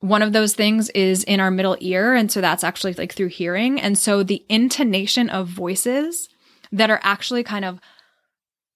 One 0.00 0.22
of 0.22 0.32
those 0.32 0.54
things 0.54 0.90
is 0.90 1.24
in 1.24 1.40
our 1.40 1.50
middle 1.50 1.76
ear. 1.80 2.14
And 2.14 2.30
so 2.30 2.40
that's 2.40 2.64
actually 2.64 2.94
like 2.94 3.14
through 3.14 3.28
hearing. 3.28 3.80
And 3.80 3.98
so 3.98 4.22
the 4.22 4.44
intonation 4.48 5.30
of 5.30 5.48
voices 5.48 6.28
that 6.72 6.90
are 6.90 7.00
actually 7.02 7.42
kind 7.42 7.64
of 7.64 7.80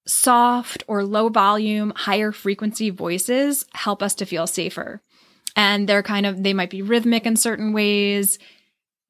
soft 0.07 0.85
or 0.87 1.05
low 1.05 1.29
volume, 1.29 1.93
higher 1.95 2.33
frequency 2.33 2.89
voices 2.89 3.66
help 3.75 4.03
us 4.03 4.14
to 4.14 4.27
feel 4.27 4.47
safer 4.47 5.03
and 5.59 5.89
they're 5.89 6.05
kind 6.05 6.25
of 6.25 6.43
they 6.43 6.55
might 6.55 6.71
be 6.71 6.83
rhythmic 6.83 7.27
in 7.27 7.37
certain 7.37 7.73
ways 7.73 8.39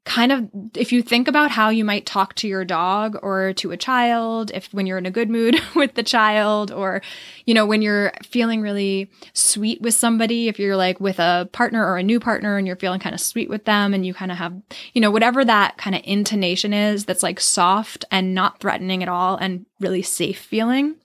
kind 0.08 0.32
of 0.32 0.48
if 0.74 0.90
you 0.90 1.02
think 1.02 1.28
about 1.28 1.50
how 1.50 1.68
you 1.68 1.84
might 1.84 2.06
talk 2.06 2.34
to 2.34 2.48
your 2.48 2.64
dog 2.64 3.18
or 3.22 3.52
to 3.52 3.72
a 3.72 3.76
child 3.76 4.50
if 4.54 4.72
when 4.72 4.86
you're 4.86 4.96
in 4.96 5.04
a 5.04 5.10
good 5.10 5.28
mood 5.28 5.54
with 5.76 5.94
the 5.96 6.02
child 6.02 6.72
or 6.72 7.02
you 7.44 7.52
know 7.52 7.66
when 7.66 7.82
you're 7.82 8.10
feeling 8.24 8.62
really 8.62 9.10
sweet 9.34 9.82
with 9.82 9.92
somebody 9.92 10.48
if 10.48 10.58
you're 10.58 10.76
like 10.76 10.98
with 10.98 11.18
a 11.18 11.46
partner 11.52 11.86
or 11.86 11.98
a 11.98 12.02
new 12.02 12.18
partner 12.18 12.56
and 12.56 12.66
you're 12.66 12.74
feeling 12.74 12.98
kind 12.98 13.14
of 13.14 13.20
sweet 13.20 13.50
with 13.50 13.66
them 13.66 13.92
and 13.92 14.06
you 14.06 14.14
kind 14.14 14.32
of 14.32 14.38
have 14.38 14.54
you 14.94 15.00
know 15.00 15.10
whatever 15.10 15.44
that 15.44 15.76
kind 15.76 15.94
of 15.94 16.00
intonation 16.04 16.72
is 16.72 17.04
that's 17.04 17.22
like 17.22 17.38
soft 17.38 18.06
and 18.10 18.34
not 18.34 18.60
threatening 18.60 19.02
at 19.02 19.10
all 19.10 19.36
and 19.36 19.66
really 19.78 20.00
safe 20.00 20.40
feeling 20.40 20.96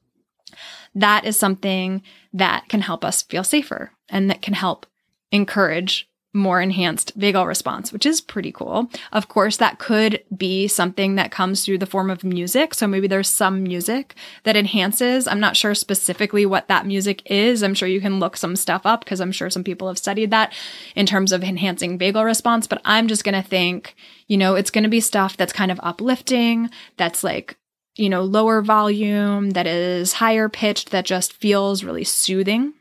that 0.95 1.25
is 1.25 1.35
something 1.35 2.01
that 2.31 2.69
can 2.69 2.79
help 2.79 3.03
us 3.03 3.21
feel 3.21 3.43
safer 3.43 3.91
and 4.07 4.29
that 4.29 4.41
can 4.41 4.53
help 4.53 4.85
encourage 5.33 6.09
more 6.33 6.59
enhanced 6.59 7.17
vagal 7.17 7.45
response, 7.45 7.93
which 7.93 8.05
is 8.05 8.19
pretty 8.19 8.51
cool. 8.51 8.89
Of 9.11 9.27
course, 9.27 9.57
that 9.57 9.77
could 9.77 10.23
be 10.35 10.67
something 10.67 11.15
that 11.15 11.31
comes 11.31 11.63
through 11.63 11.77
the 11.77 11.85
form 11.85 12.09
of 12.09 12.23
music. 12.23 12.73
So 12.73 12.87
maybe 12.87 13.07
there's 13.07 13.29
some 13.29 13.61
music 13.61 14.15
that 14.43 14.55
enhances. 14.55 15.27
I'm 15.27 15.39
not 15.39 15.55
sure 15.55 15.75
specifically 15.75 16.45
what 16.45 16.67
that 16.69 16.87
music 16.87 17.21
is. 17.29 17.61
I'm 17.61 17.75
sure 17.75 17.87
you 17.87 18.01
can 18.01 18.19
look 18.19 18.35
some 18.35 18.55
stuff 18.55 18.83
up 18.83 19.03
because 19.03 19.21
I'm 19.21 19.31
sure 19.31 19.51
some 19.51 19.63
people 19.63 19.87
have 19.87 19.99
studied 19.99 20.31
that 20.31 20.53
in 20.95 21.05
terms 21.05 21.31
of 21.31 21.43
enhancing 21.43 21.99
vagal 21.99 22.25
response. 22.25 22.65
But 22.65 22.81
I'm 22.83 23.07
just 23.07 23.23
going 23.23 23.39
to 23.39 23.47
think, 23.47 23.95
you 24.27 24.37
know, 24.37 24.55
it's 24.55 24.71
going 24.71 24.85
to 24.85 24.89
be 24.89 25.01
stuff 25.01 25.37
that's 25.37 25.53
kind 25.53 25.71
of 25.71 25.79
uplifting, 25.83 26.69
that's 26.97 27.23
like 27.23 27.57
you 27.95 28.09
know, 28.09 28.23
lower 28.23 28.63
volume, 28.63 29.51
that 29.51 29.67
is 29.67 30.13
higher 30.13 30.49
pitched, 30.49 30.89
that 30.89 31.05
just 31.05 31.31
feels 31.31 31.83
really 31.83 32.03
soothing 32.03 32.73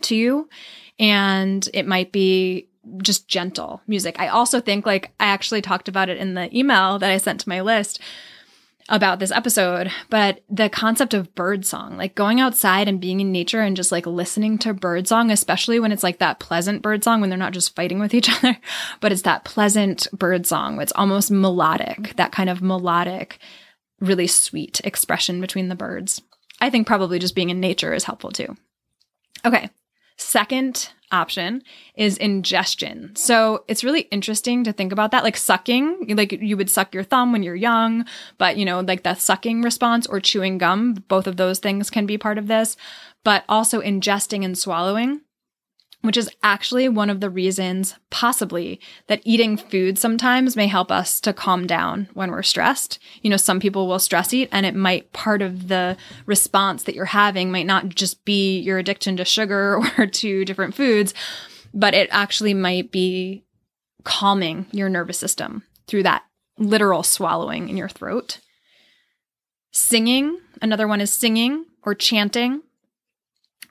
to 0.00 0.16
you 0.16 0.48
and 1.02 1.68
it 1.74 1.86
might 1.86 2.12
be 2.12 2.68
just 3.02 3.28
gentle 3.28 3.82
music. 3.86 4.16
I 4.18 4.28
also 4.28 4.60
think 4.60 4.86
like 4.86 5.10
I 5.20 5.26
actually 5.26 5.60
talked 5.60 5.88
about 5.88 6.08
it 6.08 6.16
in 6.16 6.34
the 6.34 6.56
email 6.56 6.98
that 7.00 7.10
I 7.10 7.18
sent 7.18 7.40
to 7.40 7.48
my 7.48 7.60
list 7.60 8.00
about 8.88 9.18
this 9.18 9.30
episode, 9.32 9.90
but 10.10 10.42
the 10.48 10.68
concept 10.68 11.12
of 11.12 11.34
bird 11.34 11.64
song, 11.66 11.96
like 11.96 12.14
going 12.14 12.40
outside 12.40 12.88
and 12.88 13.00
being 13.00 13.20
in 13.20 13.32
nature 13.32 13.60
and 13.60 13.76
just 13.76 13.92
like 13.92 14.06
listening 14.06 14.58
to 14.58 14.74
bird 14.74 15.08
song, 15.08 15.30
especially 15.30 15.80
when 15.80 15.92
it's 15.92 16.02
like 16.02 16.18
that 16.18 16.40
pleasant 16.40 16.82
bird 16.82 17.02
song 17.02 17.20
when 17.20 17.30
they're 17.30 17.38
not 17.38 17.52
just 17.52 17.74
fighting 17.74 17.98
with 17.98 18.14
each 18.14 18.30
other, 18.44 18.56
but 19.00 19.10
it's 19.12 19.22
that 19.22 19.44
pleasant 19.44 20.06
bird 20.12 20.46
song. 20.46 20.80
It's 20.80 20.92
almost 20.94 21.30
melodic, 21.30 21.98
mm-hmm. 21.98 22.16
that 22.16 22.32
kind 22.32 22.48
of 22.48 22.62
melodic, 22.62 23.38
really 24.00 24.26
sweet 24.28 24.80
expression 24.84 25.40
between 25.40 25.68
the 25.68 25.76
birds. 25.76 26.22
I 26.60 26.70
think 26.70 26.86
probably 26.86 27.18
just 27.18 27.34
being 27.34 27.50
in 27.50 27.60
nature 27.60 27.92
is 27.92 28.04
helpful 28.04 28.30
too. 28.30 28.56
Okay, 29.44 29.68
Second 30.16 30.90
option 31.10 31.62
is 31.94 32.16
ingestion. 32.16 33.14
So 33.14 33.64
it's 33.68 33.84
really 33.84 34.02
interesting 34.02 34.64
to 34.64 34.72
think 34.72 34.92
about 34.92 35.10
that. 35.10 35.24
Like 35.24 35.36
sucking, 35.36 36.14
like 36.16 36.32
you 36.32 36.56
would 36.56 36.70
suck 36.70 36.94
your 36.94 37.04
thumb 37.04 37.32
when 37.32 37.42
you're 37.42 37.54
young, 37.54 38.06
but 38.38 38.56
you 38.56 38.64
know, 38.64 38.80
like 38.80 39.02
that 39.02 39.20
sucking 39.20 39.62
response 39.62 40.06
or 40.06 40.20
chewing 40.20 40.58
gum, 40.58 40.94
both 41.08 41.26
of 41.26 41.36
those 41.36 41.58
things 41.58 41.90
can 41.90 42.06
be 42.06 42.16
part 42.16 42.38
of 42.38 42.48
this, 42.48 42.76
but 43.24 43.44
also 43.48 43.80
ingesting 43.80 44.44
and 44.44 44.56
swallowing 44.56 45.20
which 46.02 46.16
is 46.16 46.28
actually 46.42 46.88
one 46.88 47.08
of 47.08 47.20
the 47.20 47.30
reasons, 47.30 47.94
possibly, 48.10 48.80
that 49.06 49.22
eating 49.24 49.56
food 49.56 49.96
sometimes 49.98 50.56
may 50.56 50.66
help 50.66 50.90
us 50.90 51.20
to 51.20 51.32
calm 51.32 51.66
down 51.66 52.08
when 52.12 52.30
we're 52.30 52.42
stressed. 52.42 52.98
You 53.22 53.30
know, 53.30 53.36
some 53.36 53.60
people 53.60 53.86
will 53.86 54.00
stress 54.00 54.34
eat, 54.34 54.48
and 54.52 54.66
it 54.66 54.74
might 54.74 55.12
part 55.12 55.42
of 55.42 55.68
the 55.68 55.96
response 56.26 56.82
that 56.82 56.96
you're 56.96 57.04
having 57.06 57.52
might 57.52 57.66
not 57.66 57.88
just 57.88 58.24
be 58.24 58.58
your 58.58 58.78
addiction 58.78 59.16
to 59.16 59.24
sugar 59.24 59.80
or 59.98 60.06
to 60.06 60.44
different 60.44 60.74
foods, 60.74 61.14
but 61.72 61.94
it 61.94 62.08
actually 62.10 62.52
might 62.52 62.90
be 62.90 63.44
calming 64.02 64.66
your 64.72 64.88
nervous 64.88 65.18
system 65.18 65.62
through 65.86 66.02
that 66.02 66.24
literal 66.58 67.04
swallowing 67.04 67.68
in 67.68 67.76
your 67.76 67.88
throat. 67.88 68.40
Singing, 69.70 70.38
another 70.60 70.88
one 70.88 71.00
is 71.00 71.12
singing 71.12 71.64
or 71.84 71.94
chanting 71.94 72.62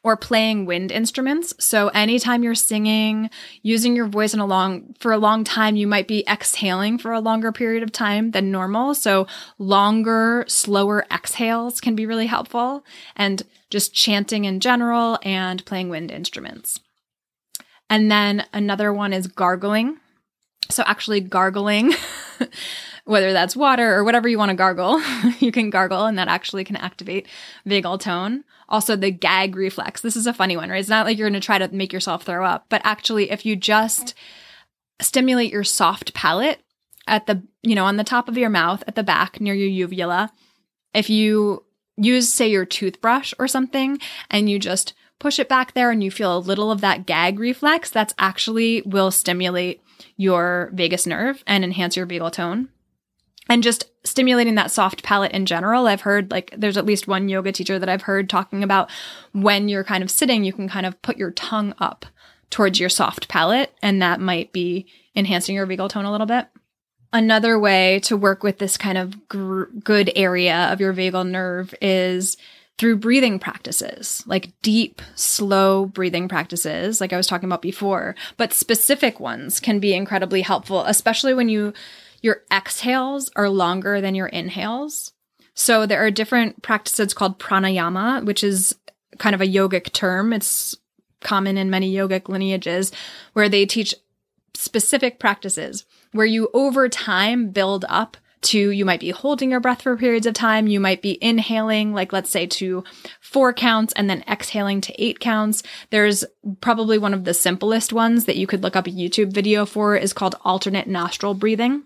or 0.03 0.17
playing 0.17 0.65
wind 0.65 0.91
instruments. 0.91 1.53
So 1.59 1.89
anytime 1.89 2.43
you're 2.43 2.55
singing, 2.55 3.29
using 3.61 3.95
your 3.95 4.07
voice 4.07 4.33
in 4.33 4.39
a 4.39 4.45
long 4.45 4.95
for 4.99 5.11
a 5.11 5.17
long 5.17 5.43
time, 5.43 5.75
you 5.75 5.85
might 5.85 6.07
be 6.07 6.27
exhaling 6.27 6.97
for 6.97 7.11
a 7.11 7.19
longer 7.19 7.51
period 7.51 7.83
of 7.83 7.91
time 7.91 8.31
than 8.31 8.51
normal. 8.51 8.95
So 8.95 9.27
longer, 9.59 10.45
slower 10.47 11.05
exhales 11.11 11.79
can 11.79 11.95
be 11.95 12.05
really 12.05 12.27
helpful 12.27 12.83
and 13.15 13.43
just 13.69 13.93
chanting 13.93 14.45
in 14.45 14.59
general 14.59 15.19
and 15.23 15.63
playing 15.65 15.89
wind 15.89 16.11
instruments. 16.11 16.79
And 17.89 18.09
then 18.11 18.45
another 18.53 18.91
one 18.91 19.13
is 19.13 19.27
gargling. 19.27 19.97
So 20.69 20.83
actually 20.85 21.19
gargling 21.21 21.93
whether 23.05 23.33
that's 23.33 23.55
water 23.55 23.93
or 23.95 24.03
whatever 24.03 24.27
you 24.27 24.37
want 24.37 24.49
to 24.49 24.55
gargle, 24.55 25.01
you 25.39 25.51
can 25.51 25.69
gargle 25.69 26.05
and 26.05 26.17
that 26.17 26.27
actually 26.27 26.63
can 26.63 26.75
activate 26.75 27.27
vagal 27.65 27.99
tone. 27.99 28.43
Also, 28.71 28.95
the 28.95 29.11
gag 29.11 29.55
reflex. 29.55 30.01
This 30.01 30.15
is 30.15 30.25
a 30.25 30.33
funny 30.33 30.55
one, 30.55 30.69
right? 30.69 30.79
It's 30.79 30.89
not 30.89 31.05
like 31.05 31.17
you're 31.17 31.29
going 31.29 31.39
to 31.39 31.45
try 31.45 31.57
to 31.57 31.67
make 31.75 31.91
yourself 31.91 32.23
throw 32.23 32.45
up, 32.45 32.65
but 32.69 32.81
actually, 32.85 33.29
if 33.29 33.45
you 33.45 33.57
just 33.57 34.15
stimulate 35.01 35.51
your 35.51 35.65
soft 35.65 36.13
palate 36.13 36.61
at 37.05 37.27
the, 37.27 37.43
you 37.63 37.75
know, 37.75 37.85
on 37.85 37.97
the 37.97 38.03
top 38.05 38.29
of 38.29 38.37
your 38.37 38.49
mouth, 38.49 38.81
at 38.87 38.95
the 38.95 39.03
back 39.03 39.41
near 39.41 39.53
your 39.53 39.67
uvula, 39.67 40.31
if 40.93 41.09
you 41.09 41.65
use, 41.97 42.31
say, 42.31 42.49
your 42.49 42.65
toothbrush 42.65 43.33
or 43.37 43.47
something, 43.47 43.99
and 44.29 44.49
you 44.49 44.57
just 44.57 44.93
push 45.19 45.37
it 45.37 45.49
back 45.49 45.73
there 45.73 45.91
and 45.91 46.01
you 46.01 46.09
feel 46.09 46.35
a 46.35 46.39
little 46.39 46.71
of 46.71 46.79
that 46.81 47.05
gag 47.05 47.39
reflex, 47.39 47.89
that's 47.89 48.13
actually 48.17 48.81
will 48.83 49.11
stimulate 49.11 49.81
your 50.15 50.71
vagus 50.73 51.05
nerve 51.05 51.43
and 51.45 51.65
enhance 51.65 51.97
your 51.97 52.07
vagal 52.07 52.31
tone 52.31 52.69
and 53.51 53.63
just 53.63 53.91
stimulating 54.05 54.55
that 54.55 54.71
soft 54.71 55.03
palate 55.03 55.33
in 55.33 55.45
general. 55.45 55.85
I've 55.85 55.99
heard 55.99 56.31
like 56.31 56.53
there's 56.57 56.77
at 56.77 56.85
least 56.85 57.05
one 57.05 57.27
yoga 57.27 57.51
teacher 57.51 57.77
that 57.77 57.89
I've 57.89 58.03
heard 58.03 58.29
talking 58.29 58.63
about 58.63 58.89
when 59.33 59.67
you're 59.67 59.83
kind 59.83 60.01
of 60.01 60.09
sitting, 60.09 60.45
you 60.45 60.53
can 60.53 60.69
kind 60.69 60.85
of 60.85 60.99
put 61.01 61.17
your 61.17 61.31
tongue 61.31 61.75
up 61.77 62.05
towards 62.49 62.79
your 62.79 62.87
soft 62.87 63.27
palate, 63.27 63.73
and 63.81 64.01
that 64.01 64.21
might 64.21 64.53
be 64.53 64.85
enhancing 65.17 65.53
your 65.53 65.67
vagal 65.67 65.89
tone 65.89 66.05
a 66.05 66.11
little 66.11 66.25
bit. 66.27 66.47
Another 67.11 67.59
way 67.59 67.99
to 68.03 68.15
work 68.15 68.41
with 68.41 68.57
this 68.57 68.77
kind 68.77 68.97
of 68.97 69.27
gr- 69.27 69.65
good 69.83 70.09
area 70.15 70.71
of 70.71 70.79
your 70.79 70.93
vagal 70.93 71.27
nerve 71.29 71.75
is 71.81 72.37
through 72.77 72.95
breathing 72.95 73.37
practices, 73.37 74.23
like 74.25 74.53
deep, 74.61 75.01
slow 75.15 75.87
breathing 75.87 76.29
practices, 76.29 77.01
like 77.01 77.11
I 77.11 77.17
was 77.17 77.27
talking 77.27 77.49
about 77.49 77.61
before, 77.61 78.15
but 78.37 78.53
specific 78.53 79.19
ones 79.19 79.59
can 79.59 79.79
be 79.79 79.93
incredibly 79.93 80.41
helpful, 80.41 80.85
especially 80.85 81.33
when 81.33 81.49
you 81.49 81.73
your 82.21 82.43
exhales 82.51 83.31
are 83.35 83.49
longer 83.49 84.01
than 84.01 84.15
your 84.15 84.27
inhales. 84.27 85.13
So 85.53 85.85
there 85.85 86.03
are 86.03 86.11
different 86.11 86.61
practices 86.61 87.13
called 87.13 87.39
pranayama, 87.39 88.25
which 88.25 88.43
is 88.43 88.75
kind 89.17 89.35
of 89.35 89.41
a 89.41 89.47
yogic 89.47 89.91
term. 89.91 90.33
It's 90.33 90.75
common 91.19 91.57
in 91.57 91.69
many 91.69 91.93
yogic 91.93 92.29
lineages 92.29 92.91
where 93.33 93.49
they 93.49 93.65
teach 93.65 93.93
specific 94.55 95.19
practices 95.19 95.85
where 96.11 96.25
you 96.25 96.49
over 96.53 96.89
time 96.89 97.49
build 97.49 97.85
up 97.89 98.17
to 98.41 98.71
you 98.71 98.85
might 98.85 98.99
be 98.99 99.11
holding 99.11 99.51
your 99.51 99.59
breath 99.59 99.83
for 99.83 99.95
periods 99.95 100.25
of 100.25 100.33
time. 100.33 100.67
You 100.67 100.79
might 100.79 101.01
be 101.01 101.23
inhaling, 101.23 101.93
like 101.93 102.11
let's 102.11 102.29
say 102.29 102.47
to 102.47 102.83
four 103.19 103.53
counts 103.53 103.93
and 103.93 104.09
then 104.09 104.23
exhaling 104.27 104.81
to 104.81 105.03
eight 105.03 105.19
counts. 105.19 105.61
There's 105.91 106.25
probably 106.59 106.97
one 106.97 107.13
of 107.13 107.23
the 107.23 107.35
simplest 107.35 107.93
ones 107.93 108.25
that 108.25 108.37
you 108.37 108.47
could 108.47 108.63
look 108.63 108.75
up 108.75 108.87
a 108.87 108.91
YouTube 108.91 109.31
video 109.31 109.65
for 109.65 109.95
is 109.95 110.13
called 110.13 110.35
alternate 110.43 110.87
nostril 110.87 111.35
breathing. 111.35 111.83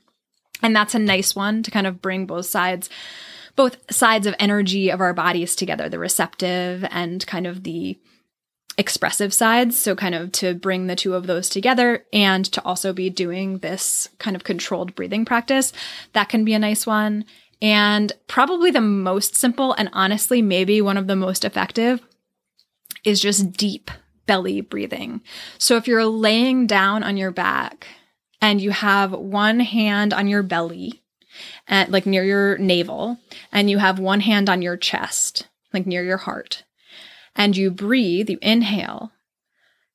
And 0.61 0.75
that's 0.75 0.95
a 0.95 0.99
nice 0.99 1.35
one 1.35 1.63
to 1.63 1.71
kind 1.71 1.87
of 1.87 2.01
bring 2.01 2.25
both 2.25 2.45
sides, 2.45 2.89
both 3.55 3.77
sides 3.93 4.25
of 4.27 4.35
energy 4.39 4.89
of 4.89 5.01
our 5.01 5.13
bodies 5.13 5.55
together, 5.55 5.89
the 5.89 5.99
receptive 5.99 6.85
and 6.89 7.25
kind 7.27 7.45
of 7.45 7.63
the 7.63 7.99
expressive 8.77 9.33
sides. 9.33 9.77
So, 9.77 9.95
kind 9.95 10.15
of 10.15 10.31
to 10.33 10.53
bring 10.53 10.87
the 10.87 10.95
two 10.95 11.13
of 11.13 11.27
those 11.27 11.49
together 11.49 12.05
and 12.11 12.45
to 12.45 12.63
also 12.63 12.93
be 12.93 13.09
doing 13.09 13.59
this 13.59 14.07
kind 14.19 14.35
of 14.35 14.43
controlled 14.43 14.95
breathing 14.95 15.25
practice. 15.25 15.73
That 16.13 16.29
can 16.29 16.45
be 16.45 16.53
a 16.53 16.59
nice 16.59 16.85
one. 16.85 17.25
And 17.61 18.11
probably 18.27 18.71
the 18.71 18.81
most 18.81 19.35
simple 19.35 19.73
and 19.73 19.89
honestly, 19.93 20.41
maybe 20.41 20.81
one 20.81 20.97
of 20.97 21.07
the 21.07 21.15
most 21.15 21.45
effective 21.45 22.01
is 23.03 23.21
just 23.21 23.53
deep 23.53 23.89
belly 24.25 24.61
breathing. 24.61 25.21
So, 25.57 25.77
if 25.77 25.87
you're 25.87 26.05
laying 26.05 26.67
down 26.67 27.03
on 27.03 27.17
your 27.17 27.31
back, 27.31 27.87
and 28.41 28.61
you 28.61 28.71
have 28.71 29.11
one 29.11 29.59
hand 29.59 30.13
on 30.13 30.27
your 30.27 30.43
belly, 30.43 31.03
at, 31.67 31.91
like 31.91 32.05
near 32.05 32.23
your 32.23 32.57
navel, 32.57 33.17
and 33.51 33.69
you 33.69 33.77
have 33.77 33.99
one 33.99 34.21
hand 34.21 34.49
on 34.49 34.61
your 34.61 34.77
chest, 34.77 35.47
like 35.73 35.85
near 35.85 36.03
your 36.03 36.17
heart, 36.17 36.63
and 37.35 37.57
you 37.57 37.71
breathe, 37.71 38.29
you 38.29 38.39
inhale. 38.41 39.11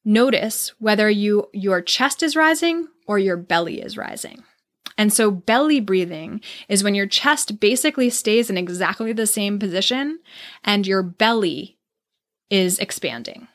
Notice 0.04 0.72
whether 0.78 1.10
you 1.10 1.48
your 1.52 1.82
chest 1.82 2.22
is 2.22 2.34
rising 2.36 2.88
or 3.06 3.18
your 3.18 3.36
belly 3.36 3.82
is 3.82 3.96
rising. 3.96 4.42
And 4.96 5.12
so 5.12 5.30
belly 5.30 5.80
breathing 5.80 6.42
is 6.68 6.84
when 6.84 6.94
your 6.94 7.06
chest 7.06 7.58
basically 7.60 8.10
stays 8.10 8.50
in 8.50 8.58
exactly 8.58 9.12
the 9.12 9.26
same 9.26 9.58
position 9.58 10.18
and 10.62 10.86
your 10.86 11.02
belly 11.02 11.78
is 12.50 12.78
expanding. 12.78 13.48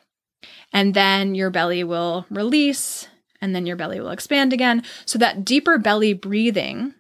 And 0.74 0.94
then 0.94 1.36
your 1.36 1.50
belly 1.50 1.84
will 1.84 2.26
release 2.30 3.08
and 3.46 3.56
then 3.56 3.68
your 3.68 3.78
belly 3.78 4.02
will 4.02 4.10
expand 4.10 4.52
again. 4.52 4.84
So 5.06 5.20
that 5.20 5.46
deeper 5.46 5.78
belly 5.78 6.14
breathing 6.14 6.96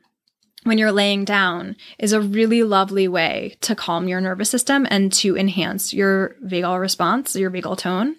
when 0.63 0.77
you're 0.77 0.91
laying 0.91 1.25
down 1.25 1.75
is 1.99 2.13
a 2.13 2.21
really 2.21 2.63
lovely 2.63 3.07
way 3.07 3.57
to 3.61 3.75
calm 3.75 4.07
your 4.07 4.21
nervous 4.21 4.49
system 4.49 4.87
and 4.89 5.11
to 5.13 5.35
enhance 5.35 5.93
your 5.93 6.35
vagal 6.45 6.79
response, 6.79 7.35
your 7.35 7.51
vagal 7.51 7.79
tone. 7.79 8.15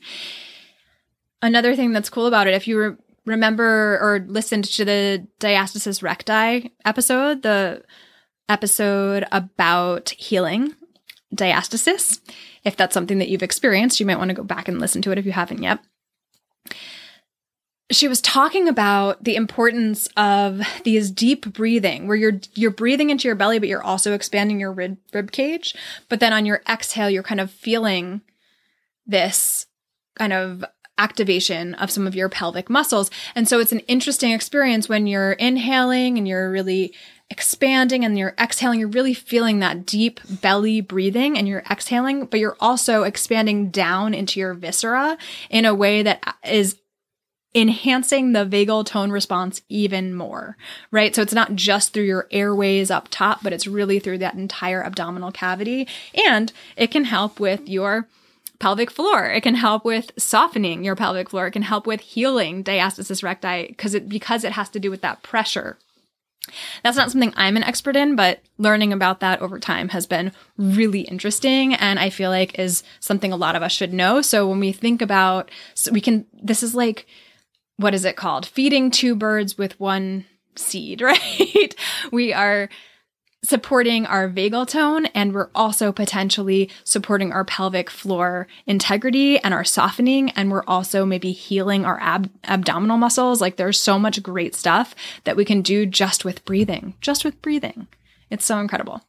Another 1.40 1.76
thing 1.76 1.92
that's 1.92 2.10
cool 2.10 2.26
about 2.26 2.48
it, 2.48 2.54
if 2.54 2.66
you 2.66 2.80
re- 2.80 2.96
remember 3.24 3.98
or 4.00 4.24
listened 4.26 4.64
to 4.64 4.84
the 4.84 5.26
diastasis 5.40 6.02
recti 6.02 6.72
episode, 6.84 7.42
the 7.42 7.82
episode 8.48 9.24
about 9.32 10.10
healing 10.10 10.74
diastasis, 11.34 12.20
if 12.64 12.76
that's 12.76 12.94
something 12.94 13.18
that 13.18 13.28
you've 13.28 13.42
experienced, 13.42 14.00
you 14.00 14.06
might 14.06 14.18
want 14.18 14.30
to 14.30 14.34
go 14.34 14.44
back 14.44 14.66
and 14.66 14.80
listen 14.80 15.02
to 15.02 15.12
it 15.12 15.18
if 15.18 15.26
you 15.26 15.32
haven't 15.32 15.62
yet 15.62 15.78
she 17.96 18.08
was 18.08 18.20
talking 18.20 18.68
about 18.68 19.24
the 19.24 19.36
importance 19.36 20.08
of 20.16 20.60
these 20.84 21.10
deep 21.10 21.52
breathing 21.52 22.06
where 22.06 22.16
you're 22.16 22.40
you're 22.54 22.70
breathing 22.70 23.10
into 23.10 23.26
your 23.26 23.34
belly 23.34 23.58
but 23.58 23.68
you're 23.68 23.82
also 23.82 24.12
expanding 24.12 24.60
your 24.60 24.72
rib, 24.72 24.98
rib 25.12 25.32
cage. 25.32 25.74
But 26.08 26.20
then 26.20 26.32
on 26.32 26.46
your 26.46 26.62
exhale 26.68 27.10
you're 27.10 27.22
kind 27.22 27.40
of 27.40 27.50
feeling 27.50 28.20
this 29.06 29.66
kind 30.16 30.32
of 30.32 30.64
activation 30.98 31.74
of 31.74 31.90
some 31.90 32.06
of 32.06 32.14
your 32.14 32.28
pelvic 32.28 32.70
muscles. 32.70 33.10
And 33.34 33.48
so 33.48 33.60
it's 33.60 33.72
an 33.72 33.80
interesting 33.80 34.32
experience 34.32 34.88
when 34.88 35.06
you're 35.06 35.32
inhaling 35.32 36.16
and 36.16 36.26
you're 36.26 36.50
really 36.50 36.94
expanding 37.28 38.04
and 38.04 38.16
you're 38.16 38.34
exhaling 38.38 38.78
you're 38.78 38.88
really 38.88 39.12
feeling 39.12 39.58
that 39.58 39.84
deep 39.84 40.20
belly 40.40 40.80
breathing 40.80 41.36
and 41.36 41.48
you're 41.48 41.64
exhaling 41.68 42.24
but 42.24 42.38
you're 42.38 42.56
also 42.60 43.02
expanding 43.02 43.68
down 43.68 44.14
into 44.14 44.38
your 44.38 44.54
viscera 44.54 45.18
in 45.50 45.64
a 45.64 45.74
way 45.74 46.04
that 46.04 46.36
is 46.44 46.76
enhancing 47.56 48.32
the 48.32 48.44
vagal 48.44 48.84
tone 48.84 49.10
response 49.10 49.62
even 49.70 50.14
more, 50.14 50.58
right? 50.90 51.14
So 51.14 51.22
it's 51.22 51.32
not 51.32 51.54
just 51.54 51.94
through 51.94 52.04
your 52.04 52.28
airways 52.30 52.90
up 52.90 53.08
top, 53.10 53.42
but 53.42 53.54
it's 53.54 53.66
really 53.66 53.98
through 53.98 54.18
that 54.18 54.34
entire 54.34 54.84
abdominal 54.84 55.32
cavity. 55.32 55.88
And 56.28 56.52
it 56.76 56.90
can 56.90 57.04
help 57.04 57.40
with 57.40 57.66
your 57.66 58.06
pelvic 58.58 58.90
floor. 58.90 59.24
It 59.24 59.42
can 59.42 59.54
help 59.54 59.86
with 59.86 60.12
softening 60.18 60.84
your 60.84 60.96
pelvic 60.96 61.30
floor. 61.30 61.46
It 61.46 61.52
can 61.52 61.62
help 61.62 61.86
with 61.86 62.00
healing 62.00 62.62
diastasis 62.62 63.22
recti 63.22 63.68
because 63.68 63.94
it 63.94 64.08
because 64.08 64.44
it 64.44 64.52
has 64.52 64.68
to 64.70 64.80
do 64.80 64.90
with 64.90 65.00
that 65.00 65.22
pressure. 65.22 65.78
That's 66.82 66.96
not 66.96 67.10
something 67.10 67.32
I'm 67.36 67.56
an 67.56 67.64
expert 67.64 67.96
in, 67.96 68.14
but 68.16 68.40
learning 68.56 68.92
about 68.92 69.20
that 69.20 69.40
over 69.40 69.58
time 69.58 69.88
has 69.88 70.06
been 70.06 70.30
really 70.56 71.00
interesting 71.00 71.74
and 71.74 71.98
I 71.98 72.10
feel 72.10 72.30
like 72.30 72.58
is 72.58 72.84
something 73.00 73.32
a 73.32 73.36
lot 73.36 73.56
of 73.56 73.62
us 73.62 73.72
should 73.72 73.92
know. 73.92 74.20
So 74.20 74.46
when 74.48 74.60
we 74.60 74.72
think 74.72 75.02
about 75.02 75.50
so 75.74 75.90
we 75.90 76.00
can 76.00 76.26
this 76.32 76.62
is 76.62 76.74
like 76.74 77.06
what 77.76 77.94
is 77.94 78.04
it 78.04 78.16
called? 78.16 78.46
Feeding 78.46 78.90
two 78.90 79.14
birds 79.14 79.58
with 79.58 79.78
one 79.78 80.24
seed, 80.54 81.00
right? 81.02 81.74
we 82.10 82.32
are 82.32 82.68
supporting 83.44 84.06
our 84.06 84.28
vagal 84.28 84.66
tone 84.66 85.06
and 85.06 85.32
we're 85.32 85.50
also 85.54 85.92
potentially 85.92 86.68
supporting 86.82 87.32
our 87.32 87.44
pelvic 87.44 87.88
floor 87.88 88.48
integrity 88.66 89.38
and 89.38 89.54
our 89.54 89.62
softening 89.62 90.30
and 90.30 90.50
we're 90.50 90.64
also 90.66 91.06
maybe 91.06 91.30
healing 91.30 91.84
our 91.84 92.00
ab- 92.00 92.30
abdominal 92.44 92.96
muscles 92.96 93.40
like 93.40 93.56
there's 93.56 93.78
so 93.78 94.00
much 94.00 94.20
great 94.20 94.56
stuff 94.56 94.96
that 95.24 95.36
we 95.36 95.44
can 95.44 95.62
do 95.62 95.86
just 95.86 96.24
with 96.24 96.44
breathing 96.44 96.94
just 97.00 97.24
with 97.24 97.40
breathing 97.40 97.86
it's 98.30 98.44
so 98.44 98.58
incredible 98.58 99.02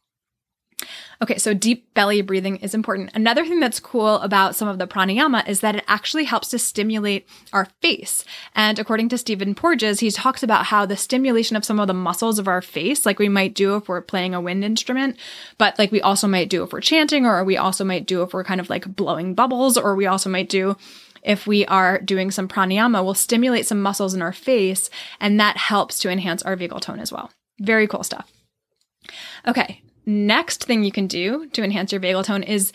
Okay, 1.20 1.36
so 1.36 1.52
deep 1.52 1.92
belly 1.94 2.22
breathing 2.22 2.58
is 2.58 2.74
important. 2.74 3.10
Another 3.12 3.44
thing 3.44 3.58
that's 3.58 3.80
cool 3.80 4.16
about 4.20 4.54
some 4.54 4.68
of 4.68 4.78
the 4.78 4.86
pranayama 4.86 5.48
is 5.48 5.60
that 5.60 5.74
it 5.74 5.84
actually 5.88 6.24
helps 6.24 6.48
to 6.50 6.60
stimulate 6.60 7.28
our 7.52 7.66
face. 7.82 8.24
And 8.54 8.78
according 8.78 9.08
to 9.08 9.18
Stephen 9.18 9.56
Porges, 9.56 9.98
he 9.98 10.12
talks 10.12 10.44
about 10.44 10.66
how 10.66 10.86
the 10.86 10.96
stimulation 10.96 11.56
of 11.56 11.64
some 11.64 11.80
of 11.80 11.88
the 11.88 11.94
muscles 11.94 12.38
of 12.38 12.46
our 12.46 12.62
face, 12.62 13.04
like 13.04 13.18
we 13.18 13.28
might 13.28 13.54
do 13.54 13.74
if 13.74 13.88
we're 13.88 14.00
playing 14.00 14.32
a 14.32 14.40
wind 14.40 14.62
instrument, 14.62 15.16
but 15.58 15.76
like 15.76 15.90
we 15.90 16.00
also 16.00 16.28
might 16.28 16.48
do 16.48 16.62
if 16.62 16.72
we're 16.72 16.80
chanting, 16.80 17.26
or 17.26 17.42
we 17.42 17.56
also 17.56 17.84
might 17.84 18.06
do 18.06 18.22
if 18.22 18.32
we're 18.32 18.44
kind 18.44 18.60
of 18.60 18.70
like 18.70 18.94
blowing 18.94 19.34
bubbles, 19.34 19.76
or 19.76 19.96
we 19.96 20.06
also 20.06 20.30
might 20.30 20.48
do 20.48 20.76
if 21.24 21.48
we 21.48 21.66
are 21.66 21.98
doing 21.98 22.30
some 22.30 22.46
pranayama, 22.46 23.04
will 23.04 23.12
stimulate 23.12 23.66
some 23.66 23.82
muscles 23.82 24.14
in 24.14 24.22
our 24.22 24.32
face, 24.32 24.88
and 25.18 25.40
that 25.40 25.56
helps 25.56 25.98
to 25.98 26.08
enhance 26.08 26.44
our 26.44 26.56
vagal 26.56 26.80
tone 26.80 27.00
as 27.00 27.10
well. 27.10 27.32
Very 27.60 27.88
cool 27.88 28.04
stuff. 28.04 28.30
Okay, 29.48 29.82
Next 30.08 30.64
thing 30.64 30.84
you 30.84 30.90
can 30.90 31.06
do 31.06 31.48
to 31.48 31.62
enhance 31.62 31.92
your 31.92 32.00
vagal 32.00 32.24
tone 32.24 32.42
is 32.42 32.72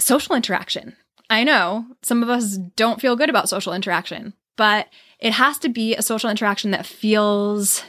social 0.00 0.34
interaction. 0.34 0.96
I 1.28 1.44
know 1.44 1.84
some 2.00 2.22
of 2.22 2.30
us 2.30 2.56
don't 2.76 2.98
feel 2.98 3.14
good 3.14 3.28
about 3.28 3.50
social 3.50 3.74
interaction, 3.74 4.32
but 4.56 4.88
it 5.18 5.34
has 5.34 5.58
to 5.58 5.68
be 5.68 5.94
a 5.94 6.00
social 6.00 6.30
interaction 6.30 6.70
that 6.70 6.86
feels 6.86 7.84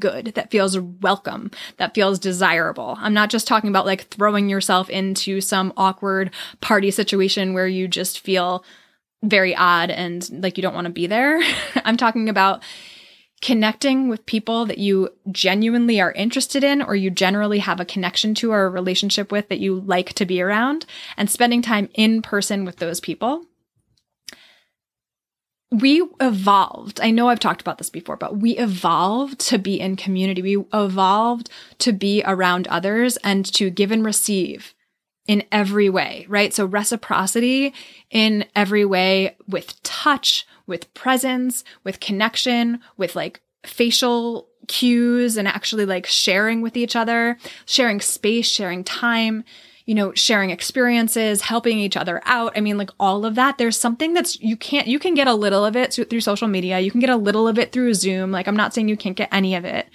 good, 0.00 0.32
that 0.34 0.50
feels 0.50 0.76
welcome, 0.76 1.52
that 1.76 1.94
feels 1.94 2.18
desirable. 2.18 2.96
I'm 2.98 3.14
not 3.14 3.30
just 3.30 3.46
talking 3.46 3.70
about 3.70 3.86
like 3.86 4.08
throwing 4.08 4.48
yourself 4.48 4.90
into 4.90 5.40
some 5.40 5.72
awkward 5.76 6.32
party 6.60 6.90
situation 6.90 7.54
where 7.54 7.68
you 7.68 7.86
just 7.86 8.18
feel 8.18 8.64
very 9.22 9.54
odd 9.54 9.90
and 9.90 10.28
like 10.42 10.58
you 10.58 10.62
don't 10.62 10.74
want 10.74 10.86
to 10.86 10.92
be 10.92 11.06
there. 11.06 11.40
I'm 11.84 11.96
talking 11.96 12.28
about 12.28 12.64
connecting 13.42 14.08
with 14.08 14.26
people 14.26 14.64
that 14.66 14.78
you 14.78 15.10
genuinely 15.30 16.00
are 16.00 16.12
interested 16.12 16.64
in 16.64 16.80
or 16.80 16.96
you 16.96 17.10
generally 17.10 17.58
have 17.58 17.80
a 17.80 17.84
connection 17.84 18.34
to 18.34 18.50
or 18.52 18.64
a 18.64 18.70
relationship 18.70 19.30
with 19.30 19.48
that 19.48 19.60
you 19.60 19.78
like 19.80 20.14
to 20.14 20.24
be 20.24 20.40
around 20.40 20.86
and 21.16 21.30
spending 21.30 21.62
time 21.62 21.88
in 21.94 22.22
person 22.22 22.64
with 22.64 22.76
those 22.76 23.00
people. 23.00 23.44
We 25.70 26.06
evolved. 26.20 27.00
I 27.00 27.10
know 27.10 27.28
I've 27.28 27.40
talked 27.40 27.60
about 27.60 27.78
this 27.78 27.90
before, 27.90 28.16
but 28.16 28.38
we 28.38 28.56
evolved 28.56 29.40
to 29.40 29.58
be 29.58 29.80
in 29.80 29.96
community. 29.96 30.40
We 30.40 30.64
evolved 30.72 31.50
to 31.78 31.92
be 31.92 32.22
around 32.24 32.68
others 32.68 33.18
and 33.18 33.44
to 33.54 33.68
give 33.68 33.90
and 33.90 34.04
receive 34.04 34.74
in 35.26 35.42
every 35.50 35.90
way, 35.90 36.24
right? 36.28 36.54
So 36.54 36.66
reciprocity 36.66 37.74
in 38.10 38.44
every 38.54 38.84
way 38.84 39.36
with 39.48 39.82
touch, 39.82 40.46
with 40.66 40.92
presence, 40.94 41.64
with 41.84 42.00
connection, 42.00 42.80
with 42.96 43.16
like 43.16 43.40
facial 43.64 44.48
cues 44.68 45.36
and 45.36 45.46
actually 45.46 45.86
like 45.86 46.06
sharing 46.06 46.60
with 46.60 46.76
each 46.76 46.96
other, 46.96 47.38
sharing 47.66 48.00
space, 48.00 48.48
sharing 48.48 48.84
time, 48.84 49.44
you 49.84 49.94
know, 49.94 50.12
sharing 50.14 50.50
experiences, 50.50 51.42
helping 51.42 51.78
each 51.78 51.96
other 51.96 52.20
out. 52.24 52.52
I 52.56 52.60
mean, 52.60 52.76
like 52.76 52.90
all 52.98 53.24
of 53.24 53.36
that. 53.36 53.58
There's 53.58 53.78
something 53.78 54.14
that's, 54.14 54.40
you 54.40 54.56
can't, 54.56 54.88
you 54.88 54.98
can 54.98 55.14
get 55.14 55.28
a 55.28 55.34
little 55.34 55.64
of 55.64 55.76
it 55.76 55.94
through 55.94 56.20
social 56.20 56.48
media. 56.48 56.80
You 56.80 56.90
can 56.90 57.00
get 57.00 57.10
a 57.10 57.16
little 57.16 57.46
of 57.46 57.58
it 57.58 57.70
through 57.72 57.94
Zoom. 57.94 58.32
Like, 58.32 58.48
I'm 58.48 58.56
not 58.56 58.74
saying 58.74 58.88
you 58.88 58.96
can't 58.96 59.16
get 59.16 59.28
any 59.32 59.54
of 59.54 59.64
it, 59.64 59.88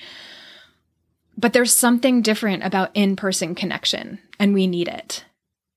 but 1.38 1.52
there's 1.52 1.74
something 1.74 2.22
different 2.22 2.64
about 2.64 2.92
in 2.94 3.18
person 3.18 3.54
connection 3.54 4.20
and 4.40 4.54
we 4.54 4.68
need 4.68 4.88
it. 4.88 5.26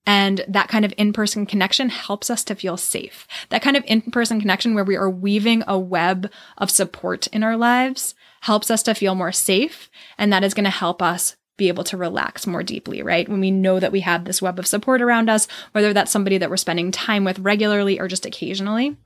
And 0.07 0.45
that 0.47 0.69
kind 0.69 0.85
of 0.85 0.93
in-person 0.99 1.47
connection 1.47 1.89
helps 1.89 2.29
us 2.29 2.45
to 2.45 2.55
feel 2.55 2.77
safe. 2.77 3.27
That 3.49 3.63
kind 3.63 3.77
of 3.77 3.85
in-person 3.87 4.41
connection 4.41 4.75
where 4.75 4.85
we 4.85 4.97
are 4.97 5.09
weaving 5.09 5.65
a 5.67 5.79
web 5.79 6.31
of 6.59 6.71
support 6.71 7.27
in 7.29 7.43
our 7.43 7.57
lives 7.57 8.15
helps 8.43 8.71
us 8.71 8.83
to 8.83 8.95
feel 8.95 9.15
more 9.15 9.33
safe. 9.33 9.91
And 10.19 10.33
that 10.33 10.45
is 10.45 10.53
going 10.53 10.65
to 10.65 10.71
help 10.71 11.01
us 11.01 11.37
be 11.57 11.69
able 11.69 11.85
to 11.85 11.97
relax 11.97 12.47
more 12.47 12.63
deeply, 12.63 13.03
right? 13.03 13.29
When 13.29 13.41
we 13.41 13.51
know 13.51 13.81
that 13.81 13.93
we 13.93 14.01
have 14.01 14.25
this 14.25 14.43
web 14.43 14.59
of 14.59 14.67
support 14.67 15.01
around 15.01 15.31
us, 15.31 15.47
whether 15.73 15.93
that's 15.93 16.11
somebody 16.11 16.37
that 16.37 16.51
we're 16.51 16.57
spending 16.57 16.91
time 16.91 17.25
with 17.25 17.39
regularly 17.39 17.99
or 17.99 18.09
just 18.09 18.27
occasionally. 18.27 18.97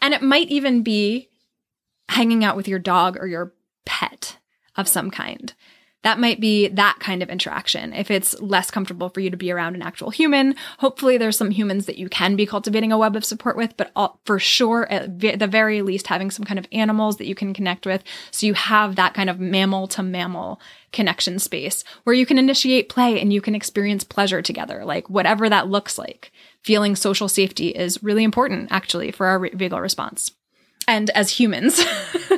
And 0.00 0.14
it 0.14 0.22
might 0.22 0.48
even 0.48 0.82
be 0.82 1.30
hanging 2.10 2.44
out 2.44 2.56
with 2.56 2.68
your 2.68 2.78
dog 2.78 3.16
or 3.18 3.26
your 3.26 3.54
pet 3.84 4.36
of 4.76 4.86
some 4.86 5.10
kind 5.10 5.54
that 6.06 6.20
might 6.20 6.38
be 6.38 6.68
that 6.68 7.00
kind 7.00 7.20
of 7.20 7.28
interaction. 7.28 7.92
If 7.92 8.12
it's 8.12 8.40
less 8.40 8.70
comfortable 8.70 9.08
for 9.08 9.18
you 9.18 9.28
to 9.28 9.36
be 9.36 9.50
around 9.50 9.74
an 9.74 9.82
actual 9.82 10.10
human, 10.10 10.54
hopefully 10.78 11.18
there's 11.18 11.36
some 11.36 11.50
humans 11.50 11.86
that 11.86 11.98
you 11.98 12.08
can 12.08 12.36
be 12.36 12.46
cultivating 12.46 12.92
a 12.92 12.98
web 12.98 13.16
of 13.16 13.24
support 13.24 13.56
with, 13.56 13.76
but 13.76 13.90
all, 13.96 14.20
for 14.24 14.38
sure, 14.38 14.86
at 14.88 15.18
the 15.18 15.48
very 15.48 15.82
least, 15.82 16.06
having 16.06 16.30
some 16.30 16.44
kind 16.44 16.60
of 16.60 16.68
animals 16.70 17.16
that 17.16 17.26
you 17.26 17.34
can 17.34 17.52
connect 17.52 17.86
with. 17.86 18.04
So 18.30 18.46
you 18.46 18.54
have 18.54 18.94
that 18.94 19.14
kind 19.14 19.28
of 19.28 19.40
mammal 19.40 19.88
to 19.88 20.02
mammal 20.04 20.60
connection 20.92 21.40
space 21.40 21.82
where 22.04 22.14
you 22.14 22.24
can 22.24 22.38
initiate 22.38 22.88
play 22.88 23.20
and 23.20 23.32
you 23.32 23.40
can 23.40 23.56
experience 23.56 24.04
pleasure 24.04 24.42
together, 24.42 24.84
like 24.84 25.10
whatever 25.10 25.48
that 25.48 25.66
looks 25.66 25.98
like. 25.98 26.30
Feeling 26.62 26.94
social 26.94 27.28
safety 27.28 27.70
is 27.70 28.00
really 28.00 28.22
important 28.22 28.68
actually 28.70 29.10
for 29.10 29.26
our 29.26 29.40
vagal 29.40 29.82
response. 29.82 30.30
And 30.86 31.10
as 31.10 31.30
humans, 31.30 31.84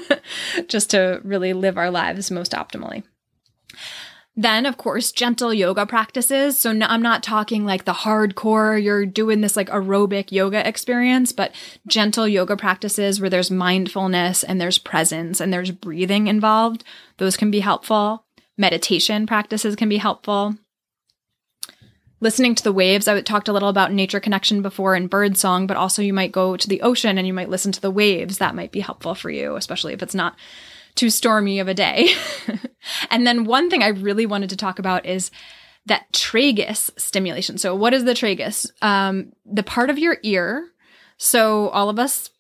just 0.69 0.89
to 0.93 1.21
really 1.23 1.53
live 1.53 1.77
our 1.77 1.91
lives 1.91 2.31
most 2.31 2.53
optimally. 2.53 3.03
Then, 4.39 4.67
of 4.67 4.77
course, 4.77 5.11
gentle 5.11 5.53
yoga 5.53 5.85
practices. 5.85 6.57
So 6.57 6.71
no, 6.71 6.87
I'm 6.87 7.03
not 7.03 7.25
talking 7.25 7.65
like 7.65 7.87
the 7.87 7.93
hardcore, 7.93 8.81
you're 8.81 9.05
doing 9.05 9.41
this 9.41 9.57
like 9.57 9.69
aerobic 9.69 10.31
yoga 10.31 10.67
experience, 10.67 11.33
but 11.33 11.53
gentle 11.89 12.29
yoga 12.29 12.57
practices 12.57 13.21
where 13.21 13.29
there's 13.29 13.51
mindfulness 13.51 14.45
and 14.45 14.61
there's 14.61 14.79
presence 14.79 15.41
and 15.41 15.53
there's 15.53 15.73
breathing 15.73 16.29
involved. 16.29 16.85
Those 17.17 17.37
can 17.37 17.51
be 17.51 17.59
helpful. 17.59 18.27
Meditation 18.57 19.27
practices 19.27 19.75
can 19.75 19.89
be 19.89 19.97
helpful. 19.97 20.55
Listening 22.21 22.55
to 22.55 22.63
the 22.63 22.73
waves. 22.73 23.09
I 23.09 23.21
talked 23.23 23.49
a 23.49 23.53
little 23.53 23.69
about 23.69 23.93
nature 23.93 24.21
connection 24.21 24.63
before 24.63 24.95
and 24.95 25.11
bird 25.11 25.37
song, 25.37 25.67
but 25.67 25.77
also 25.77 26.01
you 26.01 26.13
might 26.13 26.31
go 26.31 26.57
to 26.57 26.69
the 26.69 26.83
ocean 26.83 27.19
and 27.19 27.27
you 27.27 27.35
might 27.35 27.51
listen 27.51 27.73
to 27.73 27.81
the 27.81 27.91
waves. 27.91 28.39
That 28.39 28.55
might 28.55 28.71
be 28.71 28.81
helpful 28.81 29.17
for 29.17 29.31
you, 29.31 29.57
especially 29.57 29.95
if 29.95 30.03
it's 30.03 30.15
not 30.15 30.37
too 30.99 31.11
stormy 31.11 31.61
of 31.61 31.69
a 31.69 31.75
day. 31.75 32.11
and 33.11 33.25
then 33.25 33.45
one 33.45 33.71
thing 33.71 33.85
I 33.85 33.89
really 33.89 34.27
wanted 34.27 34.51
to 34.51 34.57
talk 34.57 34.81
about 34.81 35.07
is 35.07 35.31
that 35.87 36.13
tragus 36.13 36.91
stimulation. 36.99 37.57
So 37.57 37.75
what 37.75 37.95
is 37.95 38.05
the 38.05 38.15
tragus? 38.15 38.71
Um, 38.83 39.33
the 39.47 39.63
part 39.63 39.91
of 39.91 39.99
your 39.99 40.19
ear. 40.25 40.69
So 41.17 41.69
all 41.69 41.89
of 41.89 42.01
us 42.01 42.31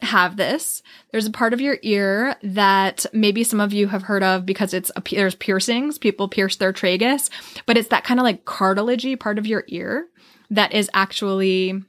have 0.00 0.36
this. 0.36 0.80
There's 1.10 1.26
a 1.26 1.32
part 1.32 1.52
of 1.52 1.60
your 1.60 1.78
ear 1.82 2.36
that 2.44 3.04
maybe 3.12 3.42
some 3.42 3.60
of 3.60 3.72
you 3.72 3.88
have 3.88 4.04
heard 4.04 4.22
of 4.22 4.46
because 4.46 4.72
it's 4.72 4.92
a, 4.94 5.02
there's 5.10 5.34
piercings. 5.34 5.98
People 5.98 6.28
pierce 6.28 6.54
their 6.54 6.72
tragus, 6.72 7.30
but 7.66 7.76
it's 7.76 7.88
that 7.88 8.04
kind 8.04 8.20
of 8.20 8.24
like 8.24 8.44
cartilagey 8.44 9.18
part 9.18 9.38
of 9.38 9.46
your 9.46 9.64
ear 9.66 10.06
that 10.50 10.72
is 10.72 10.88
actually 10.94 11.82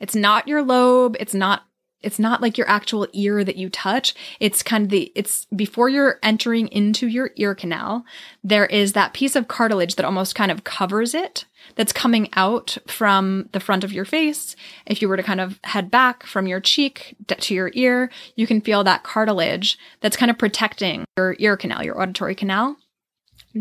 it's 0.00 0.14
not 0.14 0.48
your 0.48 0.62
lobe. 0.62 1.16
It's 1.20 1.34
not 1.34 1.67
it's 2.02 2.18
not 2.18 2.40
like 2.40 2.56
your 2.56 2.68
actual 2.68 3.08
ear 3.12 3.42
that 3.44 3.56
you 3.56 3.68
touch. 3.68 4.14
It's 4.40 4.62
kind 4.62 4.84
of 4.84 4.90
the, 4.90 5.12
it's 5.14 5.46
before 5.46 5.88
you're 5.88 6.18
entering 6.22 6.68
into 6.68 7.08
your 7.08 7.30
ear 7.36 7.54
canal, 7.54 8.04
there 8.44 8.66
is 8.66 8.92
that 8.92 9.14
piece 9.14 9.34
of 9.34 9.48
cartilage 9.48 9.96
that 9.96 10.06
almost 10.06 10.34
kind 10.34 10.50
of 10.50 10.64
covers 10.64 11.14
it 11.14 11.44
that's 11.74 11.92
coming 11.92 12.28
out 12.34 12.78
from 12.86 13.48
the 13.52 13.60
front 13.60 13.84
of 13.84 13.92
your 13.92 14.04
face. 14.04 14.54
If 14.86 15.02
you 15.02 15.08
were 15.08 15.16
to 15.16 15.22
kind 15.22 15.40
of 15.40 15.58
head 15.64 15.90
back 15.90 16.24
from 16.24 16.46
your 16.46 16.60
cheek 16.60 17.16
to 17.28 17.54
your 17.54 17.70
ear, 17.74 18.10
you 18.36 18.46
can 18.46 18.60
feel 18.60 18.84
that 18.84 19.02
cartilage 19.02 19.76
that's 20.00 20.16
kind 20.16 20.30
of 20.30 20.38
protecting 20.38 21.04
your 21.16 21.36
ear 21.38 21.56
canal, 21.56 21.84
your 21.84 22.00
auditory 22.00 22.34
canal 22.34 22.76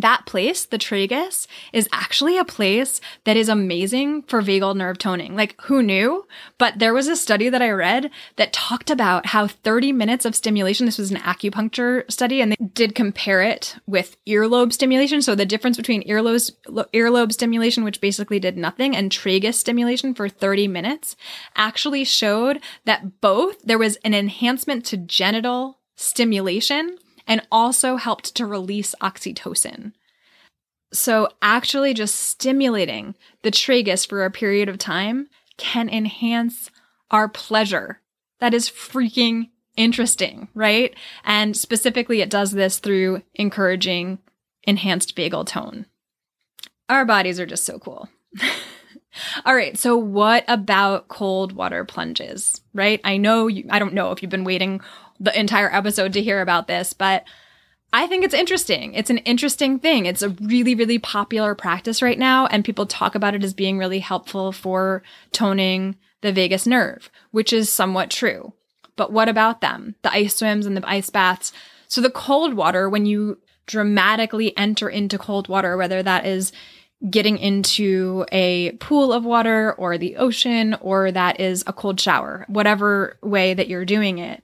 that 0.02 0.26
place, 0.26 0.66
the 0.66 0.78
tragus, 0.78 1.48
is 1.74 1.88
actually 1.92 2.38
a 2.38 2.46
place 2.46 3.02
that 3.24 3.38
is 3.38 3.50
amazing 3.50 4.24
for 4.24 4.42
vagal 4.42 4.76
nerve 4.76 4.98
toning. 4.98 5.36
Like, 5.36 5.56
who 5.64 5.82
knew? 5.84 6.26
But 6.58 6.80
there 6.80 6.94
was 6.94 7.08
a 7.08 7.16
study 7.16 7.50
that 7.50 7.62
I 7.62 7.70
read 7.70 8.12
that 8.36 8.54
talked 8.54 8.90
about 8.90 9.28
how 9.28 9.48
30 9.48 9.92
minutes 9.92 10.26
of 10.26 10.36
stimulation, 10.36 10.86
this 10.86 10.98
was 10.98 11.12
an 11.12 11.18
acupuncture 11.18 12.10
study, 12.12 12.42
and 12.42 12.52
they 12.52 12.66
did 12.74 12.96
compare 12.96 13.42
it 13.42 13.76
with 13.86 14.18
earlobe 14.26 14.74
stimulation. 14.74 15.22
So 15.22 15.36
the 15.36 15.46
difference 15.46 15.78
between 15.78 16.04
earlobe, 16.08 16.52
earlobe 16.94 17.34
stimulation, 17.34 17.84
which 17.84 18.02
basically 18.02 18.40
did 18.40 18.58
nothing, 18.58 18.96
and 18.96 19.12
tragus 19.12 19.56
stimulation 19.56 20.14
for 20.14 20.30
30 20.30 20.68
minutes 20.68 21.16
actually 21.56 22.04
showed 22.04 22.60
that 22.86 23.22
both 23.22 23.62
there 23.64 23.78
was 23.78 23.98
an 23.98 24.14
enhancement 24.14 24.86
to 24.86 24.98
genital 24.98 25.80
stimulation 25.96 26.98
and 27.28 27.46
also 27.52 27.98
helped 27.98 28.34
to 28.36 28.46
release 28.46 28.96
oxytocin. 29.02 29.94
So, 30.94 31.28
actually, 31.42 31.94
just 31.94 32.16
stimulating 32.16 33.16
the 33.44 33.52
tragus 33.52 34.08
for 34.08 34.24
a 34.24 34.32
period 34.32 34.70
of 34.70 34.78
time 34.78 35.28
can 35.58 35.90
enhance 35.90 36.72
our 37.12 37.28
pleasure. 37.28 38.02
That 38.40 38.54
is 38.54 38.70
freaking 38.70 39.50
interesting, 39.76 40.48
right? 40.54 40.96
And 41.26 41.58
specifically, 41.58 42.22
it 42.22 42.30
does 42.30 42.52
this 42.52 42.80
through 42.80 43.22
encouraging 43.36 44.20
enhanced 44.64 45.16
vagal 45.16 45.48
tone. 45.48 45.86
Our 46.90 47.06
bodies 47.06 47.40
are 47.40 47.46
just 47.46 47.66
so 47.66 47.80
cool. 47.80 48.10
All 49.46 49.56
right, 49.56 49.78
so 49.78 49.98
what 49.98 50.46
about 50.48 51.08
cold 51.08 51.54
water 51.54 51.84
plunges, 51.86 52.62
right? 52.74 53.02
I 53.04 53.18
know 53.18 53.48
you, 53.48 53.66
I 53.70 53.80
don't 53.80 53.94
know 53.94 54.12
if 54.12 54.22
you've 54.22 54.32
been 54.32 54.44
waiting 54.44 54.82
the 55.20 55.38
entire 55.38 55.74
episode 55.74 56.14
to 56.14 56.22
hear 56.22 56.42
about 56.42 56.68
this, 56.68 56.94
but 56.94 57.24
I 57.94 58.06
think 58.08 58.26
it's 58.26 58.34
interesting. 58.34 58.94
It's 58.94 59.10
an 59.10 59.20
interesting 59.20 59.80
thing. 59.80 60.06
It's 60.06 60.22
a 60.22 60.30
really, 60.30 60.76
really 60.76 61.00
popular 61.00 61.56
practice 61.56 62.02
right 62.02 62.20
now, 62.20 62.46
and 62.48 62.66
people 62.66 62.86
talk 62.86 63.16
about 63.16 63.34
it 63.34 63.44
as 63.44 63.54
being 63.54 63.78
really 63.78 64.00
helpful 64.00 64.52
for 64.52 65.04
toning 65.32 65.96
the 66.22 66.34
vagus 66.34 66.68
nerve, 66.68 67.10
which 67.32 67.54
is 67.54 67.70
somewhat 67.72 68.10
true. 68.10 68.54
But 68.96 69.14
what 69.14 69.30
about 69.30 69.62
them? 69.62 69.96
The 70.02 70.12
ice 70.12 70.36
swims 70.36 70.66
and 70.66 70.76
the 70.76 70.88
ice 70.88 71.10
baths. 71.10 71.54
So 71.88 72.02
the 72.02 72.10
cold 72.10 72.56
water, 72.56 72.90
when 72.90 73.06
you 73.06 73.40
dramatically 73.68 74.58
enter 74.58 74.90
into 74.90 75.18
cold 75.18 75.48
water, 75.48 75.78
whether 75.78 76.04
that 76.04 76.26
is 76.26 76.52
getting 77.10 77.38
into 77.38 78.26
a 78.32 78.72
pool 78.74 79.14
of 79.14 79.24
water 79.24 79.74
or 79.74 79.98
the 79.98 80.16
ocean 80.16 80.76
or 80.82 81.12
that 81.12 81.40
is 81.40 81.64
a 81.68 81.74
cold 81.74 82.00
shower, 82.00 82.46
whatever 82.50 83.18
way 83.22 83.54
that 83.54 83.68
you're 83.68 83.86
doing 83.86 84.18
it, 84.18 84.44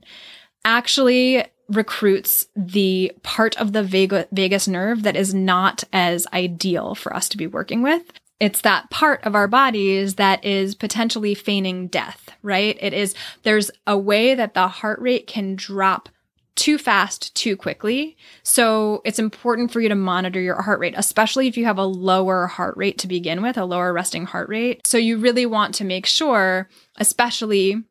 actually 0.65 1.45
recruits 1.69 2.47
the 2.55 3.11
part 3.23 3.59
of 3.59 3.73
the 3.73 3.83
vagus 3.83 4.67
nerve 4.67 5.03
that 5.03 5.15
is 5.15 5.33
not 5.33 5.83
as 5.93 6.27
ideal 6.33 6.95
for 6.95 7.15
us 7.15 7.29
to 7.29 7.37
be 7.37 7.47
working 7.47 7.81
with. 7.81 8.03
It's 8.39 8.61
that 8.61 8.89
part 8.89 9.23
of 9.23 9.35
our 9.35 9.47
bodies 9.47 10.15
that 10.15 10.43
is 10.43 10.75
potentially 10.75 11.33
feigning 11.33 11.87
death, 11.87 12.29
right? 12.41 12.77
It 12.81 12.93
is, 12.93 13.15
there's 13.43 13.71
a 13.87 13.97
way 13.97 14.35
that 14.35 14.53
the 14.53 14.67
heart 14.67 14.99
rate 14.99 15.27
can 15.27 15.55
drop 15.55 16.09
too 16.55 16.77
fast 16.77 17.33
too 17.35 17.55
quickly. 17.55 18.17
So 18.43 19.01
it's 19.05 19.17
important 19.17 19.71
for 19.71 19.79
you 19.81 19.89
to 19.89 19.95
monitor 19.95 20.39
your 20.39 20.61
heart 20.61 20.79
rate, 20.79 20.93
especially 20.97 21.47
if 21.47 21.57
you 21.57 21.65
have 21.65 21.79
a 21.79 21.85
lower 21.85 22.47
heart 22.47 22.77
rate 22.77 22.97
to 22.99 23.07
begin 23.07 23.41
with, 23.41 23.57
a 23.57 23.65
lower 23.65 23.93
resting 23.93 24.25
heart 24.25 24.49
rate. 24.49 24.85
So 24.85 24.97
you 24.97 25.17
really 25.17 25.45
want 25.45 25.73
to 25.75 25.85
make 25.85 26.05
sure, 26.05 26.69
especially 26.97 27.83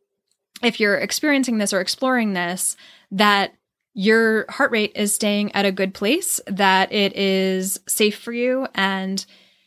if 0.63 0.81
you're 0.81 0.97
experiencing 0.97 1.59
this 1.59 1.73
or 1.73 1.81
exploring 1.81 2.33
this, 2.33 2.77
that 3.11 3.55
your 3.95 4.47
heart 4.49 4.71
rate 4.71 4.93
is 4.95 5.15
staying 5.15 5.53
at 5.53 5.67
a 5.67 5.73
good 5.73 5.93
place, 5.93 6.41
that 6.47 6.93
it 6.93 7.15
is 7.17 7.79
safe 7.87 8.19
for 8.19 8.33
you 8.33 8.67
and 8.75 9.25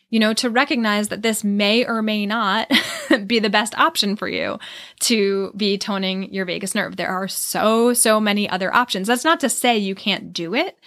you 0.10 0.20
know, 0.20 0.34
to 0.34 0.50
recognize 0.50 1.10
that 1.10 1.24
this 1.24 1.44
may 1.44 1.86
or 1.86 2.02
may 2.02 2.26
not 2.26 2.72
be 3.28 3.40
the 3.40 3.50
best 3.50 3.78
option 3.78 4.16
for 4.16 4.30
you 4.30 4.58
to 5.02 5.52
be 5.58 5.78
toning 5.78 6.34
your 6.34 6.46
vagus 6.46 6.76
nerve. 6.76 6.96
There 6.96 7.10
are 7.10 7.28
so, 7.28 7.94
so 7.94 8.20
many 8.20 8.50
other 8.50 8.74
options. 8.74 9.08
That's 9.08 9.26
not 9.26 9.42
to 9.42 9.50
say 9.50 9.78
you 9.78 9.94
can't 9.94 10.32
do 10.32 10.54
it. 10.54 10.80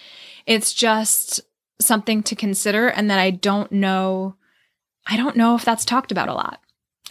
It's 0.45 0.73
just 0.73 1.41
something 1.79 2.23
to 2.23 2.35
consider 2.35 2.87
and 2.87 3.11
that 3.11 3.19
I 3.19 3.29
don't 3.29 3.71
know. 3.71 4.35
I 5.05 5.17
don't 5.17 5.35
know 5.35 5.55
if 5.55 5.65
that's 5.65 5.85
talked 5.85 6.11
about 6.11 6.29
a 6.29 6.33
lot. 6.33 6.61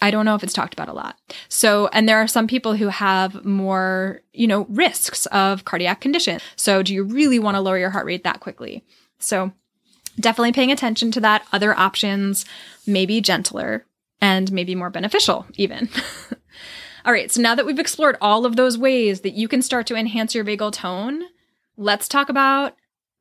I 0.01 0.11
don't 0.11 0.24
know 0.24 0.34
if 0.34 0.42
it's 0.42 0.53
talked 0.53 0.74
about 0.74 0.88
a 0.88 0.92
lot. 0.92 1.18
So, 1.49 1.88
and 1.92 2.09
there 2.09 2.18
are 2.18 2.28
some 2.28 2.46
people 2.46 2.74
who 2.74 2.88
have 2.88 3.44
more, 3.44 4.22
you 4.32 4.46
know, 4.46 4.66
risks 4.68 5.26
of 5.26 5.64
cardiac 5.64 6.01
condition. 6.01 6.40
So, 6.57 6.82
do 6.82 6.94
you 6.94 7.05
really 7.05 7.38
want 7.38 7.57
to 7.57 7.61
lower 7.61 7.78
your 7.78 7.90
heart 7.90 8.07
rate 8.07 8.24
that 8.24 8.40
quickly? 8.40 8.84
So, 9.18 9.53
definitely 10.20 10.53
paying 10.53 10.72
attention 10.72 11.11
to 11.12 11.20
that. 11.20 11.46
Other 11.53 11.76
options 11.76 12.44
may 12.86 13.07
be 13.07 13.20
gentler 13.20 13.86
and 14.20 14.53
maybe 14.53 14.74
more 14.74 14.90
beneficial, 14.90 15.46
even. 15.57 15.88
all 17.05 17.12
right, 17.12 17.30
so 17.30 17.40
now 17.40 17.55
that 17.55 17.66
we've 17.66 17.78
explored 17.78 18.16
all 18.20 18.44
of 18.44 18.57
those 18.57 18.76
ways 18.76 19.20
that 19.20 19.34
you 19.34 19.49
can 19.49 19.62
start 19.62 19.86
to 19.88 19.96
enhance 19.96 20.34
your 20.34 20.44
vagal 20.44 20.72
tone, 20.72 21.22
let's 21.76 22.09
talk 22.09 22.28
about 22.28 22.74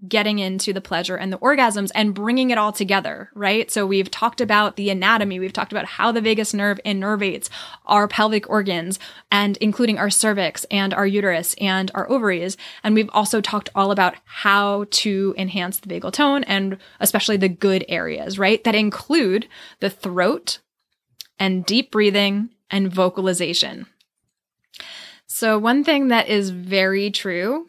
getting 0.08 0.38
into 0.38 0.74
the 0.74 0.82
pleasure 0.82 1.16
and 1.16 1.34
the 1.34 1.40
orgasms 1.40 1.90
and 1.96 2.14
bringing 2.14 2.52
it 2.52 2.58
all 2.58 2.72
together, 2.72 3.32
right? 3.34 3.72
So 3.72 3.86
we've 3.86 4.12
talked 4.12 4.42
about 4.42 4.76
the 4.76 4.92
anatomy, 4.92 5.40
we've 5.40 5.54
talked 5.54 5.72
about 5.72 5.86
how 5.86 6.12
the 6.12 6.22
vagus 6.22 6.54
nerve 6.54 6.80
innervates 6.86 7.50
our 7.86 8.08
pelvic 8.08 8.48
organs 8.48 9.00
and 9.32 9.58
including 9.58 9.98
our 9.98 10.12
cervix 10.12 10.66
and 10.66 10.94
our 10.94 11.08
uterus 11.08 11.56
and 11.60 11.90
our 11.96 12.10
ovaries. 12.12 12.58
And 12.84 12.94
we've 12.94 13.10
also 13.12 13.42
talked 13.42 13.70
all 13.74 13.92
about 13.92 14.14
how 14.26 14.86
to 14.92 15.34
enhance 15.36 15.80
the 15.80 15.88
vagal 15.88 16.14
tone 16.14 16.44
and 16.44 16.78
especially 17.00 17.38
the 17.38 17.50
good 17.50 17.84
areas, 17.90 18.38
right? 18.38 18.64
That 18.64 18.76
include 18.76 19.48
the 19.80 19.90
throat 19.90 20.60
and 21.40 21.66
deep 21.66 21.90
breathing 21.92 22.50
and 22.70 22.94
vocalization. 22.94 23.88
So 25.26 25.58
one 25.58 25.84
thing 25.84 26.10
that 26.10 26.28
is 26.28 26.52
very 26.52 27.10
true 27.10 27.68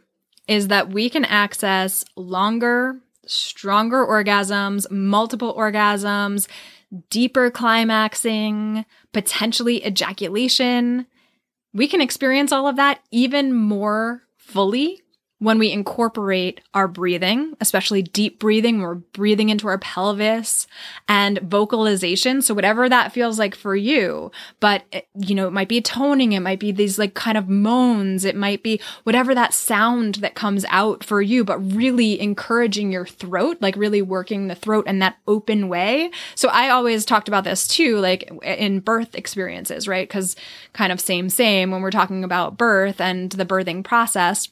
is 0.48 0.68
that 0.68 0.90
we 0.90 1.10
can 1.10 1.24
access 1.24 2.04
longer, 2.16 2.98
stronger 3.26 4.04
orgasms, 4.04 4.90
multiple 4.90 5.54
orgasms, 5.54 6.48
deeper 7.10 7.50
climaxing, 7.50 8.84
potentially 9.12 9.84
ejaculation. 9.84 11.06
We 11.74 11.86
can 11.86 12.00
experience 12.00 12.50
all 12.50 12.66
of 12.66 12.76
that 12.76 13.00
even 13.10 13.54
more 13.54 14.22
fully 14.36 15.02
when 15.40 15.58
we 15.58 15.70
incorporate 15.70 16.60
our 16.74 16.88
breathing, 16.88 17.56
especially 17.60 18.02
deep 18.02 18.40
breathing, 18.40 18.80
we're 18.80 18.96
breathing 18.96 19.50
into 19.50 19.68
our 19.68 19.78
pelvis 19.78 20.66
and 21.08 21.38
vocalization. 21.38 22.42
So 22.42 22.54
whatever 22.54 22.88
that 22.88 23.12
feels 23.12 23.38
like 23.38 23.54
for 23.54 23.76
you, 23.76 24.32
but 24.58 24.82
it, 24.90 25.06
you 25.14 25.36
know, 25.36 25.46
it 25.46 25.52
might 25.52 25.68
be 25.68 25.80
toning. 25.80 26.32
It 26.32 26.40
might 26.40 26.58
be 26.58 26.72
these 26.72 26.98
like 26.98 27.14
kind 27.14 27.38
of 27.38 27.48
moans. 27.48 28.24
It 28.24 28.34
might 28.34 28.64
be 28.64 28.80
whatever 29.04 29.32
that 29.34 29.54
sound 29.54 30.16
that 30.16 30.34
comes 30.34 30.64
out 30.70 31.04
for 31.04 31.22
you, 31.22 31.44
but 31.44 31.58
really 31.72 32.20
encouraging 32.20 32.90
your 32.90 33.06
throat, 33.06 33.58
like 33.60 33.76
really 33.76 34.02
working 34.02 34.48
the 34.48 34.56
throat 34.56 34.88
in 34.88 34.98
that 34.98 35.18
open 35.28 35.68
way. 35.68 36.10
So 36.34 36.48
I 36.48 36.70
always 36.70 37.04
talked 37.04 37.28
about 37.28 37.44
this 37.44 37.68
too, 37.68 37.98
like 37.98 38.28
eh, 38.42 38.54
in 38.54 38.80
birth 38.80 39.14
experiences, 39.14 39.86
right? 39.86 40.10
Cause 40.10 40.34
kind 40.72 40.90
of 40.90 41.00
same, 41.00 41.28
same 41.28 41.70
when 41.70 41.80
we're 41.80 41.92
talking 41.92 42.24
about 42.24 42.58
birth 42.58 43.00
and 43.00 43.30
the 43.30 43.46
birthing 43.46 43.84
process 43.84 44.48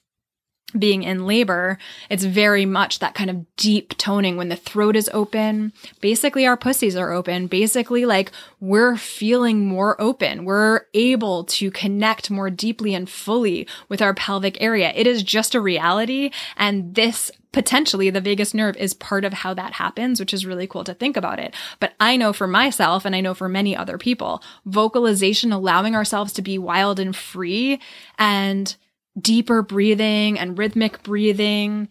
being 0.79 1.03
in 1.03 1.27
labor, 1.27 1.79
it's 2.11 2.25
very 2.25 2.67
much 2.67 2.99
that 2.99 3.15
kind 3.15 3.31
of 3.31 3.45
deep 3.57 3.97
toning 3.97 4.37
when 4.37 4.49
the 4.49 4.57
throat 4.57 4.97
is 4.97 5.11
open. 5.13 5.73
Basically, 6.01 6.47
our 6.47 6.57
pussies 6.57 6.97
are 6.97 7.13
open. 7.13 7.47
Basically, 7.47 8.05
like 8.05 8.31
we're 8.61 8.97
feeling 8.97 9.67
more 9.67 10.01
open. 10.01 10.45
We're 10.45 10.83
able 10.95 11.45
to 11.45 11.71
connect 11.71 12.31
more 12.31 12.51
deeply 12.51 12.95
and 12.95 13.09
fully 13.09 13.67
with 13.89 14.03
our 14.03 14.15
pelvic 14.15 14.61
area. 14.61 14.93
It 14.95 15.07
is 15.07 15.23
just 15.23 15.55
a 15.55 15.61
reality. 15.61 16.31
And 16.57 16.95
this 16.95 17.31
potentially 17.57 18.11
the 18.11 18.21
vagus 18.21 18.53
nerve 18.53 18.77
is 18.77 18.93
part 18.93 19.25
of 19.25 19.33
how 19.33 19.55
that 19.55 19.73
happens, 19.73 20.21
which 20.21 20.35
is 20.35 20.45
really 20.45 20.67
cool 20.67 20.85
to 20.85 20.93
think 20.93 21.17
about 21.17 21.39
it. 21.39 21.55
But 21.81 21.95
I 21.99 22.19
know 22.19 22.35
for 22.35 22.47
myself, 22.47 23.07
and 23.07 23.17
I 23.17 23.23
know 23.23 23.33
for 23.33 23.49
many 23.49 23.75
other 23.75 23.97
people, 23.97 24.43
vocalization, 24.67 25.53
allowing 25.53 25.95
ourselves 25.95 26.35
to 26.35 26.43
be 26.43 26.59
wild 26.59 27.01
and 27.01 27.17
free 27.17 27.81
and 28.19 28.77
deeper 29.19 29.63
breathing 29.63 30.39
and 30.39 30.59
rhythmic 30.59 31.03
breathing, 31.03 31.89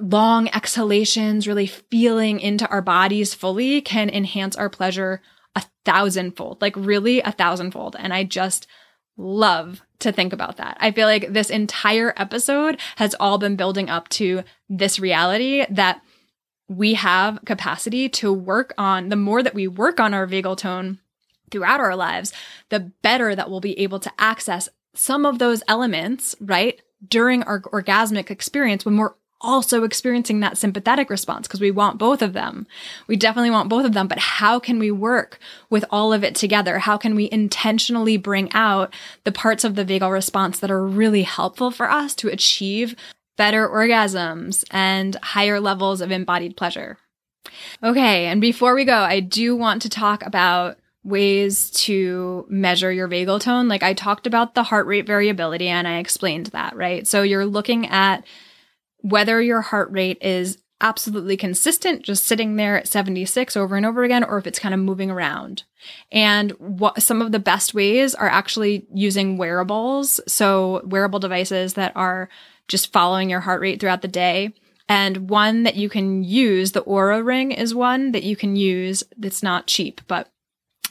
long 0.00 0.48
exhalations, 0.48 1.46
really 1.46 1.66
feeling 1.66 2.40
into 2.40 2.68
our 2.68 2.82
bodies 2.82 3.34
fully 3.34 3.80
can 3.80 4.10
enhance 4.10 4.56
our 4.56 4.68
pleasure 4.68 5.20
a 5.54 5.62
thousandfold, 5.84 6.60
like 6.60 6.74
really 6.76 7.20
a 7.20 7.32
thousandfold. 7.32 7.96
And 7.98 8.12
I 8.12 8.24
just 8.24 8.66
love 9.16 9.82
to 10.00 10.12
think 10.12 10.32
about 10.32 10.56
that. 10.56 10.76
I 10.80 10.90
feel 10.90 11.06
like 11.06 11.32
this 11.32 11.50
entire 11.50 12.12
episode 12.16 12.80
has 12.96 13.14
all 13.20 13.38
been 13.38 13.56
building 13.56 13.88
up 13.88 14.08
to 14.10 14.42
this 14.68 14.98
reality 14.98 15.64
that 15.70 16.02
we 16.68 16.94
have 16.94 17.40
capacity 17.44 18.08
to 18.08 18.32
work 18.32 18.72
on 18.78 19.08
the 19.10 19.16
more 19.16 19.42
that 19.42 19.54
we 19.54 19.68
work 19.68 20.00
on 20.00 20.14
our 20.14 20.26
vagal 20.26 20.56
tone 20.56 20.98
throughout 21.50 21.80
our 21.80 21.94
lives, 21.94 22.32
the 22.70 22.80
better 23.02 23.36
that 23.36 23.50
we'll 23.50 23.60
be 23.60 23.78
able 23.78 24.00
to 24.00 24.12
access 24.18 24.68
some 24.94 25.24
of 25.26 25.38
those 25.38 25.62
elements, 25.68 26.34
right, 26.40 26.80
during 27.08 27.42
our 27.44 27.60
orgasmic 27.60 28.30
experience 28.30 28.84
when 28.84 28.96
we're 28.96 29.14
also 29.42 29.82
experiencing 29.82 30.40
that 30.40 30.56
sympathetic 30.56 31.10
response 31.10 31.46
because 31.46 31.60
we 31.60 31.70
want 31.70 31.98
both 31.98 32.22
of 32.22 32.32
them. 32.32 32.66
We 33.08 33.16
definitely 33.16 33.50
want 33.50 33.68
both 33.68 33.84
of 33.84 33.92
them, 33.92 34.06
but 34.06 34.18
how 34.18 34.58
can 34.58 34.78
we 34.78 34.90
work 34.90 35.38
with 35.68 35.84
all 35.90 36.12
of 36.12 36.22
it 36.22 36.34
together? 36.34 36.78
How 36.78 36.96
can 36.96 37.14
we 37.14 37.28
intentionally 37.30 38.16
bring 38.16 38.50
out 38.52 38.94
the 39.24 39.32
parts 39.32 39.64
of 39.64 39.74
the 39.74 39.84
vagal 39.84 40.12
response 40.12 40.60
that 40.60 40.70
are 40.70 40.86
really 40.86 41.24
helpful 41.24 41.70
for 41.70 41.90
us 41.90 42.14
to 42.16 42.28
achieve 42.28 42.94
better 43.36 43.68
orgasms 43.68 44.64
and 44.70 45.16
higher 45.16 45.58
levels 45.58 46.00
of 46.00 46.12
embodied 46.12 46.56
pleasure? 46.56 46.98
Okay, 47.82 48.26
and 48.26 48.40
before 48.40 48.74
we 48.74 48.84
go, 48.84 48.98
I 48.98 49.20
do 49.20 49.56
want 49.56 49.82
to 49.82 49.88
talk 49.88 50.24
about 50.24 50.78
ways 51.04 51.70
to 51.70 52.46
measure 52.48 52.92
your 52.92 53.08
vagal 53.08 53.40
tone. 53.40 53.68
Like 53.68 53.82
I 53.82 53.92
talked 53.92 54.26
about 54.26 54.54
the 54.54 54.62
heart 54.62 54.86
rate 54.86 55.06
variability 55.06 55.68
and 55.68 55.88
I 55.88 55.98
explained 55.98 56.46
that, 56.46 56.76
right? 56.76 57.06
So 57.06 57.22
you're 57.22 57.46
looking 57.46 57.86
at 57.88 58.24
whether 58.98 59.42
your 59.42 59.62
heart 59.62 59.90
rate 59.90 60.18
is 60.20 60.58
absolutely 60.80 61.36
consistent, 61.36 62.02
just 62.02 62.24
sitting 62.24 62.56
there 62.56 62.76
at 62.76 62.88
76 62.88 63.56
over 63.56 63.76
and 63.76 63.86
over 63.86 64.04
again, 64.04 64.24
or 64.24 64.36
if 64.38 64.46
it's 64.46 64.58
kind 64.58 64.74
of 64.74 64.80
moving 64.80 65.10
around. 65.10 65.62
And 66.10 66.52
what 66.52 67.02
some 67.02 67.22
of 67.22 67.32
the 67.32 67.38
best 67.38 67.72
ways 67.72 68.14
are 68.14 68.28
actually 68.28 68.86
using 68.92 69.36
wearables. 69.36 70.20
So 70.26 70.82
wearable 70.84 71.20
devices 71.20 71.74
that 71.74 71.92
are 71.96 72.28
just 72.68 72.92
following 72.92 73.30
your 73.30 73.40
heart 73.40 73.60
rate 73.60 73.80
throughout 73.80 74.02
the 74.02 74.08
day. 74.08 74.52
And 74.88 75.30
one 75.30 75.62
that 75.62 75.76
you 75.76 75.88
can 75.88 76.22
use, 76.24 76.72
the 76.72 76.82
Oura 76.82 77.24
ring 77.24 77.52
is 77.52 77.74
one 77.74 78.12
that 78.12 78.24
you 78.24 78.36
can 78.36 78.56
use. 78.56 79.04
It's 79.22 79.42
not 79.42 79.66
cheap, 79.66 80.00
but 80.06 80.28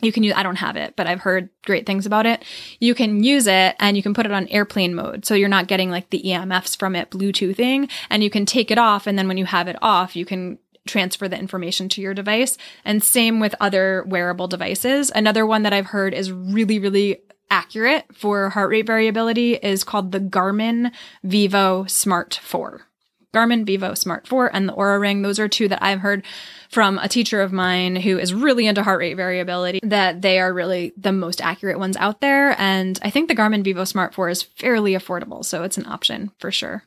you 0.01 0.11
can 0.11 0.23
use, 0.23 0.33
I 0.35 0.43
don't 0.43 0.57
have 0.57 0.75
it, 0.75 0.95
but 0.95 1.07
I've 1.07 1.21
heard 1.21 1.49
great 1.65 1.85
things 1.85 2.05
about 2.05 2.25
it. 2.25 2.43
You 2.79 2.95
can 2.95 3.23
use 3.23 3.47
it 3.47 3.75
and 3.79 3.95
you 3.95 4.03
can 4.03 4.13
put 4.13 4.25
it 4.25 4.31
on 4.31 4.47
airplane 4.47 4.95
mode. 4.95 5.25
So 5.25 5.33
you're 5.33 5.49
not 5.49 5.67
getting 5.67 5.89
like 5.89 6.09
the 6.09 6.21
EMFs 6.21 6.77
from 6.77 6.95
it 6.95 7.11
Bluetoothing 7.11 7.89
and 8.09 8.23
you 8.23 8.29
can 8.29 8.45
take 8.45 8.71
it 8.71 8.77
off. 8.77 9.07
And 9.07 9.17
then 9.17 9.27
when 9.27 9.37
you 9.37 9.45
have 9.45 9.67
it 9.67 9.77
off, 9.81 10.15
you 10.15 10.25
can 10.25 10.59
transfer 10.87 11.27
the 11.27 11.37
information 11.37 11.89
to 11.89 12.01
your 12.01 12.13
device. 12.13 12.57
And 12.83 13.03
same 13.03 13.39
with 13.39 13.55
other 13.59 14.03
wearable 14.07 14.47
devices. 14.47 15.11
Another 15.13 15.45
one 15.45 15.63
that 15.63 15.73
I've 15.73 15.87
heard 15.87 16.13
is 16.13 16.31
really, 16.31 16.79
really 16.79 17.21
accurate 17.49 18.05
for 18.13 18.49
heart 18.49 18.69
rate 18.69 18.87
variability 18.87 19.55
is 19.55 19.83
called 19.83 20.11
the 20.11 20.19
Garmin 20.19 20.91
Vivo 21.23 21.85
Smart 21.85 22.39
4. 22.41 22.87
Garmin 23.33 23.65
Vivo 23.65 23.93
Smart 23.93 24.27
4 24.27 24.53
and 24.53 24.67
the 24.67 24.73
Oura 24.73 24.99
Ring. 24.99 25.21
Those 25.21 25.39
are 25.39 25.47
two 25.47 25.67
that 25.69 25.81
I've 25.81 25.99
heard 25.99 26.23
from 26.69 26.97
a 26.99 27.07
teacher 27.07 27.41
of 27.41 27.53
mine 27.53 27.95
who 27.95 28.17
is 28.17 28.33
really 28.33 28.67
into 28.67 28.83
heart 28.83 28.99
rate 28.99 29.15
variability 29.15 29.79
that 29.83 30.21
they 30.21 30.39
are 30.39 30.53
really 30.53 30.93
the 30.97 31.11
most 31.11 31.41
accurate 31.41 31.79
ones 31.79 31.95
out 31.97 32.21
there. 32.21 32.59
And 32.59 32.99
I 33.01 33.09
think 33.09 33.27
the 33.27 33.35
Garmin 33.35 33.63
Vivo 33.63 33.85
Smart 33.85 34.13
4 34.13 34.29
is 34.29 34.41
fairly 34.41 34.93
affordable. 34.93 35.45
So 35.45 35.63
it's 35.63 35.77
an 35.77 35.85
option 35.85 36.31
for 36.39 36.51
sure. 36.51 36.83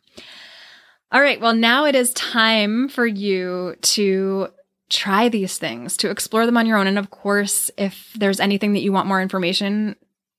All 1.10 1.20
right. 1.20 1.40
Well, 1.40 1.54
now 1.54 1.86
it 1.86 1.94
is 1.94 2.12
time 2.12 2.88
for 2.88 3.06
you 3.06 3.76
to 3.80 4.48
try 4.90 5.28
these 5.28 5.56
things, 5.58 5.96
to 5.98 6.10
explore 6.10 6.44
them 6.44 6.56
on 6.56 6.66
your 6.66 6.76
own. 6.76 6.86
And 6.86 6.98
of 6.98 7.10
course, 7.10 7.70
if 7.78 8.12
there's 8.14 8.40
anything 8.40 8.74
that 8.74 8.82
you 8.82 8.92
want 8.92 9.08
more 9.08 9.22
information 9.22 9.96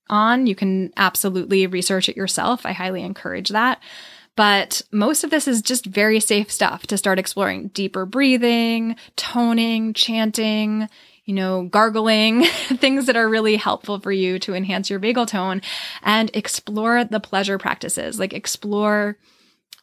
on, 0.08 0.46
you 0.46 0.54
can 0.54 0.92
absolutely 0.96 1.66
research 1.66 2.08
it 2.08 2.16
yourself. 2.16 2.64
I 2.64 2.72
highly 2.72 3.02
encourage 3.02 3.48
that. 3.48 3.80
But 4.36 4.82
most 4.92 5.24
of 5.24 5.30
this 5.30 5.48
is 5.48 5.62
just 5.62 5.86
very 5.86 6.20
safe 6.20 6.52
stuff 6.52 6.86
to 6.88 6.98
start 6.98 7.18
exploring. 7.18 7.68
Deeper 7.68 8.04
breathing, 8.04 8.96
toning, 9.16 9.94
chanting, 9.94 10.88
you 11.24 11.34
know, 11.34 11.64
gargling, 11.64 12.44
things 12.76 13.06
that 13.06 13.16
are 13.16 13.28
really 13.28 13.56
helpful 13.56 13.98
for 13.98 14.12
you 14.12 14.38
to 14.40 14.54
enhance 14.54 14.90
your 14.90 15.00
vagal 15.00 15.28
tone 15.28 15.62
and 16.02 16.30
explore 16.34 17.02
the 17.04 17.18
pleasure 17.18 17.58
practices, 17.58 18.18
like 18.18 18.34
explore 18.34 19.16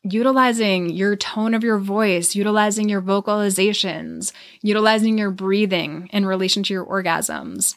utilizing 0.04 0.90
your 0.90 1.16
tone 1.16 1.54
of 1.54 1.64
your 1.64 1.80
voice, 1.80 2.36
utilizing 2.36 2.90
your 2.90 3.02
vocalizations, 3.02 4.34
utilizing 4.62 5.18
your 5.18 5.32
breathing 5.32 6.10
in 6.12 6.26
relation 6.26 6.62
to 6.62 6.74
your 6.74 6.86
orgasms 6.86 7.76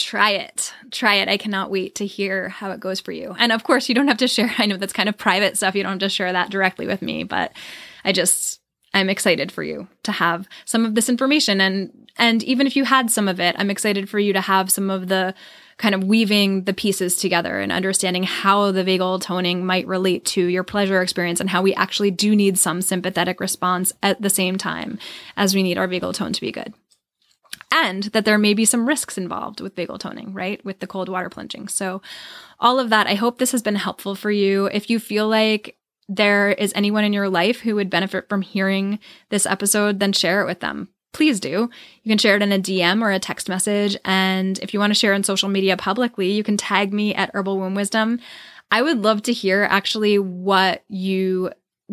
try 0.00 0.30
it. 0.30 0.72
Try 0.90 1.16
it. 1.16 1.28
I 1.28 1.36
cannot 1.36 1.70
wait 1.70 1.94
to 1.96 2.06
hear 2.06 2.48
how 2.48 2.70
it 2.70 2.80
goes 2.80 3.00
for 3.00 3.12
you. 3.12 3.34
And 3.38 3.52
of 3.52 3.64
course, 3.64 3.88
you 3.88 3.94
don't 3.94 4.08
have 4.08 4.18
to 4.18 4.28
share. 4.28 4.52
I 4.58 4.66
know 4.66 4.76
that's 4.76 4.92
kind 4.92 5.08
of 5.08 5.16
private 5.16 5.56
stuff. 5.56 5.74
You 5.74 5.82
don't 5.82 5.92
have 5.92 5.98
to 6.00 6.08
share 6.08 6.32
that 6.32 6.50
directly 6.50 6.86
with 6.86 7.02
me, 7.02 7.24
but 7.24 7.52
I 8.04 8.12
just, 8.12 8.60
I'm 8.94 9.10
excited 9.10 9.52
for 9.52 9.62
you 9.62 9.88
to 10.04 10.12
have 10.12 10.48
some 10.64 10.84
of 10.84 10.94
this 10.94 11.08
information. 11.08 11.60
And, 11.60 12.08
and 12.16 12.42
even 12.42 12.66
if 12.66 12.76
you 12.76 12.84
had 12.84 13.10
some 13.10 13.28
of 13.28 13.40
it, 13.40 13.54
I'm 13.58 13.70
excited 13.70 14.08
for 14.08 14.18
you 14.18 14.32
to 14.32 14.40
have 14.40 14.70
some 14.70 14.90
of 14.90 15.08
the 15.08 15.34
kind 15.76 15.94
of 15.94 16.04
weaving 16.04 16.64
the 16.64 16.74
pieces 16.74 17.16
together 17.16 17.58
and 17.58 17.72
understanding 17.72 18.22
how 18.22 18.70
the 18.70 18.84
vagal 18.84 19.22
toning 19.22 19.64
might 19.64 19.86
relate 19.86 20.26
to 20.26 20.44
your 20.44 20.62
pleasure 20.62 21.00
experience 21.00 21.40
and 21.40 21.48
how 21.48 21.62
we 21.62 21.74
actually 21.74 22.10
do 22.10 22.36
need 22.36 22.58
some 22.58 22.82
sympathetic 22.82 23.40
response 23.40 23.90
at 24.02 24.20
the 24.20 24.28
same 24.28 24.58
time 24.58 24.98
as 25.38 25.54
we 25.54 25.62
need 25.62 25.78
our 25.78 25.88
vagal 25.88 26.14
tone 26.14 26.34
to 26.34 26.40
be 26.42 26.52
good 26.52 26.74
and 27.70 28.04
that 28.04 28.24
there 28.24 28.38
may 28.38 28.54
be 28.54 28.64
some 28.64 28.86
risks 28.86 29.16
involved 29.16 29.60
with 29.60 29.76
vagal 29.76 30.00
toning, 30.00 30.32
right? 30.32 30.64
With 30.64 30.80
the 30.80 30.86
cold 30.86 31.08
water 31.08 31.28
plunging. 31.28 31.68
So, 31.68 32.02
all 32.58 32.78
of 32.78 32.90
that, 32.90 33.06
I 33.06 33.14
hope 33.14 33.38
this 33.38 33.52
has 33.52 33.62
been 33.62 33.76
helpful 33.76 34.14
for 34.14 34.30
you. 34.30 34.66
If 34.66 34.90
you 34.90 34.98
feel 34.98 35.28
like 35.28 35.76
there 36.08 36.50
is 36.50 36.72
anyone 36.74 37.04
in 37.04 37.12
your 37.12 37.28
life 37.28 37.60
who 37.60 37.76
would 37.76 37.88
benefit 37.88 38.28
from 38.28 38.42
hearing 38.42 38.98
this 39.28 39.46
episode, 39.46 40.00
then 40.00 40.12
share 40.12 40.42
it 40.42 40.46
with 40.46 40.60
them. 40.60 40.88
Please 41.12 41.40
do. 41.40 41.70
You 42.02 42.08
can 42.08 42.18
share 42.18 42.36
it 42.36 42.42
in 42.42 42.52
a 42.52 42.58
DM 42.58 43.02
or 43.02 43.10
a 43.10 43.18
text 43.18 43.48
message. 43.48 43.96
And 44.04 44.58
if 44.58 44.74
you 44.74 44.80
want 44.80 44.90
to 44.90 44.98
share 44.98 45.14
on 45.14 45.24
social 45.24 45.48
media 45.48 45.76
publicly, 45.76 46.32
you 46.32 46.42
can 46.42 46.56
tag 46.56 46.92
me 46.92 47.14
at 47.14 47.30
Herbal 47.34 47.58
Womb 47.58 47.74
Wisdom. 47.74 48.20
I 48.70 48.82
would 48.82 48.98
love 48.98 49.22
to 49.22 49.32
hear 49.32 49.66
actually 49.68 50.18
what 50.18 50.84
you 50.88 51.50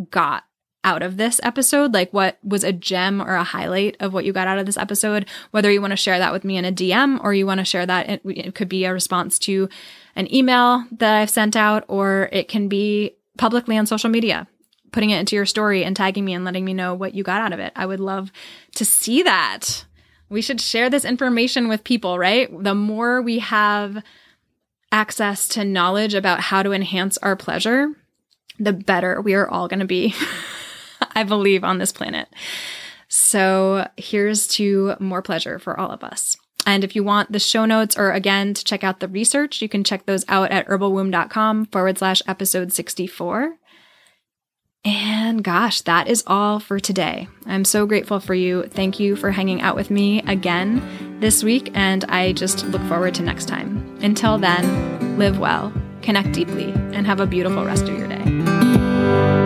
got 0.09 0.43
out 0.87 1.03
of 1.03 1.17
this 1.17 1.41
episode, 1.43 1.93
like 1.93 2.13
what 2.13 2.37
was 2.45 2.63
a 2.63 2.71
gem 2.71 3.21
or 3.21 3.35
a 3.35 3.43
highlight 3.43 3.97
of 3.99 4.13
what 4.13 4.23
you 4.23 4.31
got 4.31 4.47
out 4.47 4.57
of 4.57 4.65
this 4.65 4.77
episode, 4.77 5.27
whether 5.51 5.69
you 5.69 5.81
want 5.81 5.91
to 5.91 5.97
share 5.97 6.17
that 6.17 6.31
with 6.31 6.45
me 6.45 6.55
in 6.55 6.63
a 6.63 6.71
DM 6.71 7.21
or 7.21 7.33
you 7.33 7.45
want 7.45 7.59
to 7.59 7.65
share 7.65 7.85
that, 7.85 8.09
it, 8.09 8.21
it 8.23 8.55
could 8.55 8.69
be 8.69 8.85
a 8.85 8.93
response 8.93 9.37
to 9.39 9.67
an 10.15 10.33
email 10.33 10.85
that 10.93 11.13
I've 11.13 11.29
sent 11.29 11.57
out, 11.57 11.83
or 11.89 12.29
it 12.31 12.47
can 12.47 12.69
be 12.69 13.17
publicly 13.37 13.77
on 13.77 13.85
social 13.85 14.09
media, 14.09 14.47
putting 14.93 15.09
it 15.09 15.19
into 15.19 15.35
your 15.35 15.45
story 15.45 15.83
and 15.83 15.93
tagging 15.93 16.23
me 16.23 16.33
and 16.33 16.45
letting 16.45 16.63
me 16.63 16.73
know 16.73 16.93
what 16.95 17.13
you 17.13 17.21
got 17.21 17.41
out 17.41 17.51
of 17.51 17.59
it. 17.59 17.73
I 17.75 17.85
would 17.85 17.99
love 17.99 18.31
to 18.75 18.85
see 18.85 19.23
that. 19.23 19.83
We 20.29 20.41
should 20.41 20.61
share 20.61 20.89
this 20.89 21.03
information 21.03 21.67
with 21.67 21.83
people, 21.83 22.17
right? 22.17 22.49
The 22.63 22.75
more 22.75 23.21
we 23.21 23.39
have 23.39 24.01
access 24.89 25.49
to 25.49 25.65
knowledge 25.65 26.13
about 26.13 26.39
how 26.39 26.63
to 26.63 26.71
enhance 26.71 27.17
our 27.17 27.35
pleasure, 27.35 27.89
the 28.57 28.71
better 28.71 29.21
we 29.21 29.33
are 29.33 29.49
all 29.49 29.67
going 29.67 29.81
to 29.81 29.85
be. 29.85 30.15
I 31.17 31.23
believe, 31.23 31.63
on 31.63 31.79
this 31.79 31.91
planet. 31.91 32.29
So 33.09 33.87
here's 33.97 34.47
to 34.49 34.95
more 34.99 35.23
pleasure 35.23 35.57
for 35.57 35.79
all 35.79 35.89
of 35.89 36.03
us. 36.03 36.37
And 36.67 36.83
if 36.83 36.95
you 36.95 37.03
want 37.03 37.31
the 37.31 37.39
show 37.39 37.65
notes 37.65 37.97
or 37.97 38.11
again 38.11 38.53
to 38.53 38.63
check 38.63 38.83
out 38.83 38.99
the 38.99 39.07
research, 39.07 39.61
you 39.61 39.67
can 39.67 39.83
check 39.83 40.05
those 40.05 40.25
out 40.27 40.51
at 40.51 40.67
herbalwomb.com 40.67 41.65
forward 41.67 41.97
slash 41.97 42.21
episode 42.27 42.71
64. 42.71 43.55
And 44.85 45.43
gosh, 45.43 45.81
that 45.81 46.07
is 46.07 46.23
all 46.27 46.59
for 46.59 46.79
today. 46.79 47.27
I'm 47.45 47.65
so 47.65 47.87
grateful 47.87 48.19
for 48.19 48.35
you. 48.35 48.63
Thank 48.67 48.99
you 48.99 49.15
for 49.15 49.31
hanging 49.31 49.61
out 49.61 49.75
with 49.75 49.89
me 49.89 50.21
again 50.21 51.19
this 51.19 51.43
week, 51.43 51.71
and 51.73 52.05
I 52.05 52.33
just 52.33 52.63
look 52.67 52.81
forward 52.83 53.15
to 53.15 53.23
next 53.23 53.47
time. 53.47 53.97
Until 54.01 54.37
then, 54.37 55.17
live 55.17 55.39
well, 55.39 55.73
connect 56.03 56.31
deeply, 56.33 56.71
and 56.93 57.07
have 57.07 57.19
a 57.19 57.25
beautiful 57.25 57.65
rest 57.65 57.89
of 57.89 57.97
your 57.97 58.07
day. 58.07 59.36